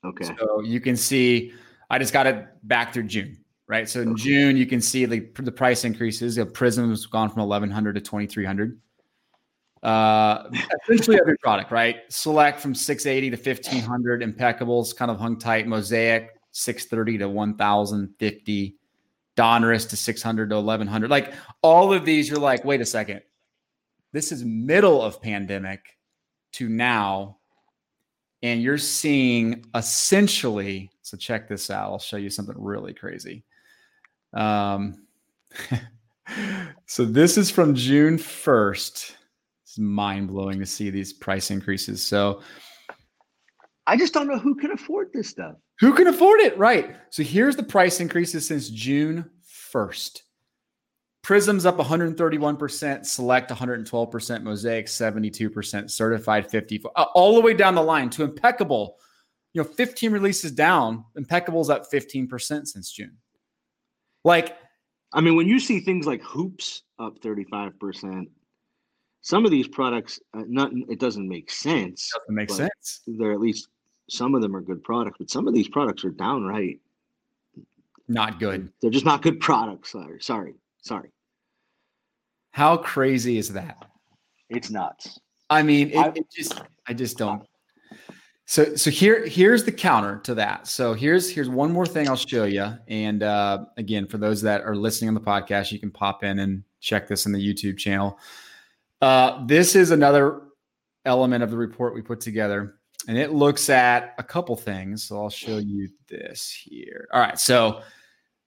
Okay. 0.06 0.24
So 0.24 0.62
you 0.62 0.80
can 0.80 0.96
see, 0.96 1.52
I 1.90 2.00
just 2.00 2.14
got 2.14 2.28
it 2.28 2.48
back 2.64 2.94
through 2.94 3.04
June, 3.04 3.44
right? 3.68 3.90
So 3.90 4.00
in 4.00 4.12
okay. 4.12 4.24
June, 4.24 4.56
you 4.56 4.66
can 4.66 4.80
see 4.80 5.04
the, 5.04 5.20
the 5.40 5.52
price 5.52 5.84
increases. 5.84 6.36
The 6.36 6.46
Prism's 6.46 7.06
gone 7.08 7.30
from 7.30 7.42
1100 7.42 7.96
to 7.96 8.02
2300. 8.02 8.80
Uh, 9.84 10.50
essentially 10.88 11.20
every 11.20 11.38
product, 11.40 11.72
right? 11.72 11.98
Select 12.08 12.62
from 12.62 12.74
680 12.74 13.36
to 13.36 13.50
1500. 13.50 14.22
Impeccables 14.22 14.96
kind 14.96 15.12
of 15.12 15.20
hung 15.20 15.38
tight. 15.38 15.68
Mosaic 15.68 16.30
630 16.54 17.18
to 17.18 17.28
1050. 17.28 18.78
Donruss 19.36 19.90
to 19.90 19.98
600 19.98 20.50
to 20.52 20.56
1100. 20.56 21.10
Like 21.10 21.34
all 21.62 21.92
of 21.92 22.06
these, 22.06 22.30
you're 22.30 22.40
like, 22.40 22.64
wait 22.64 22.80
a 22.80 22.86
second 22.86 23.22
this 24.12 24.32
is 24.32 24.44
middle 24.44 25.02
of 25.02 25.22
pandemic 25.22 25.98
to 26.54 26.68
now 26.68 27.38
and 28.44 28.62
you're 28.62 28.78
seeing 28.78 29.66
essentially 29.76 30.90
so 31.02 31.18
check 31.18 31.48
this 31.48 31.70
out 31.70 31.92
i'll 31.92 32.00
show 32.00 32.18
you 32.18 32.30
something 32.30 32.56
really 32.58 32.94
crazy. 32.94 33.44
Um, 34.34 35.06
so 36.86 37.04
this 37.04 37.38
is 37.38 37.52
from 37.52 37.76
june 37.76 38.18
1st 38.18 39.16
it's 39.64 39.78
mind-blowing 39.78 40.60
to 40.60 40.66
see 40.66 40.90
these 40.90 41.14
price 41.14 41.52
increases. 41.52 42.04
So 42.04 42.42
i 43.88 43.98
just 43.98 44.14
don't 44.14 44.28
know 44.28 44.40
who 44.40 44.56
can 44.56 44.72
afford 44.72 45.12
this 45.14 45.30
stuff. 45.30 45.56
Who 45.80 45.94
can 45.94 46.08
afford 46.08 46.42
it? 46.42 46.56
Right. 46.58 46.96
So 47.10 47.24
here's 47.24 47.56
the 47.56 47.64
price 47.64 48.00
increases 48.00 48.48
since 48.48 48.70
june 48.70 49.30
1st 49.74 50.22
Prism's 51.24 51.66
up 51.66 51.78
131%, 51.78 53.06
Select 53.06 53.52
112%, 53.52 54.44
Mosaic 54.44 54.88
72%, 54.88 55.90
Certified 55.90 56.50
50, 56.50 56.84
uh, 56.96 57.06
all 57.14 57.36
the 57.36 57.42
way 57.42 57.54
down 57.54 57.76
the 57.76 57.82
line 57.82 58.10
to 58.12 58.24
Impeccable. 58.24 58.98
You 59.54 59.62
know, 59.62 59.68
15 59.68 60.12
releases 60.12 60.52
down, 60.52 61.06
Impeccable's 61.16 61.70
up 61.70 61.92
15% 61.92 62.68
since 62.68 62.92
June. 62.92 63.18
Like, 64.24 64.58
I 65.14 65.22
mean, 65.22 65.36
when 65.36 65.48
you 65.48 65.60
see 65.60 65.80
things 65.80 66.08
like 66.08 66.24
hoops 66.24 66.84
up 67.00 67.20
35%, 67.22 68.28
some 69.22 69.46
of 69.46 69.52
these 69.52 69.68
products, 69.68 70.20
uh, 70.34 70.44
not 70.48 70.72
it 70.90 71.00
doesn't 71.00 71.28
make 71.28 71.52
sense. 71.52 72.12
Doesn't 72.22 72.36
make 72.36 72.50
sense. 72.50 73.02
They're 73.06 73.34
at 73.34 73.40
least 73.40 73.68
some 74.10 74.34
of 74.34 74.42
them 74.42 74.56
are 74.56 74.62
good 74.62 74.84
products, 74.84 75.18
but 75.20 75.30
some 75.30 75.48
of 75.48 75.54
these 75.54 75.68
products 75.68 76.04
are 76.04 76.10
downright 76.10 76.80
not 78.08 78.40
good. 78.40 78.70
They're 78.82 78.92
just 78.92 79.06
not 79.06 79.22
good 79.22 79.40
products. 79.40 79.92
Sorry, 79.92 80.20
sorry, 80.22 80.56
sorry. 80.82 81.12
How 82.52 82.78
crazy 82.78 83.38
is 83.38 83.54
that? 83.54 83.86
It's 84.50 84.70
nuts. 84.70 85.20
I 85.50 85.64
mean, 85.64 85.90
it, 85.90 86.18
it 86.18 86.26
just 86.32 86.62
I 86.88 86.94
just 86.94 87.18
don't. 87.18 87.44
So 88.46 88.76
so 88.76 88.90
here 88.90 89.26
here's 89.26 89.64
the 89.64 89.72
counter 89.72 90.20
to 90.24 90.36
that. 90.36 90.68
So 90.68 90.94
here's 90.94 91.30
here's 91.30 91.48
one 91.48 91.72
more 91.72 91.86
thing 91.86 92.10
I'll 92.10 92.18
show 92.18 92.44
you. 92.44 92.74
And 92.88 93.24
uh, 93.24 93.66
again, 93.78 94.08
for 94.08 94.18
those 94.18 94.42
that 94.42 94.64
are 94.64 94.76
listening 94.76 95.08
on 95.08 95.14
the 95.14 95.22
podcast, 95.22 95.72
you 95.72 95.80
can 95.80 95.92
pop 95.92 96.24
in 96.24 96.40
and 96.40 96.64
check 96.82 97.08
this 97.08 97.26
in 97.26 97.32
the 97.32 97.40
YouTube 97.40 97.78
channel. 97.78 98.20
Uh, 99.02 99.46
this 99.46 99.76
is 99.76 99.92
another 99.92 100.42
element 101.06 101.44
of 101.44 101.52
the 101.52 101.58
report 101.58 101.96
we 101.96 102.02
put 102.02 102.20
together, 102.20 102.76
and 103.08 103.18
it 103.18 103.32
looks 103.32 103.70
at 103.70 104.14
a 104.18 104.24
couple 104.24 104.56
things. 104.58 105.04
So 105.04 105.18
I'll 105.18 105.30
show 105.30 105.58
you 105.58 105.88
this 106.10 106.52
here. 106.52 107.08
All 107.14 107.22
right, 107.22 107.40
so 107.40 107.82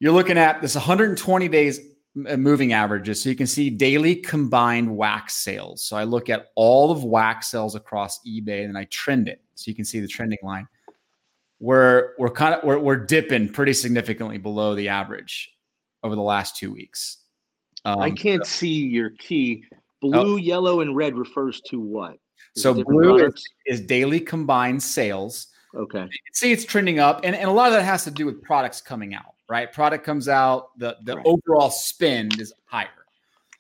you're 0.00 0.12
looking 0.12 0.36
at 0.36 0.60
this 0.60 0.74
120 0.74 1.48
days 1.48 1.80
moving 2.14 2.72
averages. 2.72 3.22
So 3.22 3.28
you 3.28 3.34
can 3.34 3.46
see 3.46 3.70
daily 3.70 4.16
combined 4.16 4.96
wax 4.96 5.34
sales. 5.34 5.82
So 5.82 5.96
I 5.96 6.04
look 6.04 6.30
at 6.30 6.48
all 6.54 6.90
of 6.90 7.04
wax 7.04 7.48
sales 7.48 7.74
across 7.74 8.20
eBay 8.26 8.64
and 8.64 8.78
I 8.78 8.84
trend 8.84 9.28
it. 9.28 9.42
So 9.54 9.70
you 9.70 9.74
can 9.74 9.84
see 9.84 10.00
the 10.00 10.08
trending 10.08 10.38
line. 10.42 10.68
We're 11.60 12.12
we're 12.18 12.30
kind 12.30 12.54
of 12.54 12.64
we're, 12.64 12.78
we're 12.78 12.96
dipping 12.96 13.48
pretty 13.48 13.72
significantly 13.72 14.38
below 14.38 14.74
the 14.74 14.88
average 14.88 15.52
over 16.02 16.14
the 16.14 16.22
last 16.22 16.56
two 16.56 16.72
weeks. 16.72 17.18
Um, 17.84 18.00
I 18.00 18.10
can't 18.10 18.44
so, 18.44 18.50
see 18.50 18.86
your 18.86 19.10
key. 19.10 19.64
Blue, 20.00 20.34
oh. 20.34 20.36
yellow, 20.36 20.80
and 20.80 20.94
red 20.94 21.16
refers 21.16 21.60
to 21.68 21.80
what? 21.80 22.18
So 22.56 22.74
blue 22.74 23.26
is, 23.26 23.44
is, 23.66 23.80
daily 23.80 24.20
combined 24.20 24.82
sales. 24.82 25.48
Okay. 25.74 26.00
You 26.00 26.04
can 26.04 26.34
see 26.34 26.52
it's 26.52 26.64
trending 26.64 26.98
up, 26.98 27.20
and, 27.24 27.34
and 27.34 27.48
a 27.48 27.52
lot 27.52 27.68
of 27.68 27.72
that 27.72 27.82
has 27.82 28.04
to 28.04 28.10
do 28.10 28.26
with 28.26 28.42
products 28.42 28.80
coming 28.80 29.14
out, 29.14 29.33
right? 29.48 29.72
Product 29.72 30.04
comes 30.04 30.28
out, 30.28 30.78
the 30.78 30.96
the 31.04 31.16
right. 31.16 31.26
overall 31.26 31.70
spend 31.70 32.40
is 32.40 32.52
higher. 32.66 32.88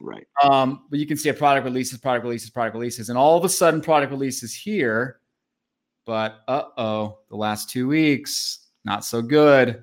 Right. 0.00 0.26
Um, 0.42 0.84
but 0.90 0.98
you 0.98 1.06
can 1.06 1.16
see 1.16 1.28
a 1.28 1.34
product 1.34 1.64
releases, 1.64 1.98
product 1.98 2.24
releases, 2.24 2.50
product 2.50 2.74
releases, 2.74 3.08
and 3.08 3.18
all 3.18 3.38
of 3.38 3.44
a 3.44 3.48
sudden, 3.48 3.80
product 3.80 4.12
releases 4.12 4.54
here. 4.54 5.20
But 6.06 6.40
uh 6.48 6.64
oh, 6.76 7.18
the 7.30 7.36
last 7.36 7.70
two 7.70 7.88
weeks, 7.88 8.68
not 8.84 9.04
so 9.04 9.22
good. 9.22 9.82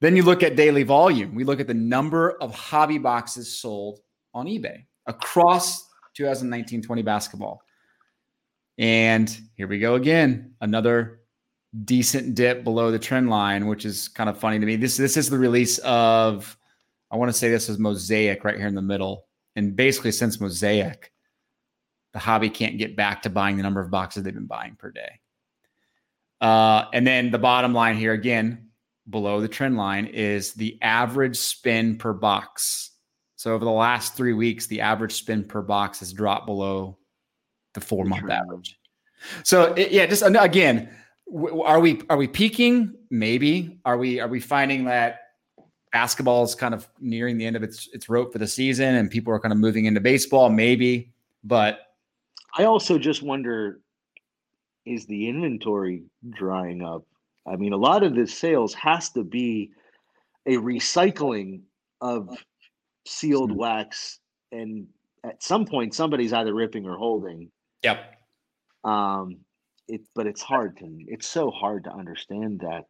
Then 0.00 0.16
you 0.16 0.24
look 0.24 0.42
at 0.42 0.56
daily 0.56 0.82
volume. 0.82 1.34
We 1.34 1.44
look 1.44 1.60
at 1.60 1.68
the 1.68 1.74
number 1.74 2.32
of 2.40 2.52
hobby 2.52 2.98
boxes 2.98 3.56
sold 3.56 4.00
on 4.34 4.46
eBay 4.46 4.84
across 5.06 5.88
2019 6.14 6.82
20 6.82 7.02
basketball. 7.02 7.62
And 8.78 9.34
here 9.54 9.68
we 9.68 9.78
go 9.78 9.94
again. 9.94 10.54
Another 10.60 11.20
decent 11.84 12.34
dip 12.34 12.64
below 12.64 12.90
the 12.90 12.98
trend 12.98 13.30
line, 13.30 13.66
which 13.66 13.84
is 13.84 14.08
kind 14.08 14.28
of 14.28 14.38
funny 14.38 14.58
to 14.58 14.66
me. 14.66 14.76
This 14.76 14.96
this 14.96 15.16
is 15.16 15.30
the 15.30 15.38
release 15.38 15.78
of 15.78 16.56
I 17.10 17.16
want 17.16 17.30
to 17.30 17.36
say 17.36 17.50
this 17.50 17.68
is 17.68 17.78
Mosaic 17.78 18.44
right 18.44 18.56
here 18.56 18.66
in 18.66 18.74
the 18.74 18.82
middle. 18.82 19.26
And 19.56 19.76
basically 19.76 20.12
since 20.12 20.40
Mosaic, 20.40 21.12
the 22.12 22.18
hobby 22.18 22.50
can't 22.50 22.78
get 22.78 22.96
back 22.96 23.22
to 23.22 23.30
buying 23.30 23.56
the 23.56 23.62
number 23.62 23.80
of 23.80 23.90
boxes 23.90 24.22
they've 24.22 24.34
been 24.34 24.46
buying 24.46 24.76
per 24.76 24.90
day. 24.90 25.20
Uh, 26.40 26.86
and 26.92 27.06
then 27.06 27.30
the 27.30 27.38
bottom 27.38 27.72
line 27.72 27.96
here 27.96 28.12
again, 28.12 28.68
below 29.08 29.40
the 29.40 29.48
trend 29.48 29.76
line, 29.76 30.06
is 30.06 30.54
the 30.54 30.78
average 30.82 31.36
spin 31.36 31.96
per 31.96 32.12
box. 32.12 32.90
So 33.36 33.52
over 33.52 33.64
the 33.64 33.70
last 33.70 34.14
three 34.14 34.32
weeks, 34.32 34.66
the 34.66 34.80
average 34.80 35.12
spin 35.12 35.44
per 35.44 35.62
box 35.62 36.00
has 36.00 36.12
dropped 36.12 36.46
below 36.46 36.98
the 37.74 37.80
four 37.80 38.04
month 38.04 38.30
average. 38.30 38.78
So 39.44 39.72
it, 39.74 39.92
yeah, 39.92 40.06
just 40.06 40.22
again, 40.26 40.88
are 41.32 41.80
we 41.80 42.00
are 42.10 42.16
we 42.16 42.28
peaking? 42.28 42.94
Maybe. 43.10 43.78
Are 43.84 43.96
we 43.96 44.20
are 44.20 44.28
we 44.28 44.40
finding 44.40 44.84
that 44.84 45.20
basketball 45.92 46.42
is 46.42 46.54
kind 46.54 46.74
of 46.74 46.88
nearing 47.00 47.38
the 47.38 47.46
end 47.46 47.56
of 47.56 47.62
its 47.62 47.88
its 47.92 48.08
rope 48.08 48.32
for 48.32 48.38
the 48.38 48.46
season, 48.46 48.96
and 48.96 49.10
people 49.10 49.32
are 49.32 49.40
kind 49.40 49.52
of 49.52 49.58
moving 49.58 49.86
into 49.86 50.00
baseball? 50.00 50.50
Maybe, 50.50 51.12
but 51.44 51.94
I 52.56 52.64
also 52.64 52.98
just 52.98 53.22
wonder: 53.22 53.80
is 54.84 55.06
the 55.06 55.28
inventory 55.28 56.04
drying 56.30 56.82
up? 56.82 57.04
I 57.46 57.56
mean, 57.56 57.72
a 57.72 57.78
lot 57.78 58.02
of 58.02 58.14
this 58.14 58.36
sales 58.36 58.74
has 58.74 59.10
to 59.10 59.24
be 59.24 59.70
a 60.46 60.56
recycling 60.56 61.62
of 62.00 62.28
sealed 63.06 63.52
wax, 63.52 64.20
and 64.50 64.86
at 65.24 65.42
some 65.42 65.64
point, 65.64 65.94
somebody's 65.94 66.32
either 66.32 66.52
ripping 66.52 66.86
or 66.86 66.96
holding. 66.96 67.50
Yep. 67.82 68.16
Um, 68.84 69.38
it, 69.92 70.00
but 70.14 70.26
it's 70.26 70.42
hard 70.42 70.78
to 70.78 70.86
it's 71.06 71.26
so 71.26 71.50
hard 71.50 71.84
to 71.84 71.92
understand 71.92 72.60
that. 72.60 72.86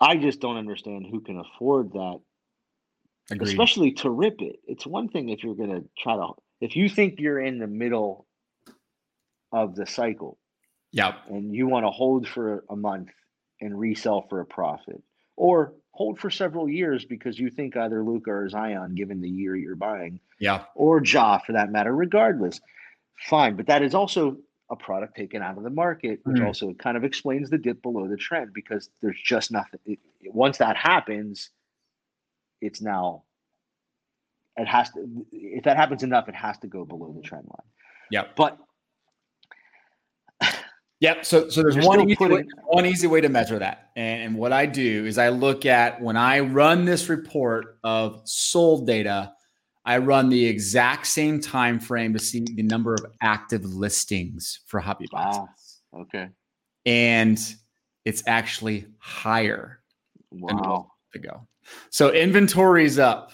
I 0.00 0.16
just 0.16 0.40
don't 0.40 0.56
understand 0.56 1.06
who 1.08 1.20
can 1.20 1.38
afford 1.38 1.92
that, 1.92 2.20
Agreed. 3.30 3.48
especially 3.48 3.92
to 3.92 4.10
rip 4.10 4.42
it. 4.42 4.56
It's 4.66 4.84
one 4.84 5.08
thing 5.08 5.28
if 5.28 5.44
you're 5.44 5.54
gonna 5.54 5.82
try 5.98 6.16
to 6.16 6.32
if 6.60 6.76
you 6.76 6.88
think 6.88 7.20
you're 7.20 7.40
in 7.40 7.58
the 7.58 7.66
middle 7.66 8.26
of 9.52 9.74
the 9.76 9.86
cycle, 9.86 10.38
yeah, 10.90 11.14
and 11.28 11.54
you 11.54 11.68
want 11.68 11.86
to 11.86 11.90
hold 11.90 12.26
for 12.26 12.64
a 12.68 12.76
month 12.76 13.10
and 13.60 13.78
resell 13.78 14.26
for 14.28 14.40
a 14.40 14.46
profit, 14.46 15.00
or 15.36 15.74
hold 15.92 16.18
for 16.18 16.30
several 16.30 16.68
years 16.68 17.04
because 17.04 17.38
you 17.38 17.48
think 17.48 17.76
either 17.76 18.02
Luka 18.02 18.30
or 18.32 18.48
Zion, 18.48 18.94
given 18.96 19.20
the 19.20 19.28
year 19.28 19.54
you're 19.54 19.76
buying, 19.76 20.18
yeah, 20.40 20.64
or 20.74 21.00
Ja 21.04 21.38
for 21.38 21.52
that 21.52 21.70
matter, 21.70 21.94
regardless. 21.94 22.60
Fine, 23.28 23.54
but 23.54 23.66
that 23.66 23.82
is 23.82 23.94
also 23.94 24.36
a 24.72 24.76
product 24.76 25.16
taken 25.16 25.42
out 25.42 25.56
of 25.56 25.62
the 25.62 25.70
market, 25.70 26.20
which 26.24 26.38
mm. 26.38 26.46
also 26.46 26.72
kind 26.74 26.96
of 26.96 27.04
explains 27.04 27.50
the 27.50 27.58
dip 27.58 27.82
below 27.82 28.08
the 28.08 28.16
trend 28.16 28.52
because 28.52 28.90
there's 29.00 29.20
just 29.22 29.52
nothing. 29.52 29.78
It, 29.86 29.98
once 30.24 30.58
that 30.58 30.76
happens, 30.76 31.50
it's 32.60 32.80
now 32.80 33.22
it 34.56 34.66
has 34.66 34.90
to. 34.92 35.26
If 35.30 35.64
that 35.64 35.76
happens 35.76 36.02
enough, 36.02 36.28
it 36.28 36.34
has 36.34 36.58
to 36.58 36.66
go 36.66 36.84
below 36.84 37.12
the 37.14 37.22
trend 37.22 37.44
line. 37.44 37.68
Yeah, 38.10 38.24
but 38.34 38.58
Yep. 41.02 41.24
So, 41.26 41.48
so 41.48 41.62
there's 41.62 41.84
one 41.84 42.08
easy, 42.08 42.24
way, 42.24 42.44
one 42.66 42.86
easy 42.86 43.08
way 43.08 43.20
to 43.20 43.28
measure 43.28 43.58
that. 43.58 43.90
And, 43.96 44.22
and, 44.22 44.36
what 44.36 44.52
I 44.52 44.66
do 44.66 45.04
is 45.04 45.18
I 45.18 45.30
look 45.30 45.66
at 45.66 46.00
when 46.00 46.16
I 46.16 46.38
run 46.38 46.84
this 46.84 47.08
report 47.08 47.78
of 47.82 48.20
sold 48.22 48.86
data, 48.86 49.32
I 49.84 49.98
run 49.98 50.28
the 50.28 50.44
exact 50.44 51.06
same 51.06 51.40
time 51.40 51.80
frame 51.80 52.12
to 52.12 52.18
see 52.18 52.40
the 52.40 52.62
number 52.62 52.94
of 52.94 53.04
active 53.20 53.64
listings 53.64 54.60
for 54.66 54.78
hobby 54.80 55.08
boxes. 55.10 55.40
Wow. 55.40 55.48
Ah, 55.94 56.02
okay. 56.02 56.28
And 56.86 57.38
it's 58.04 58.22
actually 58.26 58.86
higher 58.98 59.80
wow. 60.30 60.90
than 61.12 61.22
ago. 61.22 61.46
So 61.90 62.12
inventory 62.12 62.84
is 62.84 62.98
up. 62.98 63.32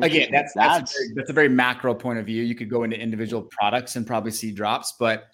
Again, 0.00 0.30
that's 0.32 0.54
that's, 0.54 0.78
that's, 0.78 0.94
a 0.94 0.98
very, 0.98 1.12
that's 1.16 1.30
a 1.30 1.32
very 1.34 1.48
macro 1.48 1.94
point 1.94 2.18
of 2.18 2.24
view. 2.24 2.42
You 2.42 2.54
could 2.54 2.70
go 2.70 2.84
into 2.84 2.98
individual 2.98 3.42
products 3.42 3.96
and 3.96 4.06
probably 4.06 4.30
see 4.30 4.50
drops, 4.50 4.94
but 4.98 5.24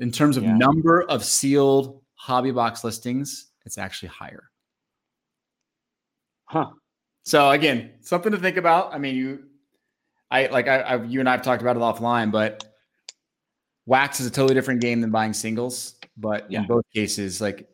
in 0.00 0.10
terms 0.10 0.36
of 0.36 0.42
yeah. 0.42 0.56
number 0.56 1.02
of 1.02 1.24
sealed 1.24 2.02
hobby 2.14 2.50
box 2.50 2.82
listings, 2.82 3.52
it's 3.64 3.78
actually 3.78 4.08
higher. 4.08 4.50
Huh. 6.46 6.70
So 7.24 7.50
again, 7.50 7.92
something 8.00 8.32
to 8.32 8.38
think 8.38 8.56
about. 8.56 8.92
I 8.92 8.98
mean, 8.98 9.14
you 9.14 9.44
I 10.30 10.46
like 10.46 10.68
I, 10.68 10.80
I 10.80 11.04
you 11.04 11.20
and 11.20 11.28
I've 11.28 11.42
talked 11.42 11.62
about 11.62 11.76
it 11.76 11.80
offline, 11.80 12.30
but 12.30 12.64
wax 13.86 14.20
is 14.20 14.26
a 14.26 14.30
totally 14.30 14.54
different 14.54 14.80
game 14.80 15.00
than 15.00 15.10
buying 15.10 15.32
singles. 15.32 15.94
But 16.16 16.50
yeah. 16.50 16.60
in 16.60 16.66
both 16.66 16.84
cases, 16.94 17.40
like 17.40 17.68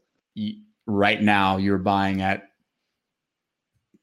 right 0.87 1.21
now, 1.21 1.57
you're 1.57 1.79
buying 1.79 2.23
at 2.23 2.49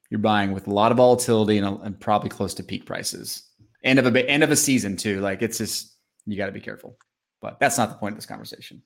you're 0.09 0.19
buying 0.19 0.51
with 0.51 0.67
a 0.67 0.73
lot 0.73 0.91
of 0.91 0.97
volatility 0.97 1.57
and, 1.57 1.79
and 1.83 1.99
probably 1.99 2.29
close 2.29 2.53
to 2.55 2.63
peak 2.63 2.85
prices. 2.85 3.43
End 3.83 3.97
of 3.97 4.13
a 4.13 4.29
end 4.29 4.43
of 4.43 4.51
a 4.51 4.55
season 4.55 4.97
too. 4.97 5.21
Like 5.21 5.41
it's 5.41 5.57
just 5.57 5.95
you 6.25 6.37
got 6.37 6.47
to 6.47 6.51
be 6.51 6.59
careful. 6.59 6.97
But 7.41 7.59
that's 7.59 7.77
not 7.77 7.89
the 7.89 7.95
point 7.95 8.13
of 8.13 8.17
this 8.17 8.25
conversation. 8.25 8.83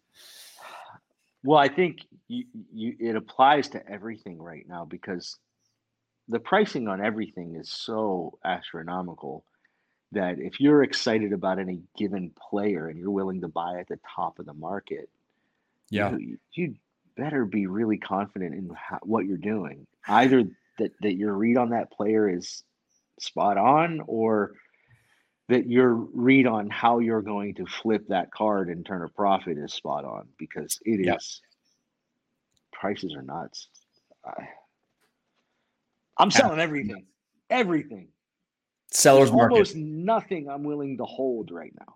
Well, 1.44 1.60
I 1.60 1.68
think 1.68 2.00
you, 2.28 2.46
you, 2.74 2.96
it 3.00 3.16
applies 3.16 3.68
to 3.70 3.90
everything 3.90 4.42
right 4.42 4.66
now 4.68 4.86
because 4.86 5.38
the 6.28 6.40
pricing 6.40 6.88
on 6.88 7.04
everything 7.04 7.56
is 7.56 7.70
so 7.70 8.40
astronomical 8.46 9.46
that 10.12 10.40
if 10.40 10.60
you're 10.60 10.84
excited 10.84 11.34
about 11.34 11.60
any 11.60 11.82
given 11.98 12.32
player 12.50 12.88
and 12.88 12.98
you're 13.00 13.12
willing 13.12 13.42
to 13.42 13.48
buy 13.48 13.80
at 13.80 13.88
the 13.88 14.00
top 14.16 14.40
of 14.40 14.46
the 14.46 14.54
market, 14.54 15.10
yeah, 15.90 16.16
you, 16.18 16.38
you 16.54 16.76
better 17.18 17.46
be 17.46 17.68
really 17.68 17.98
confident 17.98 18.54
in 18.54 18.70
how, 18.76 19.00
what 19.04 19.26
you're 19.26 19.38
doing. 19.38 19.88
Either 20.08 20.44
that 20.78 20.92
that 21.02 21.16
your 21.16 21.34
read 21.34 21.58
on 21.58 21.70
that 21.70 21.92
player 21.92 22.30
is 22.30 22.64
spot 23.20 23.58
on 23.58 24.02
or 24.08 24.54
that 25.48 25.68
your 25.68 25.94
read 25.94 26.48
on 26.48 26.70
how 26.70 27.00
you're 27.00 27.22
going 27.22 27.54
to 27.56 27.66
flip 27.66 28.08
that 28.10 28.32
card 28.32 28.70
and 28.70 28.86
turn 28.86 29.04
a 29.04 29.10
profit 29.10 29.58
is 29.58 29.74
spot 29.74 30.04
on 30.04 30.28
because 30.38 30.80
it 30.86 31.00
is 31.00 31.06
Yep. 31.06 31.22
prices 32.72 33.14
are 33.16 33.22
nuts. 33.22 33.70
I, 34.26 34.50
I'm 36.18 36.32
selling 36.32 36.60
everything, 36.60 37.06
everything. 37.50 38.08
Seller's 38.96 39.30
There's 39.30 39.34
market. 39.34 39.54
almost 39.54 39.76
nothing 39.76 40.50
I'm 40.50 40.64
willing 40.64 40.98
to 40.98 41.06
hold 41.06 41.52
right 41.52 41.74
now. 41.80 41.96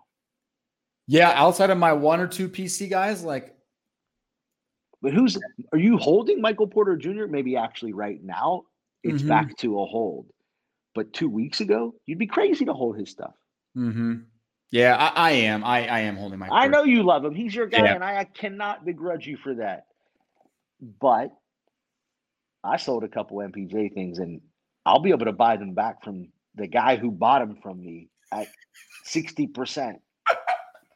Yeah, 1.06 1.30
outside 1.34 1.70
of 1.70 1.78
my 1.78 1.92
one 1.92 2.20
or 2.20 2.26
two 2.28 2.48
PC 2.48 2.88
guys, 2.90 3.24
like 3.24 3.56
But 5.02 5.12
who's 5.14 5.38
are 5.72 5.78
you 5.78 5.96
holding 5.96 6.40
Michael 6.40 6.66
Porter 6.66 6.96
Jr. 6.96 7.26
Maybe 7.26 7.56
actually 7.56 7.92
right 7.94 8.22
now 8.22 8.64
it's 9.02 9.22
Mhm. 9.22 9.28
back 9.28 9.56
to 9.58 9.80
a 9.80 9.86
hold. 9.86 10.26
But 10.94 11.12
two 11.12 11.28
weeks 11.30 11.60
ago, 11.60 11.94
you'd 12.06 12.18
be 12.18 12.26
crazy 12.26 12.64
to 12.66 12.74
hold 12.74 12.98
his 12.98 13.10
stuff. 13.10 13.34
Mm-hmm. 13.76 14.16
Yeah, 14.72 14.96
I, 14.96 15.28
I 15.28 15.30
am. 15.32 15.64
I, 15.64 15.86
I 15.88 16.00
am 16.00 16.16
holding 16.16 16.38
my. 16.38 16.48
I 16.50 16.68
know 16.68 16.82
you 16.84 17.02
love 17.02 17.24
him. 17.24 17.34
He's 17.34 17.54
your 17.54 17.66
guy, 17.66 17.84
Yeah. 17.84 17.94
and 17.94 18.04
I, 18.04 18.18
I 18.18 18.24
cannot 18.24 18.84
begrudge 18.84 19.26
you 19.26 19.36
for 19.36 19.54
that. 19.54 19.86
But 21.00 21.30
I 22.62 22.76
sold 22.76 23.04
a 23.04 23.08
couple 23.08 23.38
MPJ 23.38 23.94
things, 23.94 24.18
and 24.18 24.40
I'll 24.84 25.00
be 25.00 25.10
able 25.10 25.26
to 25.26 25.32
buy 25.32 25.56
them 25.56 25.74
back 25.74 26.04
from 26.04 26.28
the 26.54 26.66
guy 26.66 26.96
who 26.96 27.10
bought 27.10 27.40
them 27.40 27.56
from 27.62 27.80
me 27.80 28.08
at 28.32 28.48
sixty 29.04 29.46
percent, 29.46 30.00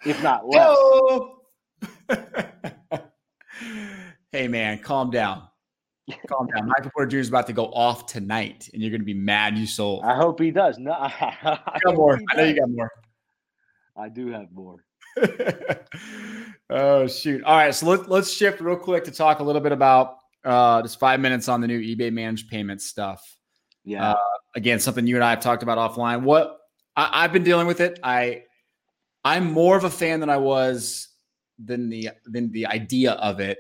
if 0.05 0.23
not 0.23 0.49
less. 0.49 0.77
Hey 4.35 4.49
man, 4.49 4.81
calm 4.81 5.13
down. 5.13 5.45
Calm 6.27 6.49
down. 6.49 6.67
Michael 6.67 6.91
Porter 6.91 7.09
Jr. 7.09 7.19
is 7.19 7.29
about 7.29 7.47
to 7.47 7.53
go 7.53 7.67
off 7.67 8.07
tonight, 8.07 8.69
and 8.73 8.83
you're 8.83 8.91
going 8.91 9.01
to 9.01 9.05
be 9.05 9.15
mad 9.15 9.57
you 9.57 9.65
sold. 9.65 10.03
I 10.05 10.17
hope 10.17 10.41
he 10.41 10.51
does. 10.51 10.77
No, 10.77 10.91
I, 10.99 11.61
I 11.69 11.79
got 11.85 11.95
more. 11.95 12.21
I 12.33 12.37
know 12.37 12.43
you 12.43 12.59
got 12.59 12.69
more. 12.69 12.91
I 13.97 14.09
do 14.09 14.33
have 14.33 14.51
more. 14.53 14.85
oh 16.69 17.07
shoot! 17.07 17.45
All 17.45 17.57
right, 17.57 17.73
so 17.73 17.87
let, 17.87 18.11
let's 18.11 18.33
shift 18.33 18.61
real 18.61 18.75
quick 18.75 19.05
to 19.05 19.13
talk 19.13 19.39
a 19.39 19.45
little 19.45 19.61
bit 19.61 19.71
about 19.71 20.17
uh, 20.45 20.83
just 20.83 20.99
five 20.99 21.21
minutes 21.21 21.49
on 21.49 21.61
the 21.61 21.69
new 21.69 21.81
eBay 21.81 22.13
managed 22.13 22.51
payments 22.51 22.87
stuff. 22.87 23.34
Yeah. 23.85 24.13
Uh, 24.13 24.17
again, 24.57 24.81
something 24.81 25.07
you 25.07 25.17
and 25.17 25.25
I 25.25 25.31
have 25.31 25.41
talked 25.41 25.63
about 25.63 25.79
offline. 25.79 26.23
What 26.23 26.59
I, 26.97 27.25
I've 27.25 27.33
been 27.33 27.45
dealing 27.45 27.67
with 27.67 27.81
it. 27.81 27.99
I 28.03 28.45
I'm 29.25 29.53
more 29.53 29.77
of 29.77 29.85
a 29.85 29.91
fan 29.91 30.21
than 30.21 30.31
I 30.31 30.37
was 30.39 31.09
than 31.63 31.89
the 31.89 32.11
than 32.27 32.51
the 32.53 32.67
idea 32.67 33.13
of 33.13 33.41
it 33.41 33.59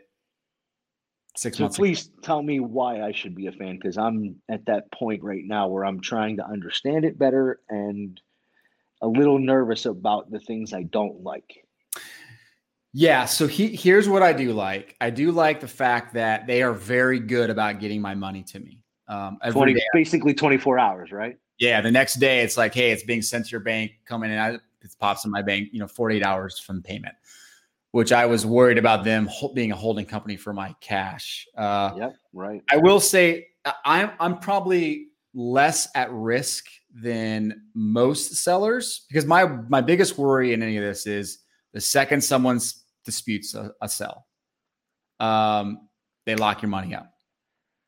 six 1.36 1.58
So 1.58 1.64
months 1.64 1.76
ago. 1.76 1.82
please 1.82 2.10
tell 2.22 2.42
me 2.42 2.60
why 2.60 3.02
I 3.02 3.12
should 3.12 3.34
be 3.34 3.46
a 3.46 3.52
fan 3.52 3.76
because 3.76 3.98
I'm 3.98 4.36
at 4.48 4.64
that 4.66 4.90
point 4.92 5.22
right 5.22 5.44
now 5.44 5.68
where 5.68 5.84
I'm 5.84 6.00
trying 6.00 6.36
to 6.36 6.46
understand 6.46 7.04
it 7.04 7.18
better 7.18 7.60
and 7.68 8.20
a 9.02 9.08
little 9.08 9.38
nervous 9.38 9.86
about 9.86 10.30
the 10.30 10.38
things 10.40 10.72
I 10.72 10.84
don't 10.84 11.22
like. 11.22 11.66
Yeah. 12.92 13.24
So 13.24 13.48
he, 13.48 13.74
here's 13.74 14.08
what 14.08 14.22
I 14.22 14.32
do 14.32 14.52
like. 14.52 14.96
I 15.00 15.10
do 15.10 15.32
like 15.32 15.60
the 15.60 15.68
fact 15.68 16.14
that 16.14 16.46
they 16.46 16.62
are 16.62 16.72
very 16.72 17.18
good 17.18 17.50
about 17.50 17.80
getting 17.80 18.00
my 18.00 18.14
money 18.14 18.44
to 18.44 18.60
me. 18.60 18.83
Um, 19.08 19.38
every 19.42 19.52
20, 19.52 19.74
day. 19.74 19.82
basically 19.92 20.34
24 20.34 20.78
hours, 20.78 21.12
right? 21.12 21.36
Yeah. 21.58 21.80
The 21.80 21.90
next 21.90 22.14
day, 22.14 22.40
it's 22.40 22.56
like, 22.56 22.74
hey, 22.74 22.90
it's 22.90 23.04
being 23.04 23.22
sent 23.22 23.46
to 23.46 23.50
your 23.50 23.60
bank. 23.60 23.92
Coming 24.06 24.30
in, 24.30 24.38
I, 24.38 24.50
it 24.54 24.96
pops 24.98 25.24
in 25.24 25.30
my 25.30 25.42
bank. 25.42 25.68
You 25.72 25.80
know, 25.80 25.86
48 25.86 26.22
hours 26.22 26.58
from 26.58 26.82
payment. 26.82 27.14
Which 27.92 28.10
I 28.12 28.26
was 28.26 28.44
worried 28.44 28.78
about 28.78 29.04
them 29.04 29.28
being 29.54 29.70
a 29.70 29.76
holding 29.76 30.04
company 30.04 30.36
for 30.36 30.52
my 30.52 30.74
cash. 30.80 31.46
Uh, 31.56 31.92
Yep, 31.96 32.16
right. 32.32 32.62
I 32.68 32.78
will 32.78 32.98
say 32.98 33.46
I'm 33.84 34.10
I'm 34.18 34.38
probably 34.38 35.08
less 35.32 35.88
at 35.94 36.10
risk 36.12 36.66
than 36.92 37.62
most 37.74 38.34
sellers 38.36 39.04
because 39.08 39.26
my 39.26 39.44
my 39.68 39.80
biggest 39.80 40.18
worry 40.18 40.52
in 40.52 40.62
any 40.62 40.76
of 40.76 40.82
this 40.82 41.06
is 41.06 41.38
the 41.72 41.80
second 41.80 42.22
someone 42.22 42.60
disputes 43.04 43.54
a, 43.54 43.72
a 43.80 43.88
sell, 43.88 44.26
um, 45.20 45.88
they 46.26 46.36
lock 46.36 46.62
your 46.62 46.68
money 46.68 46.94
up, 46.94 47.13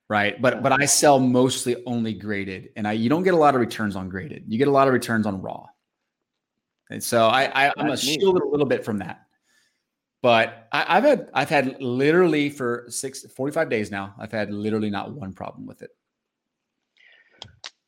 right? 0.08 0.40
But 0.40 0.62
but 0.62 0.72
I 0.72 0.84
sell 0.86 1.18
mostly 1.18 1.82
only 1.86 2.12
graded, 2.14 2.70
and 2.76 2.86
I 2.86 2.92
you 2.92 3.08
don't 3.08 3.22
get 3.22 3.34
a 3.34 3.38
lot 3.38 3.54
of 3.54 3.60
returns 3.60 3.96
on 3.96 4.08
graded. 4.08 4.44
You 4.48 4.58
get 4.58 4.68
a 4.68 4.72
lot 4.72 4.88
of 4.88 4.94
returns 4.94 5.26
on 5.26 5.40
raw, 5.42 5.66
and 6.90 7.02
so 7.02 7.26
I, 7.26 7.66
I 7.66 7.72
I'm 7.76 7.90
a 7.90 7.96
shielded 7.96 8.42
a 8.42 8.48
little 8.48 8.66
bit 8.66 8.84
from 8.84 8.98
that. 8.98 9.22
But 10.22 10.68
I, 10.72 10.96
I've 10.96 11.04
had 11.04 11.28
I've 11.34 11.50
had 11.50 11.80
literally 11.80 12.50
for 12.50 12.86
six 12.88 13.24
45 13.24 13.68
days 13.68 13.90
now, 13.90 14.14
I've 14.18 14.32
had 14.32 14.52
literally 14.52 14.90
not 14.90 15.12
one 15.12 15.32
problem 15.32 15.66
with 15.66 15.82
it. 15.82 15.90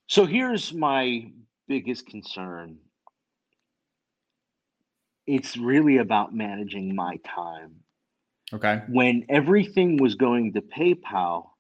So 0.07 0.25
here's 0.25 0.73
my 0.73 1.31
biggest 1.67 2.07
concern. 2.07 2.79
It's 5.27 5.57
really 5.57 5.99
about 5.99 6.35
managing 6.35 6.95
my 6.95 7.19
time. 7.27 7.75
Okay. 8.53 8.83
When 8.89 9.27
everything 9.29 9.99
was 9.99 10.15
going 10.15 10.55
to 10.55 10.63
PayPal, 10.63 11.51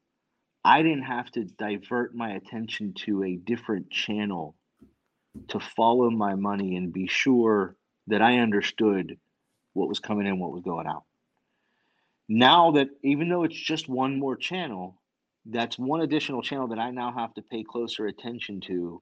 I 0.64 0.82
didn't 0.82 1.04
have 1.04 1.30
to 1.32 1.44
divert 1.44 2.14
my 2.14 2.32
attention 2.32 2.92
to 3.04 3.22
a 3.24 3.36
different 3.36 3.90
channel 3.90 4.54
to 5.48 5.60
follow 5.60 6.10
my 6.10 6.34
money 6.34 6.76
and 6.76 6.92
be 6.92 7.06
sure 7.06 7.76
that 8.08 8.22
I 8.22 8.38
understood 8.38 9.18
what 9.72 9.88
was 9.88 10.00
coming 10.00 10.26
in, 10.26 10.38
what 10.38 10.52
was 10.52 10.62
going 10.62 10.86
out. 10.86 11.04
Now 12.28 12.72
that 12.72 12.88
even 13.02 13.28
though 13.28 13.44
it's 13.44 13.58
just 13.58 13.88
one 13.88 14.18
more 14.18 14.36
channel, 14.36 15.00
that's 15.46 15.78
one 15.78 16.02
additional 16.02 16.42
channel 16.42 16.68
that 16.68 16.78
I 16.78 16.90
now 16.90 17.12
have 17.12 17.32
to 17.34 17.42
pay 17.42 17.62
closer 17.62 18.06
attention 18.06 18.60
to 18.62 19.00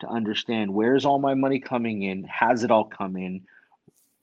to 0.00 0.08
understand 0.08 0.72
where's 0.72 1.04
all 1.04 1.18
my 1.18 1.34
money 1.34 1.58
coming 1.58 2.02
in, 2.02 2.24
has 2.24 2.64
it 2.64 2.70
all 2.70 2.84
come 2.84 3.16
in, 3.16 3.42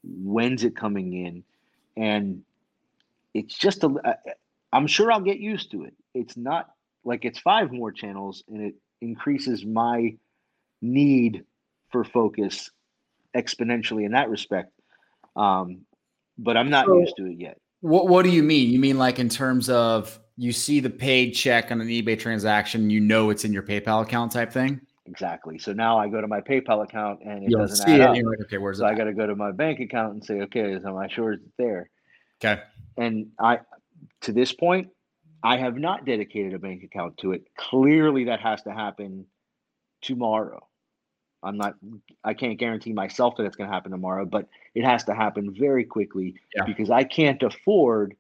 when's 0.04 0.64
it 0.64 0.76
coming 0.76 1.14
in, 1.14 1.44
and 1.96 2.44
it's 3.34 3.58
just 3.58 3.84
a. 3.84 4.18
I'm 4.74 4.88
sure 4.88 5.12
I'll 5.12 5.22
get 5.22 5.40
used 5.40 5.72
to 5.72 5.84
it. 5.84 5.94
It's 6.20 6.36
not 6.38 6.70
like 7.04 7.26
it's 7.26 7.40
five 7.40 7.72
more 7.72 7.92
channels, 7.92 8.44
and 8.50 8.62
it 8.62 8.76
increases 9.02 9.66
my 9.66 10.16
need 10.82 11.44
for 11.92 12.04
focus 12.04 12.70
exponentially 13.36 14.06
in 14.06 14.12
that 14.12 14.30
respect. 14.30 14.72
Um, 15.36 15.82
but 16.38 16.58
I'm 16.58 16.70
not 16.70 16.86
So- 16.86 17.00
used 17.00 17.16
to 17.18 17.26
it 17.28 17.38
yet. 17.40 17.60
What 17.82 18.08
What 18.08 18.24
do 18.24 18.30
you 18.32 18.42
mean? 18.44 18.72
You 18.72 18.80
mean 18.80 18.98
like 18.98 19.20
in 19.20 19.30
terms 19.30 19.70
of 19.70 20.20
you 20.36 20.52
see 20.52 20.80
the 20.80 20.90
paid 20.90 21.32
check 21.32 21.72
on 21.72 21.80
an 21.80 21.88
eBay 21.88 22.18
transaction, 22.18 22.90
you 22.90 23.00
know 23.00 23.30
it's 23.30 23.46
in 23.46 23.54
your 23.54 23.64
PayPal 23.64 24.02
account 24.02 24.32
type 24.32 24.52
thing. 24.52 24.82
Exactly. 25.06 25.58
So 25.60 25.74
now 25.74 25.98
I 25.98 26.08
go 26.10 26.20
to 26.20 26.28
my 26.28 26.42
PayPal 26.42 26.84
account 26.84 27.22
and 27.24 27.44
it 27.44 27.50
You 27.50 27.50
don't 27.52 27.62
doesn't 27.68 27.86
see 27.86 27.94
add 27.94 28.18
it. 28.18 28.26
up. 28.26 28.32
Like, 28.32 28.42
okay, 28.42 28.58
where's 28.58 28.80
So 28.80 28.86
it? 28.86 28.90
I 28.90 28.96
got 28.96 29.06
to 29.06 29.14
go 29.14 29.26
to 29.28 29.36
my 29.36 29.52
bank 29.52 29.80
account 29.80 30.14
and 30.14 30.24
say, 30.26 30.42
okay, 30.42 30.74
am 30.76 30.98
I 30.98 31.08
sure 31.08 31.34
it's 31.34 31.48
there? 31.58 31.90
Okay. 32.44 32.62
And 32.98 33.28
I, 33.40 33.60
to 34.22 34.32
this 34.32 34.52
point, 34.54 34.90
I 35.44 35.58
have 35.58 35.78
not 35.78 36.06
dedicated 36.06 36.54
a 36.54 36.60
bank 36.60 36.84
account 36.84 37.18
to 37.20 37.32
it. 37.32 37.48
Clearly, 37.58 38.26
that 38.26 38.40
has 38.42 38.62
to 38.64 38.72
happen 38.74 39.26
tomorrow. 40.02 40.66
I'm 41.44 41.58
not. 41.58 41.76
I 42.24 42.34
can't 42.34 42.58
guarantee 42.58 42.94
myself 42.94 43.36
that 43.38 43.46
it's 43.46 43.56
going 43.56 43.70
to 43.70 43.74
happen 43.74 43.92
tomorrow, 43.92 44.26
but 44.26 44.48
it 44.74 44.84
has 44.84 45.04
to 45.06 45.14
happen 45.14 45.54
very 45.58 45.86
quickly 45.86 46.36
Yeah. 46.56 46.64
because 46.66 46.90
I 46.90 47.04
can't 47.04 47.42
afford 47.44 48.16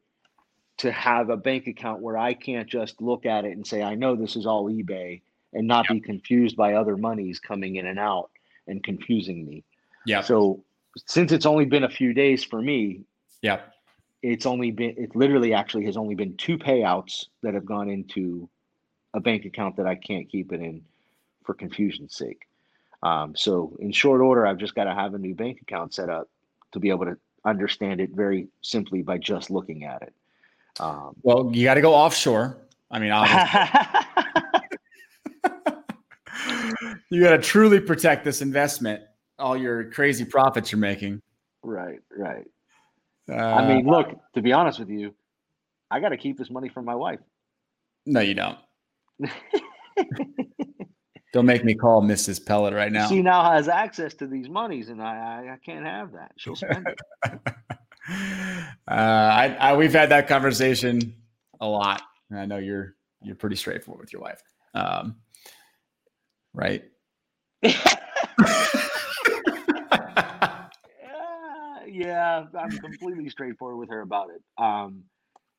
to 0.77 0.91
have 0.91 1.29
a 1.31 1.37
bank 1.37 1.65
account 1.65 2.01
where 2.01 2.17
I 2.17 2.35
can't 2.35 2.67
just 2.67 3.01
look 3.01 3.25
at 3.25 3.45
it 3.45 3.53
and 3.53 3.65
say, 3.65 3.81
I 3.81 3.95
know 3.95 4.15
this 4.15 4.35
is 4.35 4.45
all 4.45 4.69
eBay 4.69 5.21
and 5.53 5.67
not 5.67 5.87
be 5.87 5.99
confused 5.99 6.55
by 6.55 6.75
other 6.75 6.95
monies 6.95 7.39
coming 7.39 7.77
in 7.77 7.87
and 7.87 7.97
out 7.97 8.29
and 8.67 8.83
confusing 8.83 9.43
me. 9.47 9.63
Yeah. 10.05 10.21
So 10.21 10.63
since 11.07 11.31
it's 11.31 11.47
only 11.47 11.65
been 11.65 11.83
a 11.83 11.89
few 11.89 12.13
days 12.13 12.43
for 12.43 12.61
me, 12.61 13.01
Yeah. 13.41 13.61
It's 14.21 14.45
only 14.45 14.71
been 14.71 14.95
it 14.97 15.15
literally 15.15 15.53
actually 15.53 15.85
has 15.85 15.97
only 15.97 16.15
been 16.15 16.35
two 16.37 16.57
payouts 16.57 17.27
that 17.43 17.53
have 17.53 17.65
gone 17.65 17.89
into 17.89 18.49
a 19.13 19.19
bank 19.19 19.45
account 19.45 19.75
that 19.77 19.87
I 19.87 19.95
can't 19.95 20.29
keep 20.29 20.51
it 20.51 20.61
in 20.61 20.81
for 21.43 21.53
confusion's 21.53 22.15
sake. 22.15 22.47
Um, 23.03 23.35
so 23.35 23.75
in 23.79 23.91
short 23.91 24.21
order, 24.21 24.45
I've 24.45 24.57
just 24.57 24.75
got 24.75 24.85
to 24.85 24.93
have 24.93 25.13
a 25.13 25.17
new 25.17 25.35
bank 25.35 25.61
account 25.61 25.93
set 25.93 26.09
up 26.09 26.27
to 26.71 26.79
be 26.79 26.89
able 26.89 27.05
to 27.05 27.17
understand 27.45 28.01
it 28.01 28.09
very 28.11 28.47
simply 28.61 29.01
by 29.01 29.17
just 29.17 29.49
looking 29.49 29.85
at 29.85 30.01
it. 30.01 30.13
Um, 30.79 31.15
Well, 31.21 31.49
you 31.53 31.63
got 31.63 31.75
to 31.75 31.81
go 31.81 31.93
offshore. 31.93 32.57
I 32.91 32.99
mean, 32.99 33.11
obviously, 33.11 33.59
you 37.09 37.23
got 37.23 37.31
to 37.31 37.39
truly 37.39 37.79
protect 37.79 38.25
this 38.25 38.41
investment. 38.41 39.03
All 39.39 39.55
your 39.55 39.91
crazy 39.91 40.25
profits 40.25 40.71
you're 40.71 40.79
making. 40.79 41.21
right, 41.63 41.99
right. 42.15 42.45
Uh, 43.29 43.35
I 43.35 43.67
mean, 43.67 43.85
look, 43.85 44.09
to 44.35 44.41
be 44.41 44.53
honest 44.53 44.79
with 44.79 44.89
you, 44.89 45.13
I 45.91 45.99
got 45.99 46.09
to 46.09 46.17
keep 46.17 46.37
this 46.37 46.49
money 46.49 46.69
from 46.69 46.85
my 46.85 46.95
wife. 46.95 47.19
no, 48.05 48.21
you 48.21 48.33
don't. 48.33 48.57
Don't 51.33 51.45
make 51.45 51.63
me 51.65 51.75
call 51.75 52.01
Mrs. 52.01 52.43
Pellet 52.43 52.73
right 52.73 52.91
now. 52.91 53.07
She 53.09 53.21
now 53.21 53.51
has 53.51 53.67
access 53.67 54.13
to 54.15 54.27
these 54.27 54.49
monies, 54.49 54.89
and 54.89 55.01
I, 55.01 55.45
I, 55.45 55.53
I 55.53 55.57
can't 55.63 55.85
have 55.85 56.13
that. 56.13 56.31
She'll 56.37 56.55
spend 56.55 56.87
it. 56.87 56.99
uh, 57.45 58.91
I, 58.91 59.55
I 59.59 59.75
we've 59.75 59.93
had 59.93 60.09
that 60.09 60.27
conversation 60.27 61.15
a 61.59 61.67
lot. 61.67 62.01
I 62.35 62.45
know 62.45 62.57
you're 62.57 62.95
you're 63.21 63.35
pretty 63.35 63.57
straightforward 63.57 64.05
with 64.05 64.13
your 64.13 64.21
wife, 64.21 64.41
um, 64.73 65.17
right? 66.53 66.83
yeah, 71.97 72.45
I'm 72.57 72.77
completely 72.77 73.29
straightforward 73.29 73.77
with 73.77 73.89
her 73.89 74.01
about 74.01 74.29
it. 74.29 74.41
Um, 74.61 75.03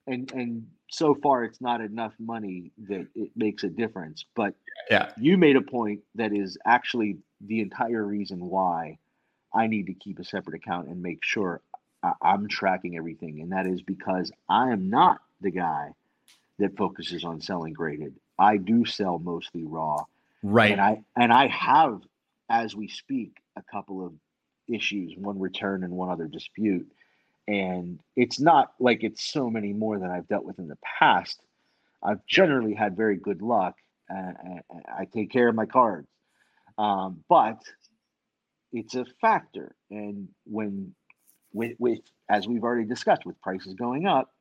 and 0.07 0.31
and 0.33 0.67
so 0.91 1.15
far, 1.15 1.45
it's 1.45 1.61
not 1.61 1.81
enough 1.81 2.13
money 2.19 2.71
that 2.89 3.07
it 3.15 3.31
makes 3.37 3.65
a 3.65 3.69
difference. 3.69 4.25
But 4.35 4.55
yeah, 4.91 5.13
you 5.19 5.37
made 5.37 5.57
a 5.57 5.63
point 5.63 6.01
that 6.15 6.33
is 6.33 6.57
actually 6.65 7.19
the 7.41 7.61
entire 7.61 8.05
reason 8.05 8.41
why 8.41 8.99
I 9.53 9.67
need 9.67 9.87
to 9.87 9.95
keep 9.95 10.19
a 10.19 10.25
separate 10.25 10.57
account 10.57 10.89
and 10.89 11.03
make 11.03 11.25
sure 11.25 11.61
I- 12.03 12.15
I'm 12.23 12.49
tracking 12.49 12.97
everything, 12.97 13.41
and 13.41 13.53
that 13.53 13.67
is 13.67 13.83
because 13.83 14.31
I 14.49 14.71
am 14.71 14.89
not 14.89 15.21
the 15.41 15.51
guy 15.51 15.93
that 16.59 16.77
focuses 16.77 17.25
on 17.25 17.41
selling 17.41 17.73
graded. 17.73 18.15
I 18.39 18.57
do 18.57 18.85
sell 18.85 19.19
mostly 19.19 19.65
raw, 19.65 20.05
right. 20.43 20.73
and 20.73 20.81
I 20.81 21.03
and 21.17 21.33
I 21.33 21.49
have, 21.49 22.01
as 22.49 22.75
we 22.75 22.89
speak, 22.89 23.37
a 23.57 23.63
couple 23.63 24.05
of 24.05 24.13
issues, 24.69 25.15
one 25.17 25.39
return 25.39 25.85
and 25.85 25.93
one 25.93 26.11
other 26.11 26.27
dispute. 26.27 26.91
And 27.47 27.99
it's 28.15 28.39
not 28.39 28.73
like 28.79 29.03
it's 29.03 29.25
so 29.25 29.49
many 29.49 29.73
more 29.73 29.99
than 29.99 30.11
I've 30.11 30.29
dealt 30.29 30.45
with 30.45 30.59
in 30.59 30.69
the 30.69 30.79
past. 30.99 31.41
I've 32.03 32.25
generally 32.27 32.75
had 32.75 32.97
very 32.97 33.17
good 33.17 33.43
luck. 33.43 33.77
and 34.09 34.61
I 34.89 35.07
take 35.07 35.31
care 35.31 35.49
of 35.49 35.55
my 35.55 35.67
cards. 35.67 36.09
Um, 36.77 37.25
but 37.29 37.61
it's 38.73 38.95
a 38.95 39.05
factor. 39.21 39.75
And 39.91 40.29
when, 40.45 40.95
with, 41.53 41.73
with, 41.79 42.01
as 42.29 42.47
we've 42.47 42.63
already 42.63 42.87
discussed, 42.87 43.27
with 43.27 43.41
prices 43.41 43.75
going 43.75 44.07
up, 44.07 44.33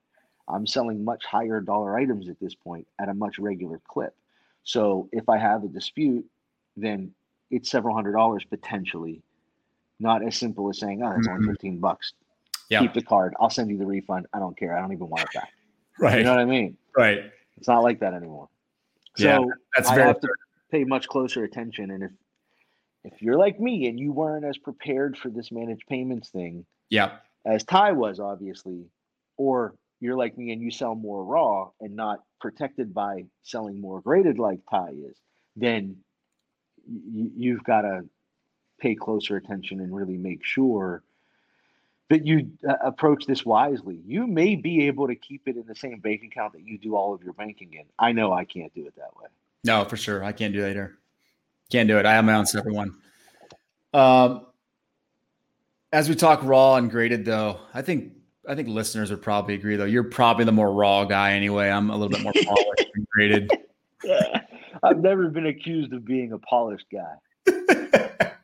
I'm 0.47 0.67
selling 0.67 1.03
much 1.03 1.25
higher 1.25 1.59
dollar 1.61 1.97
items 1.97 2.29
at 2.29 2.39
this 2.39 2.55
point 2.55 2.87
at 2.99 3.09
a 3.09 3.13
much 3.13 3.39
regular 3.39 3.81
clip. 3.87 4.15
So 4.63 5.09
if 5.11 5.27
I 5.29 5.37
have 5.37 5.63
a 5.63 5.67
dispute, 5.67 6.25
then 6.75 7.13
it's 7.49 7.69
several 7.69 7.95
hundred 7.95 8.13
dollars 8.13 8.43
potentially 8.49 9.23
not 9.99 10.23
as 10.23 10.35
simple 10.37 10.69
as 10.69 10.79
saying, 10.79 11.01
"Oh, 11.03 11.11
it's 11.17 11.27
only 11.27 11.45
Mhm. 11.47 11.51
fifteen 11.51 11.79
bucks. 11.79 12.13
Yeah. 12.69 12.81
Keep 12.81 12.93
the 12.93 13.01
card. 13.01 13.33
I'll 13.39 13.49
send 13.49 13.69
you 13.69 13.77
the 13.77 13.85
refund. 13.85 14.27
I 14.33 14.39
don't 14.39 14.57
care. 14.57 14.77
I 14.77 14.81
don't 14.81 14.93
even 14.93 15.09
want 15.09 15.23
it 15.23 15.29
back." 15.33 15.51
Right. 15.99 16.17
You 16.19 16.23
know 16.25 16.31
what 16.35 16.39
I 16.41 16.45
mean? 16.45 16.77
right. 16.95 17.31
It's 17.57 17.67
not 17.67 17.81
like 17.83 17.99
that 18.01 18.13
anymore. 18.13 18.49
Yeah, 19.17 19.37
So 19.37 19.51
That's 19.75 19.89
I 19.89 19.95
very 19.95 20.07
have 20.07 20.19
to 20.21 20.27
pay 20.69 20.83
much 20.83 21.07
closer 21.07 21.43
attention. 21.43 21.89
And 21.91 22.03
if 22.03 22.11
if 23.03 23.21
you're 23.21 23.37
like 23.37 23.59
me 23.59 23.87
and 23.87 23.99
you 23.99 24.11
weren't 24.11 24.45
as 24.45 24.57
prepared 24.57 25.17
for 25.17 25.29
this 25.29 25.51
managed 25.51 25.87
payments 25.87 26.29
thing 26.29 26.65
yeah. 26.89 27.17
as 27.45 27.63
Ty 27.63 27.93
was, 27.93 28.19
obviously, 28.19 28.85
or 29.37 29.73
you're 30.01 30.17
like 30.17 30.37
me 30.37 30.51
and 30.51 30.61
you 30.61 30.69
sell 30.69 30.93
more 30.93 31.23
raw 31.23 31.69
and 31.79 31.95
not 31.95 32.23
protected 32.41 32.93
by 32.93 33.25
selling 33.43 33.79
more 33.81 34.01
graded 34.01 34.37
like 34.39 34.59
Ty 34.69 34.89
is, 35.09 35.17
then 35.55 35.95
y- 36.87 37.31
you've 37.35 37.63
got 37.63 37.81
to 37.81 38.05
pay 38.79 38.95
closer 38.95 39.37
attention 39.37 39.79
and 39.79 39.95
really 39.95 40.17
make 40.17 40.43
sure 40.43 41.03
that 42.09 42.25
you 42.25 42.49
uh, 42.67 42.75
approach 42.83 43.25
this 43.25 43.45
wisely. 43.45 43.99
You 44.05 44.27
may 44.27 44.55
be 44.55 44.87
able 44.87 45.07
to 45.07 45.15
keep 45.15 45.47
it 45.47 45.57
in 45.57 45.65
the 45.67 45.75
same 45.75 45.99
bank 45.99 46.23
account 46.23 46.53
that 46.53 46.65
you 46.65 46.77
do 46.77 46.95
all 46.95 47.13
of 47.13 47.21
your 47.23 47.33
banking 47.33 47.73
in. 47.73 47.83
I 47.99 48.11
know 48.11 48.31
I 48.31 48.45
can't 48.45 48.73
do 48.73 48.85
it 48.85 48.95
that 48.95 49.15
way. 49.17 49.27
No, 49.63 49.83
for 49.85 49.97
sure. 49.97 50.23
I 50.23 50.31
can't 50.31 50.53
do 50.53 50.61
that 50.61 50.71
either. 50.71 50.97
Can't 51.69 51.87
do 51.89 51.97
it. 51.97 52.05
I 52.05 52.13
have 52.13 52.23
my 52.23 52.35
own 52.35 52.45
separate 52.45 52.73
one. 52.73 52.95
Um, 53.93 54.45
as 55.91 56.07
we 56.07 56.15
talk 56.15 56.41
raw 56.43 56.75
and 56.75 56.89
graded, 56.89 57.25
though, 57.25 57.59
I 57.73 57.81
think 57.81 58.13
I 58.47 58.55
think 58.55 58.69
listeners 58.69 59.09
would 59.09 59.21
probably 59.21 59.55
agree. 59.55 59.75
Though 59.75 59.85
you're 59.85 60.03
probably 60.03 60.45
the 60.45 60.53
more 60.53 60.71
raw 60.71 61.03
guy 61.03 61.33
anyway. 61.33 61.69
I'm 61.69 61.89
a 61.89 61.97
little 61.97 62.09
bit 62.09 62.21
more 62.21 62.33
polished 62.45 62.91
and 62.95 63.07
graded. 63.09 63.51
I've 64.83 64.99
never 64.99 65.27
been 65.29 65.47
accused 65.47 65.91
of 65.91 66.05
being 66.05 66.31
a 66.31 66.37
polished 66.37 66.85
guy. 66.91 67.15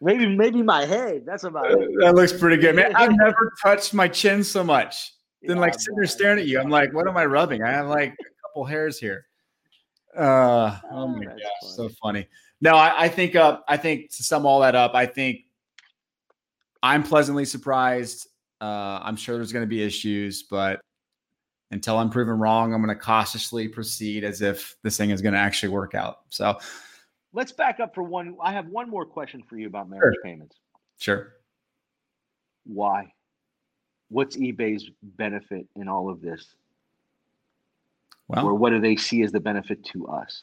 Maybe 0.04 0.28
maybe 0.28 0.62
my 0.62 0.86
head. 0.86 1.24
That's 1.26 1.46
about 1.46 1.72
it. 1.72 1.90
that 2.00 2.14
looks 2.14 2.34
pretty 2.34 2.58
good, 2.58 2.76
man. 2.76 2.94
I've 2.96 3.16
never 3.16 3.54
touched 3.64 3.94
my 3.94 4.08
chin 4.08 4.44
so 4.44 4.64
much. 4.64 5.14
Then, 5.42 5.58
like 5.58 5.74
sitting 5.74 5.96
there 5.96 6.06
staring 6.06 6.40
at 6.40 6.46
you, 6.46 6.60
I'm 6.60 6.70
like, 6.70 6.94
what 6.94 7.08
am 7.08 7.18
I 7.18 7.26
rubbing? 7.26 7.64
I 7.64 7.72
have 7.72 7.88
like 7.88 8.12
a 8.12 8.48
couple 8.48 8.66
hairs 8.66 9.00
here. 9.00 9.26
Uh, 10.18 10.78
oh 10.92 11.08
my 11.08 11.26
That's 11.26 11.42
gosh, 11.42 11.72
so 11.76 11.84
funny. 11.84 11.96
funny. 12.02 12.28
No, 12.62 12.76
I, 12.76 13.04
I 13.04 13.08
think 13.10 13.36
uh, 13.36 13.60
I 13.68 13.78
think 13.78 14.10
to 14.16 14.24
sum 14.24 14.46
all 14.46 14.62
that 14.62 14.76
up, 14.76 14.94
I 14.94 15.06
think 15.06 15.42
I'm 16.82 17.04
pleasantly 17.04 17.46
surprised. 17.46 18.28
Uh, 18.62 19.00
I'm 19.02 19.16
sure 19.16 19.36
there's 19.36 19.52
going 19.52 19.64
to 19.64 19.68
be 19.68 19.84
issues, 19.84 20.44
but 20.44 20.80
until 21.72 21.98
I'm 21.98 22.10
proven 22.10 22.40
wrong, 22.40 22.74
I'm 22.74 22.82
going 22.82 22.96
to 22.96 23.02
cautiously 23.02 23.68
proceed 23.68 24.24
as 24.24 24.42
if 24.42 24.76
this 24.84 24.96
thing 24.96 25.10
is 25.10 25.22
going 25.22 25.34
to 25.34 25.40
actually 25.40 25.70
work 25.70 25.96
out. 25.96 26.20
So, 26.30 26.58
Let's 27.34 27.52
back 27.52 27.80
up 27.80 27.96
for 27.96 28.04
one. 28.04 28.38
I 28.42 28.52
have 28.54 28.68
one 28.68 28.90
more 28.90 29.06
question 29.06 29.44
for 29.50 29.58
you 29.58 29.68
about 29.68 29.90
managed 29.90 30.18
payments. 30.24 30.56
sure. 31.00 31.34
Why? 32.66 33.12
What's 34.10 34.38
eBay's 34.38 34.90
benefit 35.02 35.68
in 35.76 35.88
all 35.88 36.10
of 36.10 36.22
this? 36.22 36.54
Well, 38.28 38.46
Or 38.46 38.54
what 38.56 38.70
do 38.70 38.80
they 38.80 38.96
see 38.96 39.22
as 39.24 39.32
the 39.32 39.40
benefit 39.40 39.84
to 39.86 40.08
us? 40.08 40.42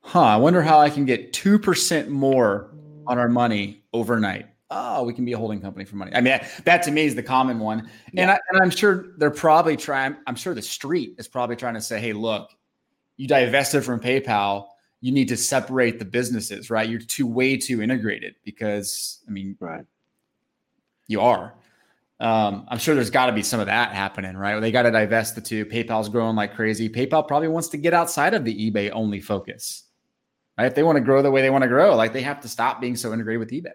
huh? 0.00 0.20
I 0.20 0.36
wonder 0.36 0.62
how 0.62 0.78
I 0.78 0.90
can 0.90 1.04
get 1.04 1.32
two 1.32 1.58
percent 1.58 2.10
more 2.10 2.70
on 3.06 3.18
our 3.18 3.28
money 3.28 3.82
overnight. 3.92 4.46
Oh, 4.68 5.04
we 5.04 5.14
can 5.14 5.24
be 5.24 5.32
a 5.32 5.38
holding 5.38 5.60
company 5.60 5.84
for 5.84 5.94
money. 5.94 6.10
I 6.12 6.16
mean, 6.16 6.32
that, 6.32 6.64
that 6.64 6.82
to 6.82 6.90
me 6.90 7.04
is 7.06 7.14
the 7.14 7.22
common 7.22 7.60
one, 7.60 7.88
and, 8.16 8.28
I, 8.32 8.38
and 8.50 8.60
I'm 8.60 8.70
sure 8.70 9.12
they're 9.16 9.30
probably 9.30 9.76
trying. 9.76 10.16
I'm 10.26 10.34
sure 10.34 10.54
the 10.54 10.62
street 10.62 11.14
is 11.18 11.28
probably 11.28 11.54
trying 11.54 11.74
to 11.74 11.80
say, 11.80 12.00
"Hey, 12.00 12.12
look, 12.12 12.50
you 13.16 13.28
divested 13.28 13.84
from 13.84 14.00
PayPal. 14.00 14.66
You 15.00 15.12
need 15.12 15.28
to 15.28 15.36
separate 15.36 15.98
the 15.98 16.04
businesses, 16.04 16.70
right? 16.70 16.88
You're 16.88 17.00
too 17.00 17.26
way 17.26 17.56
too 17.56 17.82
integrated 17.82 18.34
because, 18.44 19.20
I 19.28 19.30
mean, 19.30 19.56
Right. 19.60 19.84
you 21.06 21.20
are. 21.20 21.54
Um, 22.18 22.64
I'm 22.68 22.78
sure 22.78 22.94
there's 22.94 23.10
got 23.10 23.26
to 23.26 23.32
be 23.32 23.42
some 23.42 23.60
of 23.60 23.66
that 23.66 23.92
happening, 23.92 24.36
right? 24.36 24.58
They 24.58 24.72
got 24.72 24.82
to 24.82 24.90
divest 24.90 25.34
the 25.34 25.42
two. 25.42 25.66
PayPal's 25.66 26.08
growing 26.08 26.34
like 26.34 26.54
crazy. 26.54 26.88
PayPal 26.88 27.28
probably 27.28 27.48
wants 27.48 27.68
to 27.68 27.76
get 27.76 27.92
outside 27.92 28.32
of 28.32 28.42
the 28.44 28.70
eBay 28.70 28.90
only 28.92 29.20
focus, 29.20 29.84
right? 30.56 30.66
If 30.66 30.74
they 30.74 30.82
want 30.82 30.96
to 30.96 31.02
grow 31.02 31.20
the 31.20 31.30
way 31.30 31.42
they 31.42 31.50
want 31.50 31.62
to 31.62 31.68
grow, 31.68 31.94
like 31.94 32.14
they 32.14 32.22
have 32.22 32.40
to 32.40 32.48
stop 32.48 32.80
being 32.80 32.96
so 32.96 33.12
integrated 33.12 33.40
with 33.40 33.50
eBay. 33.50 33.74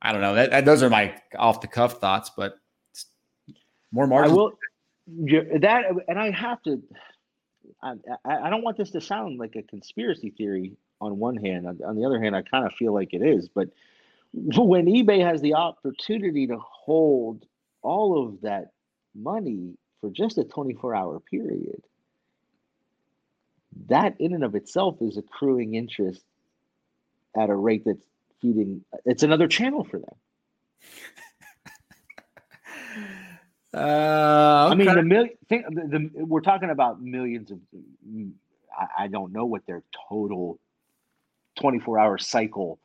I 0.00 0.12
don't 0.12 0.22
know. 0.22 0.34
That, 0.34 0.50
that- 0.50 0.64
those 0.64 0.82
are 0.82 0.88
my 0.90 1.14
off 1.38 1.60
the 1.60 1.68
cuff 1.68 2.00
thoughts, 2.00 2.30
but 2.34 2.54
more 3.92 4.04
I 4.04 4.08
margin. 4.08 4.34
will 4.34 4.52
yeah, 5.06 5.40
that, 5.60 5.84
and 6.08 6.18
I 6.18 6.30
have 6.30 6.62
to. 6.62 6.82
I, 7.82 7.94
I 8.24 8.50
don't 8.50 8.62
want 8.62 8.76
this 8.76 8.90
to 8.92 9.00
sound 9.00 9.38
like 9.38 9.56
a 9.56 9.62
conspiracy 9.62 10.30
theory. 10.30 10.76
On 11.00 11.18
one 11.18 11.36
hand, 11.36 11.66
on, 11.66 11.80
on 11.84 11.96
the 11.96 12.04
other 12.04 12.22
hand, 12.22 12.36
I 12.36 12.42
kind 12.42 12.64
of 12.64 12.72
feel 12.74 12.94
like 12.94 13.12
it 13.12 13.22
is. 13.22 13.48
But 13.48 13.70
when 14.32 14.86
eBay 14.86 15.24
has 15.24 15.40
the 15.40 15.54
opportunity 15.54 16.46
to 16.46 16.58
hold 16.58 17.44
all 17.82 18.24
of 18.24 18.42
that 18.42 18.70
money 19.14 19.76
for 20.00 20.10
just 20.10 20.38
a 20.38 20.44
24-hour 20.44 21.20
period, 21.20 21.82
that 23.88 24.14
in 24.20 24.32
and 24.32 24.44
of 24.44 24.54
itself 24.54 24.98
is 25.00 25.16
accruing 25.16 25.74
interest 25.74 26.22
at 27.36 27.50
a 27.50 27.54
rate 27.54 27.82
that's 27.84 28.04
feeding. 28.40 28.84
It's 29.04 29.22
another 29.22 29.48
channel 29.48 29.84
for 29.84 29.98
them. 29.98 30.14
Uh, 33.74 33.78
I 34.72 34.74
mean, 34.74 34.94
the 34.94 35.02
million. 35.02 35.34
Think, 35.48 35.66
the, 35.70 36.10
the, 36.14 36.24
we're 36.24 36.40
talking 36.40 36.70
about 36.70 37.02
millions 37.02 37.50
of. 37.50 37.58
mm, 38.08 38.32
I, 38.76 39.04
I 39.04 39.08
don't 39.08 39.32
know 39.32 39.44
what 39.44 39.66
their 39.66 39.82
total 40.08 40.58
twenty-four 41.56 41.98
hour 41.98 42.18
cycle 42.18 42.78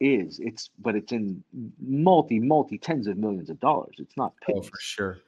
is. 0.00 0.38
It's 0.40 0.70
but 0.78 0.94
it's 0.94 1.12
in 1.12 1.42
multi, 1.80 2.38
multi 2.38 2.78
tens 2.78 3.06
of 3.06 3.16
millions 3.16 3.50
of 3.50 3.58
dollars. 3.60 3.96
It's 3.98 4.16
not 4.16 4.32
oh, 4.52 4.62
for 4.62 4.78
sure. 4.80 5.18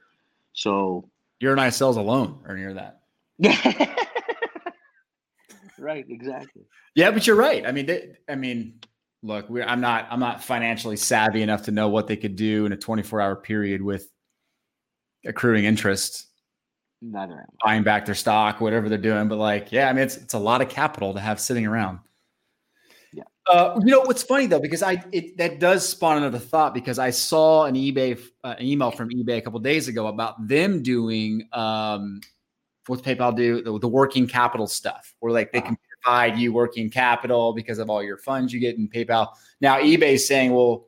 So. 0.53 1.09
Your 1.39 1.53
and 1.53 1.61
I 1.61 1.69
sells 1.69 1.97
alone 1.97 2.39
are 2.47 2.55
near 2.55 2.75
that. 2.75 3.01
right. 5.79 6.05
Exactly. 6.07 6.61
Yeah, 6.93 7.09
but 7.09 7.25
you're 7.25 7.35
right. 7.35 7.65
I 7.65 7.71
mean, 7.71 7.87
they, 7.87 8.11
I 8.29 8.35
mean, 8.35 8.79
look, 9.23 9.47
I'm 9.49 9.81
not 9.81 10.07
I'm 10.11 10.19
not 10.19 10.43
financially 10.43 10.97
savvy 10.97 11.41
enough 11.41 11.63
to 11.63 11.71
know 11.71 11.89
what 11.89 12.07
they 12.07 12.17
could 12.17 12.35
do 12.35 12.65
in 12.65 12.73
a 12.73 12.77
24 12.77 13.21
hour 13.21 13.35
period 13.35 13.81
with 13.81 14.07
accruing 15.25 15.65
interest, 15.65 16.27
Neither 17.03 17.47
buying 17.63 17.81
back 17.81 18.05
their 18.05 18.13
stock, 18.13 18.61
whatever 18.61 18.87
they're 18.87 18.97
doing. 18.97 19.27
But 19.27 19.37
like, 19.37 19.71
yeah, 19.71 19.89
I 19.89 19.93
mean, 19.93 20.03
it's 20.03 20.17
it's 20.17 20.35
a 20.35 20.39
lot 20.39 20.61
of 20.61 20.69
capital 20.69 21.13
to 21.15 21.19
have 21.19 21.39
sitting 21.39 21.65
around. 21.65 21.99
Yeah. 23.11 23.23
Uh, 23.49 23.79
you 23.83 23.91
know 23.91 24.01
what's 24.01 24.21
funny 24.21 24.45
though, 24.45 24.59
because 24.59 24.83
I 24.83 25.03
it 25.11 25.35
that 25.37 25.59
does 25.59 25.87
spawn 25.87 26.17
another 26.17 26.37
thought 26.37 26.75
because 26.75 26.99
I 26.99 27.09
saw 27.09 27.65
an 27.65 27.73
eBay 27.73 28.21
uh, 28.43 28.55
an 28.59 28.65
email 28.65 28.91
from 28.91 29.09
eBay 29.09 29.37
a 29.37 29.41
couple 29.41 29.59
days 29.59 29.87
ago 29.87 30.07
about 30.07 30.47
them 30.47 30.83
doing 30.83 31.47
um, 31.53 32.21
what's 32.85 33.01
PayPal 33.01 33.35
do 33.35 33.63
the, 33.63 33.79
the 33.79 33.87
working 33.87 34.27
capital 34.27 34.67
stuff, 34.67 35.15
where 35.21 35.31
like 35.31 35.51
they 35.51 35.61
can 35.61 35.77
provide 36.03 36.37
you 36.37 36.53
working 36.53 36.91
capital 36.91 37.53
because 37.53 37.79
of 37.79 37.89
all 37.89 38.03
your 38.03 38.17
funds 38.17 38.53
you 38.53 38.59
get 38.59 38.77
in 38.77 38.87
PayPal. 38.87 39.29
Now 39.59 39.79
eBay's 39.79 40.27
saying, 40.27 40.53
well, 40.53 40.87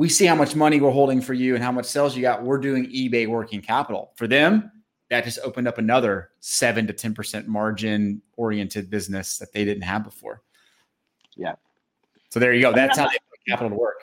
we 0.00 0.08
see 0.08 0.24
how 0.24 0.34
much 0.34 0.56
money 0.56 0.80
we're 0.80 0.90
holding 0.90 1.20
for 1.20 1.34
you 1.34 1.54
and 1.54 1.62
how 1.62 1.70
much 1.70 1.84
sales 1.84 2.16
you 2.16 2.22
got. 2.22 2.42
We're 2.42 2.56
doing 2.56 2.86
eBay 2.86 3.28
working 3.28 3.60
capital 3.60 4.12
for 4.16 4.26
them. 4.26 4.72
That 5.10 5.24
just 5.24 5.38
opened 5.44 5.68
up 5.68 5.76
another 5.76 6.30
seven 6.40 6.86
to 6.86 6.94
ten 6.94 7.12
percent 7.12 7.46
margin 7.48 8.22
oriented 8.38 8.88
business 8.88 9.36
that 9.36 9.52
they 9.52 9.62
didn't 9.62 9.82
have 9.82 10.02
before. 10.02 10.40
Yeah. 11.36 11.56
So 12.30 12.40
there 12.40 12.54
you 12.54 12.62
go. 12.62 12.72
That's 12.72 12.96
how 12.96 13.08
they 13.08 13.18
put 13.28 13.40
capital 13.46 13.68
to 13.68 13.76
work. 13.76 13.98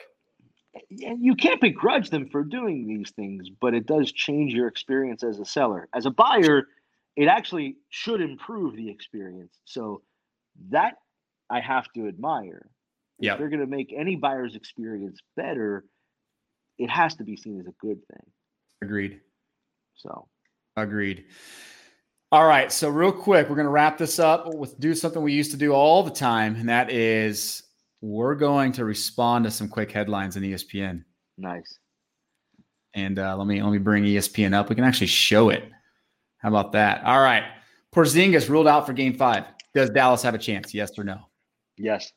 And 1.04 1.20
you 1.20 1.34
can't 1.34 1.60
begrudge 1.60 2.10
them 2.10 2.28
for 2.28 2.44
doing 2.44 2.86
these 2.86 3.10
things, 3.10 3.50
but 3.60 3.74
it 3.74 3.86
does 3.86 4.12
change 4.12 4.54
your 4.54 4.68
experience 4.68 5.24
as 5.24 5.40
a 5.40 5.44
seller. 5.44 5.88
As 5.94 6.06
a 6.06 6.12
buyer, 6.12 6.68
it 7.16 7.26
actually 7.26 7.74
should 7.88 8.20
improve 8.20 8.76
the 8.76 8.88
experience. 8.88 9.58
So 9.64 10.02
that 10.70 10.94
I 11.50 11.58
have 11.58 11.92
to 11.94 12.06
admire. 12.06 12.70
Yeah. 13.18 13.32
If 13.32 13.38
they're 13.38 13.48
going 13.48 13.60
to 13.60 13.66
make 13.66 13.92
any 13.96 14.16
buyer's 14.16 14.54
experience 14.54 15.18
better, 15.36 15.84
it 16.78 16.90
has 16.90 17.16
to 17.16 17.24
be 17.24 17.36
seen 17.36 17.60
as 17.60 17.66
a 17.66 17.74
good 17.80 17.98
thing. 18.06 18.30
Agreed. 18.82 19.20
So, 19.96 20.28
agreed. 20.76 21.24
All 22.30 22.46
right. 22.46 22.70
So, 22.70 22.88
real 22.88 23.10
quick, 23.10 23.48
we're 23.48 23.56
going 23.56 23.66
to 23.66 23.70
wrap 23.70 23.98
this 23.98 24.18
up 24.18 24.54
with 24.54 24.78
do 24.78 24.94
something 24.94 25.22
we 25.22 25.32
used 25.32 25.50
to 25.50 25.56
do 25.56 25.72
all 25.72 26.02
the 26.02 26.10
time, 26.10 26.54
and 26.54 26.68
that 26.68 26.90
is 26.90 27.64
we're 28.00 28.36
going 28.36 28.72
to 28.72 28.84
respond 28.84 29.44
to 29.44 29.50
some 29.50 29.68
quick 29.68 29.90
headlines 29.90 30.36
in 30.36 30.44
ESPN. 30.44 31.04
Nice. 31.36 31.78
And 32.94 33.18
uh, 33.18 33.36
let 33.36 33.46
me 33.46 33.62
let 33.62 33.72
me 33.72 33.78
bring 33.78 34.04
ESPN 34.04 34.54
up. 34.54 34.68
We 34.68 34.76
can 34.76 34.84
actually 34.84 35.08
show 35.08 35.50
it. 35.50 35.64
How 36.38 36.48
about 36.48 36.72
that? 36.72 37.02
All 37.04 37.20
right. 37.20 37.44
Porzingis 37.92 38.48
ruled 38.48 38.68
out 38.68 38.86
for 38.86 38.92
Game 38.92 39.14
Five. 39.14 39.44
Does 39.74 39.90
Dallas 39.90 40.22
have 40.22 40.34
a 40.34 40.38
chance? 40.38 40.72
Yes 40.72 40.90
or 40.96 41.04
no? 41.04 41.18
Yes. 41.76 42.12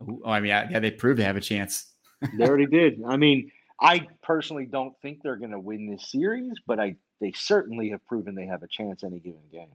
Oh, 0.00 0.20
I 0.24 0.40
mean, 0.40 0.48
yeah, 0.48 0.78
they 0.78 0.90
proved 0.90 1.18
they 1.18 1.24
have 1.24 1.36
a 1.36 1.40
chance. 1.40 1.92
they 2.38 2.46
already 2.46 2.66
did. 2.66 3.00
I 3.06 3.16
mean, 3.16 3.50
I 3.80 4.06
personally 4.22 4.66
don't 4.66 4.94
think 5.02 5.22
they're 5.22 5.36
going 5.36 5.52
to 5.52 5.60
win 5.60 5.90
this 5.90 6.10
series, 6.10 6.52
but 6.66 6.80
I 6.80 6.96
they 7.20 7.32
certainly 7.32 7.90
have 7.90 8.04
proven 8.06 8.34
they 8.34 8.46
have 8.46 8.62
a 8.62 8.68
chance 8.68 9.02
any 9.04 9.18
given 9.18 9.42
game. 9.50 9.68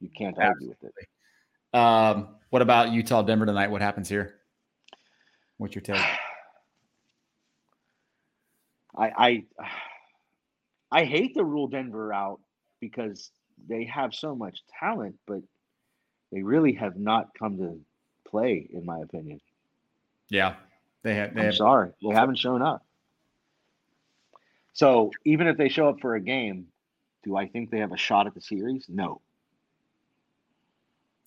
You 0.00 0.10
can't 0.16 0.36
argue 0.38 0.68
with 0.68 0.82
it. 0.82 0.92
Um, 1.78 2.36
what 2.50 2.62
about 2.62 2.92
Utah 2.92 3.22
Denver 3.22 3.46
tonight? 3.46 3.70
What 3.70 3.82
happens 3.82 4.08
here? 4.08 4.36
What's 5.58 5.74
your 5.74 5.82
take? 5.82 5.96
I 8.96 9.10
I 9.16 9.44
I 10.90 11.04
hate 11.04 11.34
to 11.34 11.44
rule 11.44 11.68
Denver 11.68 12.12
out 12.14 12.40
because 12.80 13.30
they 13.68 13.84
have 13.84 14.14
so 14.14 14.34
much 14.34 14.62
talent, 14.80 15.16
but 15.26 15.42
they 16.32 16.42
really 16.42 16.72
have 16.74 16.96
not 16.96 17.28
come 17.38 17.58
to 17.58 17.78
play, 18.26 18.66
in 18.72 18.86
my 18.86 19.00
opinion. 19.00 19.40
Yeah, 20.30 20.56
they 21.02 21.14
have. 21.14 21.34
They 21.34 21.40
I'm 21.40 21.46
have, 21.46 21.54
sorry, 21.54 21.90
they 22.02 22.14
haven't 22.14 22.38
shown 22.38 22.62
up. 22.62 22.84
So 24.72 25.10
even 25.24 25.46
if 25.46 25.56
they 25.56 25.68
show 25.68 25.88
up 25.88 26.00
for 26.00 26.14
a 26.14 26.20
game, 26.20 26.66
do 27.24 27.36
I 27.36 27.48
think 27.48 27.70
they 27.70 27.78
have 27.78 27.92
a 27.92 27.96
shot 27.96 28.26
at 28.26 28.34
the 28.34 28.40
series? 28.40 28.86
No. 28.88 29.20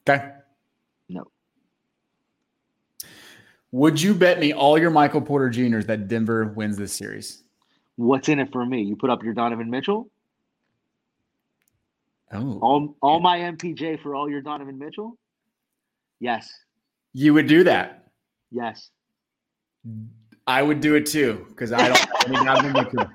Okay. 0.08 0.32
No. 1.10 1.28
Would 3.72 4.02
you 4.02 4.14
bet 4.14 4.40
me 4.40 4.54
all 4.54 4.78
your 4.78 4.90
Michael 4.90 5.22
Porter 5.22 5.50
Juniors 5.50 5.86
that 5.88 6.08
Denver 6.08 6.54
wins 6.56 6.78
this 6.78 6.94
series? 6.94 7.44
What's 7.96 8.30
in 8.30 8.40
it 8.40 8.52
for 8.52 8.66
me? 8.66 8.84
You 8.84 8.96
put 8.96 9.10
up 9.10 9.24
your 9.24 9.34
Donovan 9.34 9.70
Mitchell? 9.70 10.10
Oh. 12.34 12.60
All 12.60 12.96
all 13.02 13.20
my 13.20 13.40
MPJ 13.40 14.02
for 14.02 14.16
all 14.16 14.30
your 14.30 14.42
Donovan 14.42 14.80
Mitchell? 14.80 15.18
Yes. 16.20 16.52
You 17.14 17.34
would 17.34 17.48
do 17.48 17.64
that. 17.66 18.08
Yes. 18.52 18.90
I 20.48 20.62
would 20.62 20.82
do 20.82 20.96
it 20.96 21.06
too 21.06 21.46
because 21.50 21.72
I 21.72 21.88
don't 21.88 21.98
have 21.98 22.28
any 22.28 22.36
Donovan 22.36 22.74
Mitchell. 22.74 23.12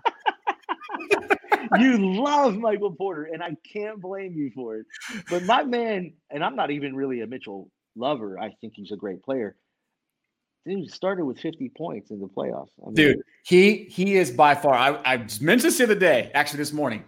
you 1.79 2.23
love 2.23 2.57
Michael 2.57 2.93
Porter, 2.93 3.29
and 3.33 3.43
I 3.43 3.57
can't 3.71 4.01
blame 4.01 4.33
you 4.35 4.51
for 4.55 4.77
it. 4.77 4.87
But 5.29 5.45
my 5.45 5.65
man, 5.65 6.15
and 6.31 6.45
I'm 6.45 6.57
not 6.57 6.71
even 6.71 6.95
really 6.95 7.21
a 7.21 7.27
Mitchell 7.27 7.71
lover. 7.95 8.39
I 8.39 8.55
think 8.61 8.75
he's 8.77 8.93
a 8.93 8.97
great 8.97 9.23
player. 9.23 9.57
Dude 10.67 10.91
started 10.91 11.25
with 11.25 11.39
50 11.39 11.71
points 11.77 12.11
in 12.11 12.19
the 12.19 12.27
playoffs. 12.27 12.71
I 12.83 12.87
mean, 12.87 12.95
Dude, 12.95 13.23
he 13.45 13.85
he 13.85 14.17
is 14.17 14.31
by 14.33 14.55
far. 14.55 14.75
I, 14.75 14.97
I 15.05 15.17
mentioned 15.41 15.61
this 15.61 15.79
the 15.79 15.85
other 15.85 15.95
day, 15.95 16.31
actually 16.35 16.59
this 16.59 16.73
morning. 16.73 17.05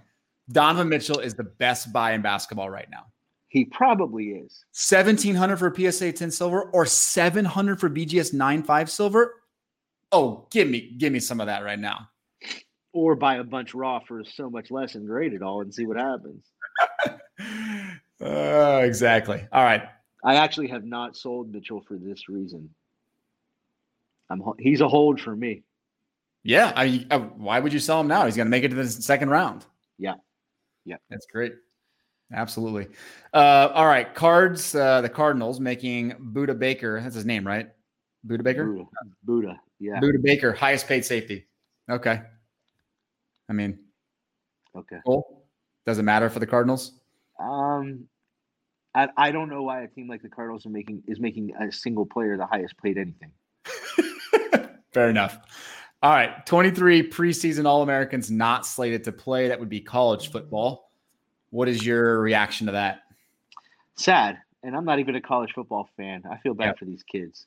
Donovan 0.51 0.89
Mitchell 0.89 1.19
is 1.19 1.35
the 1.35 1.45
best 1.45 1.93
buy 1.93 2.13
in 2.13 2.23
basketball 2.23 2.71
right 2.71 2.89
now. 2.91 3.07
He 3.49 3.65
probably 3.65 4.27
is. 4.31 4.65
1700 4.73 5.57
for 5.57 5.75
PSA 5.75 6.13
10 6.13 6.31
silver 6.31 6.63
or 6.63 6.85
700 6.85 7.81
for 7.81 7.89
BGS 7.89 8.35
95 8.35 8.91
silver. 8.91 9.35
Oh, 10.13 10.47
give 10.51 10.69
me 10.69 10.95
give 10.97 11.13
me 11.13 11.21
some 11.21 11.41
of 11.41 11.47
that 11.47 11.65
right 11.65 11.79
now. 11.79 12.09
Or 12.93 13.15
buy 13.15 13.37
a 13.37 13.45
bunch 13.45 13.75
raw 13.75 14.01
for 14.01 14.23
so 14.25 14.51
much 14.51 14.71
less 14.71 14.95
and 14.95 15.07
grade 15.07 15.33
it 15.33 15.43
all 15.43 15.61
and 15.61 15.73
see 15.73 15.87
what 15.87 15.97
happens. 15.97 16.45
uh, 18.21 18.81
exactly. 18.85 19.47
All 19.53 19.65
right. 19.65 19.83
I 20.25 20.37
actually 20.37 20.69
have 20.69 20.85
not 20.85 21.17
sold 21.17 21.53
Mitchell 21.53 21.83
for 21.87 21.97
this 21.97 22.29
reason. 22.29 22.71
I'm 24.31 24.43
he's 24.59 24.81
a 24.81 24.89
hold 24.89 25.21
for 25.21 25.35
me. 25.35 25.63
Yeah, 26.43 26.73
I, 26.75 27.07
I, 27.11 27.17
why 27.19 27.61
would 27.61 27.73
you 27.73 27.79
sell 27.79 28.01
him 28.01 28.09
now? 28.09 28.25
He's 28.25 28.37
going 28.37 28.47
to 28.47 28.51
make 28.51 28.65
it 28.65 28.69
to 28.69 28.75
the 28.75 28.89
second 28.89 29.31
round. 29.31 29.67
Yeah, 29.99 30.15
yeah, 30.85 30.97
that's 31.11 31.27
great. 31.27 31.55
Absolutely. 32.33 32.89
Uh, 33.33 33.71
all 33.73 33.87
right, 33.87 34.15
cards. 34.15 34.75
Uh, 34.75 35.01
the 35.01 35.09
Cardinals 35.09 35.61
making 35.61 36.13
Budda 36.33 36.59
Baker. 36.59 37.01
That's 37.01 37.15
his 37.15 37.25
name, 37.25 37.47
right? 37.47 37.69
Budda 38.27 38.43
Baker. 38.43 38.85
Budda. 39.27 39.59
Yeah. 39.79 40.01
Budda 40.01 40.23
Baker, 40.23 40.53
highest 40.53 40.87
paid 40.87 41.05
safety. 41.05 41.47
Okay. 41.91 42.21
I 43.49 43.53
mean, 43.53 43.79
okay. 44.77 44.99
Cool. 45.07 45.45
Does 45.87 45.99
it 45.99 46.03
matter 46.03 46.29
for 46.29 46.39
the 46.39 46.47
Cardinals? 46.47 46.93
Um, 47.41 48.05
I, 48.95 49.09
I 49.17 49.31
don't 49.31 49.49
know 49.49 49.63
why 49.63 49.83
a 49.83 49.89
team 49.89 50.09
like 50.09 50.23
the 50.23 50.29
Cardinals 50.29 50.67
are 50.67 50.71
making 50.71 51.03
is 51.07 51.19
making 51.21 51.55
a 51.59 51.73
single 51.73 52.05
player 52.05 52.37
the 52.37 52.47
highest 52.47 52.77
paid 52.83 52.99
anything. 52.99 53.31
Fair 54.93 55.09
enough. 55.09 55.39
All 56.03 56.13
right, 56.13 56.45
23 56.47 57.09
preseason 57.09 57.65
All 57.67 57.83
Americans 57.83 58.31
not 58.31 58.67
slated 58.67 59.03
to 59.05 59.13
play. 59.13 59.49
That 59.49 59.59
would 59.59 59.69
be 59.69 59.81
college 59.81 60.31
football. 60.31 60.88
What 61.51 61.69
is 61.69 61.85
your 61.85 62.21
reaction 62.21 62.67
to 62.67 62.73
that? 62.73 63.03
Sad. 63.97 64.39
And 64.63 64.77
I'm 64.77 64.85
not 64.85 64.99
even 64.99 65.15
a 65.15 65.21
college 65.21 65.53
football 65.55 65.89
fan. 65.97 66.25
I 66.31 66.37
feel 66.39 66.55
bad 66.55 66.67
yep. 66.67 66.79
for 66.79 66.85
these 66.85 67.03
kids. 67.03 67.47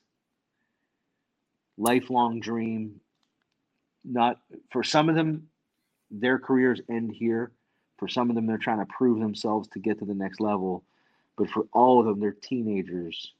Lifelong 1.78 2.40
dream. 2.40 3.00
Not 4.04 4.40
for 4.70 4.82
some 4.82 5.08
of 5.08 5.14
them, 5.14 5.48
their 6.10 6.38
careers 6.38 6.80
end 6.90 7.12
here. 7.12 7.52
For 7.98 8.08
some 8.08 8.30
of 8.30 8.36
them, 8.36 8.46
they're 8.46 8.58
trying 8.58 8.80
to 8.80 8.86
prove 8.86 9.20
themselves 9.20 9.68
to 9.68 9.78
get 9.78 9.98
to 10.00 10.04
the 10.04 10.14
next 10.14 10.40
level. 10.40 10.82
But 11.36 11.50
for 11.50 11.66
all 11.72 12.00
of 12.00 12.06
them, 12.06 12.18
they're 12.18 12.32
teenagers 12.32 13.32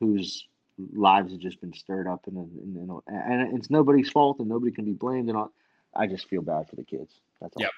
whose 0.00 0.46
lives 0.94 1.32
have 1.32 1.40
just 1.40 1.60
been 1.60 1.74
stirred 1.74 2.08
up, 2.08 2.26
and 2.26 2.36
and, 2.36 2.76
and, 3.06 3.42
and 3.42 3.58
it's 3.58 3.70
nobody's 3.70 4.10
fault, 4.10 4.38
and 4.40 4.48
nobody 4.48 4.72
can 4.72 4.84
be 4.84 4.92
blamed. 4.92 5.28
And 5.28 5.36
all. 5.36 5.52
I 5.94 6.06
just 6.06 6.28
feel 6.28 6.40
bad 6.42 6.68
for 6.68 6.76
the 6.76 6.84
kids. 6.84 7.12
That's 7.40 7.54
all. 7.56 7.62
Yep, 7.62 7.70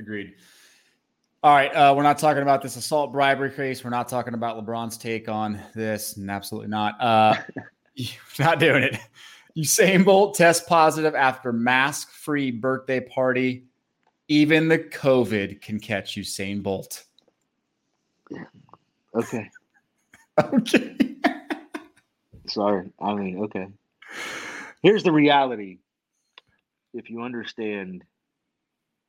agreed. 0.00 0.34
All 1.46 1.54
right, 1.54 1.72
uh, 1.76 1.94
we're 1.96 2.02
not 2.02 2.18
talking 2.18 2.42
about 2.42 2.60
this 2.60 2.74
assault 2.74 3.12
bribery 3.12 3.52
case. 3.52 3.84
We're 3.84 3.90
not 3.90 4.08
talking 4.08 4.34
about 4.34 4.56
LeBron's 4.56 4.98
take 4.98 5.28
on 5.28 5.60
this, 5.76 6.16
and 6.16 6.28
absolutely 6.28 6.66
not. 6.66 7.00
Uh, 7.00 7.36
not 8.40 8.58
doing 8.58 8.82
it. 8.82 8.98
Usain 9.56 10.04
Bolt 10.04 10.34
test 10.34 10.66
positive 10.66 11.14
after 11.14 11.52
mask-free 11.52 12.50
birthday 12.50 12.98
party. 12.98 13.62
Even 14.26 14.66
the 14.66 14.80
COVID 14.80 15.62
can 15.62 15.78
catch 15.78 16.16
Usain 16.16 16.64
Bolt. 16.64 17.04
Okay. 19.14 19.48
okay. 20.52 20.96
Sorry. 22.48 22.90
I 23.00 23.14
mean, 23.14 23.38
okay. 23.44 23.68
Here's 24.82 25.04
the 25.04 25.12
reality. 25.12 25.78
If 26.92 27.08
you 27.08 27.22
understand 27.22 28.02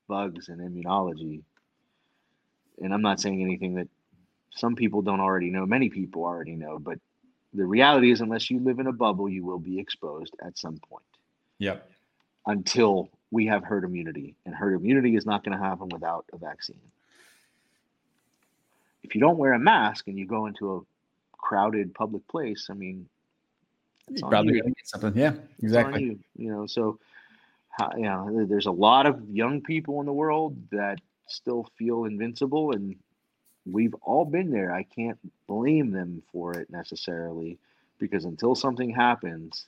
bugs 0.08 0.50
and 0.50 0.62
immunology, 0.62 1.42
and 2.82 2.94
I'm 2.94 3.02
not 3.02 3.20
saying 3.20 3.42
anything 3.42 3.76
that 3.76 3.88
some 4.52 4.76
people 4.76 5.02
don't 5.02 5.20
already 5.20 5.50
know, 5.50 5.66
many 5.66 5.90
people 5.90 6.24
already 6.24 6.56
know, 6.56 6.80
but 6.80 7.00
the 7.54 7.66
reality 7.66 8.12
is, 8.12 8.22
unless 8.22 8.50
you 8.50 8.60
live 8.60 8.80
in 8.80 8.88
a 8.88 8.92
bubble, 8.92 9.30
you 9.30 9.46
will 9.46 9.60
be 9.60 9.80
exposed 9.80 10.36
at 10.46 10.58
some 10.58 10.78
point. 10.90 11.04
Yep. 11.60 11.90
Until 12.46 13.10
we 13.32 13.48
have 13.48 13.64
herd 13.64 13.84
immunity, 13.84 14.36
and 14.46 14.54
herd 14.54 14.74
immunity 14.74 15.16
is 15.16 15.26
not 15.26 15.44
going 15.44 15.58
to 15.58 15.64
happen 15.64 15.90
without 15.90 16.26
a 16.34 16.38
vaccine. 16.38 16.80
If 19.04 19.16
you 19.16 19.22
don't 19.22 19.38
wear 19.38 19.54
a 19.54 19.60
mask 19.60 20.08
and 20.08 20.18
you 20.18 20.26
go 20.26 20.46
into 20.48 20.76
a 20.76 20.82
crowded 21.38 21.94
public 21.94 22.28
place, 22.28 22.68
I 22.70 22.74
mean, 22.74 23.08
you 24.10 24.22
probably 24.22 24.60
gonna 24.60 24.74
get 24.74 24.88
something. 24.88 25.16
Yeah, 25.16 25.34
exactly. 25.62 26.04
You. 26.04 26.20
you. 26.36 26.52
know, 26.52 26.68
so 26.68 27.00
you 27.96 28.04
know, 28.04 28.46
there's 28.46 28.66
a 28.66 28.72
lot 28.72 29.06
of 29.06 29.22
young 29.30 29.62
people 29.62 30.00
in 30.00 30.06
the 30.06 30.14
world 30.14 30.56
that 30.72 31.00
still 31.28 31.70
feel 31.78 32.06
invincible, 32.06 32.72
and 32.72 32.96
we've 33.66 33.94
all 34.02 34.26
been 34.26 34.52
there. 34.52 34.72
I 34.72 34.84
can't 34.84 35.20
blame 35.48 35.92
them 35.92 36.22
for 36.32 36.54
it 36.54 36.70
necessarily, 36.70 37.58
because 38.00 38.26
until 38.26 38.56
something 38.56 38.90
happens, 38.90 39.68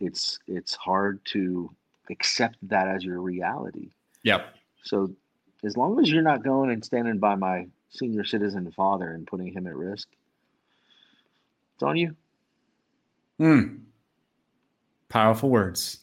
it's 0.00 0.38
it's 0.46 0.74
hard 0.74 1.20
to 1.26 1.70
accept 2.10 2.56
that 2.62 2.88
as 2.88 3.04
your 3.04 3.20
reality. 3.20 3.90
Yep. 4.22 4.54
So 4.82 5.10
as 5.64 5.76
long 5.76 6.00
as 6.00 6.10
you're 6.10 6.22
not 6.22 6.44
going 6.44 6.70
and 6.70 6.84
standing 6.84 7.18
by 7.18 7.34
my 7.34 7.66
senior 7.90 8.24
citizen 8.24 8.70
father 8.72 9.12
and 9.12 9.26
putting 9.26 9.52
him 9.52 9.66
at 9.66 9.74
risk, 9.74 10.08
it's 11.74 11.82
on 11.82 11.96
you. 11.96 12.14
Hmm. 13.38 13.76
Powerful 15.08 15.48
words. 15.48 15.98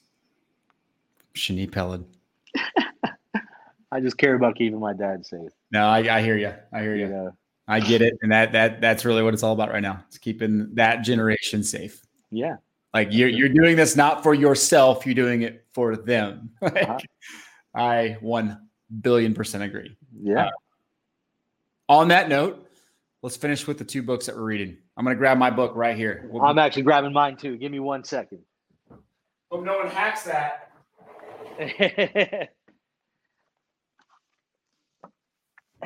Shani 1.35 1.69
Peled. 1.69 2.05
I 3.91 3.99
just 3.99 4.17
care 4.17 4.35
about 4.35 4.55
keeping 4.55 4.79
my 4.79 4.93
dad 4.93 5.25
safe. 5.25 5.51
No, 5.71 5.85
I, 5.87 6.17
I 6.17 6.21
hear 6.21 6.37
you. 6.37 6.53
I 6.73 6.81
hear 6.81 6.95
you. 6.95 7.31
I 7.67 7.79
get 7.79 8.01
it, 8.01 8.13
and 8.21 8.31
that 8.31 8.51
that 8.51 8.81
that's 8.81 9.05
really 9.05 9.23
what 9.23 9.33
it's 9.33 9.41
all 9.43 9.53
about 9.53 9.69
right 9.69 9.81
now. 9.81 10.03
It's 10.07 10.17
keeping 10.17 10.75
that 10.75 10.97
generation 10.97 11.63
safe. 11.63 12.01
Yeah. 12.31 12.57
Like 12.93 13.09
you're 13.11 13.29
you're 13.29 13.49
doing 13.49 13.75
this 13.75 13.95
not 13.95 14.21
for 14.23 14.33
yourself. 14.33 15.05
You're 15.05 15.15
doing 15.15 15.41
it 15.41 15.65
for 15.73 15.95
them. 15.95 16.51
Like, 16.61 16.75
Uh-huh. 16.83 16.99
I 17.73 18.17
one 18.21 18.67
billion 19.01 19.33
percent 19.33 19.63
agree. 19.63 19.97
Yeah. 20.21 20.45
Uh, 20.47 20.49
On 21.89 22.07
that 22.09 22.29
note, 22.29 22.67
let's 23.21 23.35
finish 23.35 23.67
with 23.67 23.77
the 23.77 23.83
two 23.83 24.01
books 24.03 24.27
that 24.27 24.35
we're 24.35 24.43
reading. 24.43 24.77
I'm 24.95 25.03
gonna 25.03 25.15
grab 25.17 25.37
my 25.37 25.49
book 25.49 25.73
right 25.75 25.97
here. 25.97 26.29
We'll- 26.31 26.43
I'm 26.43 26.57
actually 26.59 26.83
grabbing 26.83 27.13
mine 27.13 27.35
too. 27.35 27.57
Give 27.57 27.71
me 27.71 27.79
one 27.79 28.03
second. 28.03 28.39
Hope 29.51 29.63
no 29.65 29.77
one 29.77 29.87
hacks 29.89 30.23
that. 30.23 30.71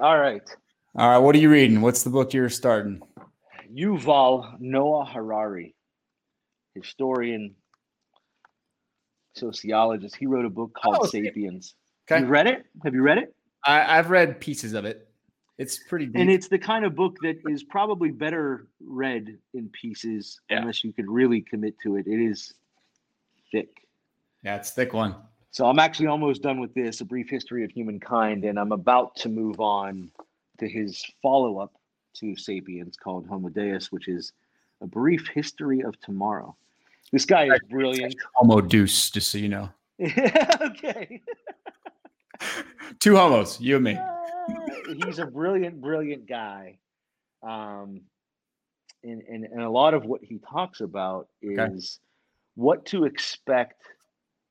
All 0.00 0.18
right. 0.18 0.42
All 0.96 1.08
right, 1.08 1.18
what 1.18 1.34
are 1.34 1.38
you 1.38 1.50
reading? 1.50 1.80
What's 1.82 2.02
the 2.02 2.10
book 2.10 2.32
you're 2.32 2.48
starting? 2.50 3.00
Yuval 3.72 4.58
Noah 4.60 5.04
Harari, 5.04 5.74
historian, 6.74 7.54
sociologist. 9.36 10.16
He 10.16 10.26
wrote 10.26 10.44
a 10.44 10.50
book 10.50 10.72
called 10.74 10.98
Oh, 11.02 11.06
Sapiens. 11.06 11.74
Okay, 12.10 12.20
You 12.22 12.26
read 12.26 12.46
it? 12.48 12.64
Have 12.82 12.94
you 12.94 13.02
read 13.02 13.18
it? 13.18 13.34
I, 13.64 13.98
I've 13.98 14.10
read 14.10 14.40
pieces 14.40 14.72
of 14.72 14.84
it. 14.84 15.06
It's 15.58 15.78
pretty 15.84 16.06
deep. 16.06 16.16
And 16.16 16.30
it's 16.30 16.48
the 16.48 16.58
kind 16.58 16.84
of 16.84 16.96
book 16.96 17.16
that 17.22 17.36
is 17.48 17.62
probably 17.62 18.10
better 18.10 18.66
read 18.80 19.36
in 19.54 19.68
pieces 19.68 20.40
Yeah. 20.50 20.60
unless 20.60 20.82
you 20.82 20.92
could 20.92 21.08
really 21.08 21.42
commit 21.42 21.74
to 21.82 21.96
it. 21.96 22.06
It 22.06 22.18
is 22.20 22.54
thick. 23.52 23.68
yeah, 24.42 24.56
it's 24.56 24.70
a 24.70 24.74
thick 24.74 24.92
one. 24.92 25.14
So 25.52 25.66
I'm 25.66 25.78
actually 25.78 26.06
almost 26.06 26.42
done 26.42 26.60
with 26.60 26.72
this, 26.74 27.00
A 27.00 27.04
Brief 27.04 27.28
History 27.28 27.64
of 27.64 27.70
Humankind, 27.70 28.44
and 28.44 28.58
I'm 28.58 28.72
about 28.72 29.16
to 29.16 29.28
move 29.28 29.60
on 29.60 30.10
to 30.58 30.68
his 30.68 31.04
follow-up 31.22 31.72
to 32.14 32.36
Sapiens 32.36 32.96
called 32.96 33.26
Homo 33.26 33.48
Deus, 33.48 33.90
which 33.90 34.06
is 34.06 34.32
A 34.80 34.86
Brief 34.86 35.26
History 35.28 35.80
of 35.80 35.98
Tomorrow. 36.00 36.56
This 37.12 37.24
guy 37.24 37.46
is 37.46 37.60
brilliant. 37.68 38.14
Homo 38.36 38.60
deuce, 38.60 39.10
just 39.10 39.30
so 39.30 39.38
you 39.38 39.48
know. 39.48 39.68
okay. 40.00 41.20
Two 43.00 43.16
homos, 43.16 43.60
you 43.60 43.76
and 43.76 43.84
me. 43.84 43.94
Uh, 43.96 45.04
he's 45.04 45.18
a 45.18 45.26
brilliant, 45.26 45.80
brilliant 45.80 46.26
guy. 46.28 46.78
Um, 47.42 48.02
and, 49.02 49.22
and, 49.22 49.44
and 49.44 49.62
a 49.62 49.70
lot 49.70 49.94
of 49.94 50.04
what 50.04 50.22
he 50.22 50.38
talks 50.38 50.80
about 50.80 51.28
is 51.42 51.98
what 52.60 52.86
to 52.86 53.04
expect 53.04 53.82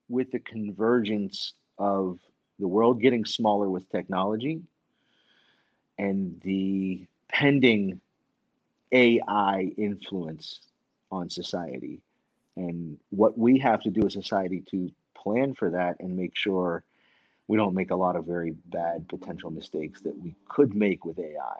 with 0.09 0.31
the 0.31 0.39
convergence 0.39 1.53
of 1.77 2.19
the 2.59 2.67
world 2.67 3.01
getting 3.01 3.25
smaller 3.25 3.69
with 3.69 3.89
technology 3.91 4.61
and 5.99 6.41
the 6.43 7.05
pending 7.29 8.01
AI 8.91 9.71
influence 9.77 10.61
on 11.11 11.29
society, 11.29 12.01
and 12.57 12.97
what 13.11 13.37
we 13.37 13.59
have 13.59 13.81
to 13.81 13.91
do 13.91 14.05
as 14.07 14.13
society 14.13 14.63
to 14.71 14.91
plan 15.15 15.53
for 15.55 15.71
that 15.71 15.97
and 15.99 16.17
make 16.17 16.35
sure 16.35 16.83
we 17.47 17.57
don't 17.57 17.75
make 17.75 17.91
a 17.91 17.95
lot 17.95 18.15
of 18.15 18.25
very 18.25 18.51
bad 18.67 19.07
potential 19.09 19.51
mistakes 19.51 20.01
that 20.01 20.17
we 20.21 20.35
could 20.49 20.75
make 20.75 21.05
with 21.05 21.19
AI. 21.19 21.57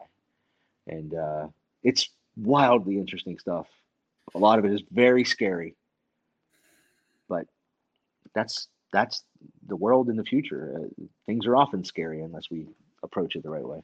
And 0.88 1.14
uh, 1.14 1.48
it's 1.84 2.10
wildly 2.36 2.98
interesting 2.98 3.38
stuff. 3.38 3.66
A 4.34 4.38
lot 4.38 4.58
of 4.58 4.64
it 4.64 4.72
is 4.72 4.82
very 4.92 5.24
scary, 5.24 5.76
but 7.30 7.46
that's 8.34 8.68
that's 8.92 9.24
the 9.68 9.76
world 9.76 10.10
in 10.10 10.16
the 10.16 10.24
future. 10.24 10.76
Uh, 10.76 11.04
things 11.24 11.46
are 11.46 11.56
often 11.56 11.82
scary 11.84 12.20
unless 12.20 12.50
we 12.50 12.66
approach 13.02 13.36
it 13.36 13.42
the 13.42 13.48
right 13.48 13.66
way. 13.66 13.80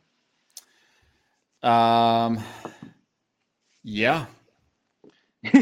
Um, 1.63 2.39
yeah. 3.83 4.27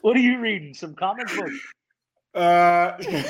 what 0.00 0.16
are 0.16 0.20
you 0.20 0.38
reading? 0.38 0.72
Some 0.72 0.94
comic 0.94 1.26
book? 1.36 1.50
Uh, 2.34 2.96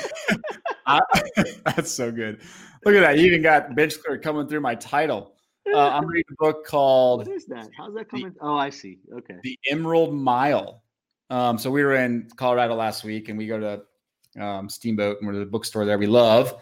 I- 0.85 1.01
that's 1.65 1.91
so 1.91 2.11
good. 2.11 2.41
Look 2.85 2.95
at 2.95 3.01
that. 3.01 3.17
You 3.17 3.25
even 3.25 3.41
got 3.41 3.75
Bench 3.75 4.01
Clear 4.01 4.17
coming 4.19 4.47
through 4.47 4.61
my 4.61 4.75
title. 4.75 5.33
Uh, 5.71 5.89
I'm 5.89 6.07
reading 6.07 6.23
a 6.31 6.35
book 6.43 6.65
called 6.65 7.27
is 7.27 7.45
that? 7.45 7.69
How's 7.77 7.93
that 7.93 8.09
coming? 8.09 8.33
Oh, 8.41 8.55
I 8.55 8.69
see. 8.69 8.99
Okay. 9.13 9.35
The 9.43 9.59
Emerald 9.69 10.13
Mile. 10.15 10.81
Um, 11.29 11.57
so 11.57 11.69
we 11.69 11.83
were 11.83 11.95
in 11.95 12.29
Colorado 12.35 12.75
last 12.75 13.03
week 13.03 13.29
and 13.29 13.37
we 13.37 13.47
go 13.47 13.59
to 14.35 14.43
um, 14.43 14.69
Steamboat 14.69 15.19
and 15.19 15.27
we're 15.27 15.35
at 15.35 15.39
the 15.39 15.45
bookstore 15.45 15.85
there 15.85 15.97
we 15.97 16.07
love. 16.07 16.61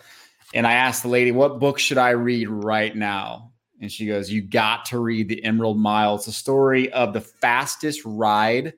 And 0.54 0.66
I 0.66 0.74
asked 0.74 1.04
the 1.04 1.10
lady, 1.10 1.32
what 1.32 1.60
book 1.60 1.80
should 1.80 1.98
I 1.98 2.12
read 2.12 2.50
right 2.50 2.96
now? 2.96 3.52
And 3.82 3.92
she 3.92 4.08
goes, 4.08 4.32
You 4.32 4.42
got 4.42 4.86
to 4.86 5.00
read 5.00 5.28
The 5.30 5.44
Emerald 5.44 5.78
Mile. 5.78 6.16
It's 6.16 6.28
a 6.28 6.32
story 6.32 6.92
of 6.94 7.14
the 7.14 7.22
fastest 7.22 8.02
ride 8.06 8.74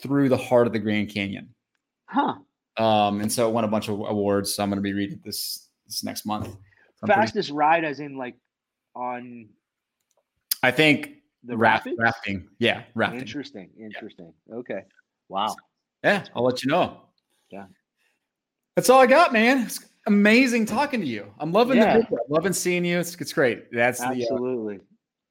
through 0.00 0.28
the 0.28 0.36
heart 0.36 0.66
of 0.66 0.72
the 0.72 0.78
Grand 0.78 1.08
Canyon. 1.08 1.54
Huh. 2.06 2.34
Um, 2.76 3.20
and 3.20 3.30
so 3.30 3.48
it 3.48 3.52
won 3.52 3.64
a 3.64 3.68
bunch 3.68 3.88
of 3.88 3.94
awards. 3.94 4.54
So 4.54 4.62
I'm 4.62 4.70
going 4.70 4.78
to 4.78 4.82
be 4.82 4.92
reading 4.92 5.20
this 5.24 5.68
this 5.86 6.04
next 6.04 6.26
month. 6.26 6.46
So 6.46 6.52
I'm 7.02 7.08
pretty- 7.08 7.20
Fastest 7.22 7.50
ride, 7.50 7.84
as 7.84 8.00
in 8.00 8.16
like 8.16 8.36
on 8.94 9.48
I 10.62 10.70
think 10.70 11.14
the 11.42 11.56
raft, 11.56 11.88
rafting. 11.98 12.48
Yeah, 12.58 12.82
rafting. 12.94 13.20
Interesting. 13.20 13.70
Interesting. 13.78 14.32
Okay. 14.52 14.82
Wow. 15.30 15.54
Yeah, 16.02 16.24
I'll 16.34 16.44
let 16.44 16.62
you 16.62 16.70
know. 16.70 17.02
Yeah. 17.50 17.66
That's 18.74 18.90
all 18.90 19.00
I 19.00 19.06
got, 19.06 19.32
man. 19.32 19.62
It's 19.62 19.80
amazing 20.06 20.66
talking 20.66 21.00
to 21.00 21.06
you. 21.06 21.32
I'm 21.38 21.52
loving 21.52 21.76
Yeah. 21.76 21.98
the. 21.98 22.06
I'm 22.06 22.18
loving 22.28 22.52
seeing 22.52 22.84
you. 22.84 22.98
It's, 22.98 23.14
it's 23.14 23.32
great. 23.32 23.70
That's 23.72 24.00
the 24.00 24.06
uh, 24.06 24.12
Absolutely. 24.12 24.80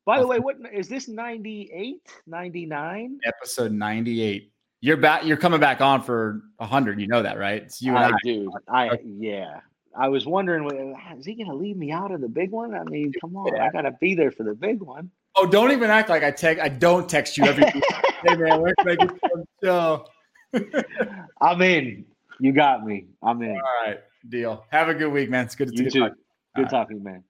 By 0.05 0.19
the 0.19 0.27
way, 0.27 0.39
what 0.39 0.55
is 0.73 0.87
this 0.87 1.07
98, 1.07 2.01
99? 2.25 3.19
episode 3.25 3.71
98. 3.71 4.51
You're 4.81 4.97
back. 4.97 5.25
You're 5.25 5.37
coming 5.37 5.59
back 5.59 5.81
on 5.81 6.01
for 6.01 6.41
100. 6.57 6.99
You 6.99 7.07
know 7.07 7.21
that, 7.21 7.37
right? 7.37 7.63
It's 7.63 7.81
you 7.81 7.95
and 7.95 8.05
I. 8.05 8.07
I 8.07 8.19
do. 8.23 8.51
I 8.69 8.99
yeah. 9.03 9.59
I 9.97 10.07
was 10.07 10.25
wondering, 10.25 10.95
is 11.17 11.25
he 11.25 11.35
going 11.35 11.49
to 11.49 11.55
leave 11.55 11.75
me 11.75 11.91
out 11.91 12.11
of 12.11 12.21
the 12.21 12.29
big 12.29 12.51
one? 12.51 12.73
I 12.73 12.83
mean, 12.85 13.11
come 13.19 13.35
on, 13.35 13.59
I 13.59 13.69
got 13.69 13.81
to 13.81 13.91
be 13.99 14.15
there 14.15 14.31
for 14.31 14.43
the 14.43 14.53
big 14.53 14.81
one. 14.81 15.11
Oh, 15.35 15.45
don't 15.45 15.71
even 15.71 15.89
act 15.89 16.09
like 16.09 16.23
I 16.23 16.31
text. 16.31 16.63
I 16.63 16.69
don't 16.69 17.07
text 17.07 17.37
you 17.37 17.45
every. 17.45 17.63
week. 17.73 17.83
hey 18.23 18.35
man, 18.35 18.61
where 18.61 18.75
can 18.75 18.89
I 18.89 18.95
get 18.95 19.11
some 19.31 19.43
show? 19.63 20.05
I'm 21.41 21.61
in. 21.61 22.05
You 22.39 22.51
got 22.51 22.85
me. 22.85 23.07
I'm 23.21 23.41
in. 23.41 23.51
All 23.51 23.85
right, 23.85 23.99
deal. 24.27 24.65
Have 24.69 24.89
a 24.89 24.93
good 24.93 25.11
week, 25.11 25.29
man. 25.29 25.45
It's 25.45 25.55
good 25.55 25.69
to 25.69 25.75
You 25.75 25.89
you. 25.93 26.09
Good 26.55 26.63
right. 26.63 26.69
talking, 26.69 27.03
man. 27.03 27.23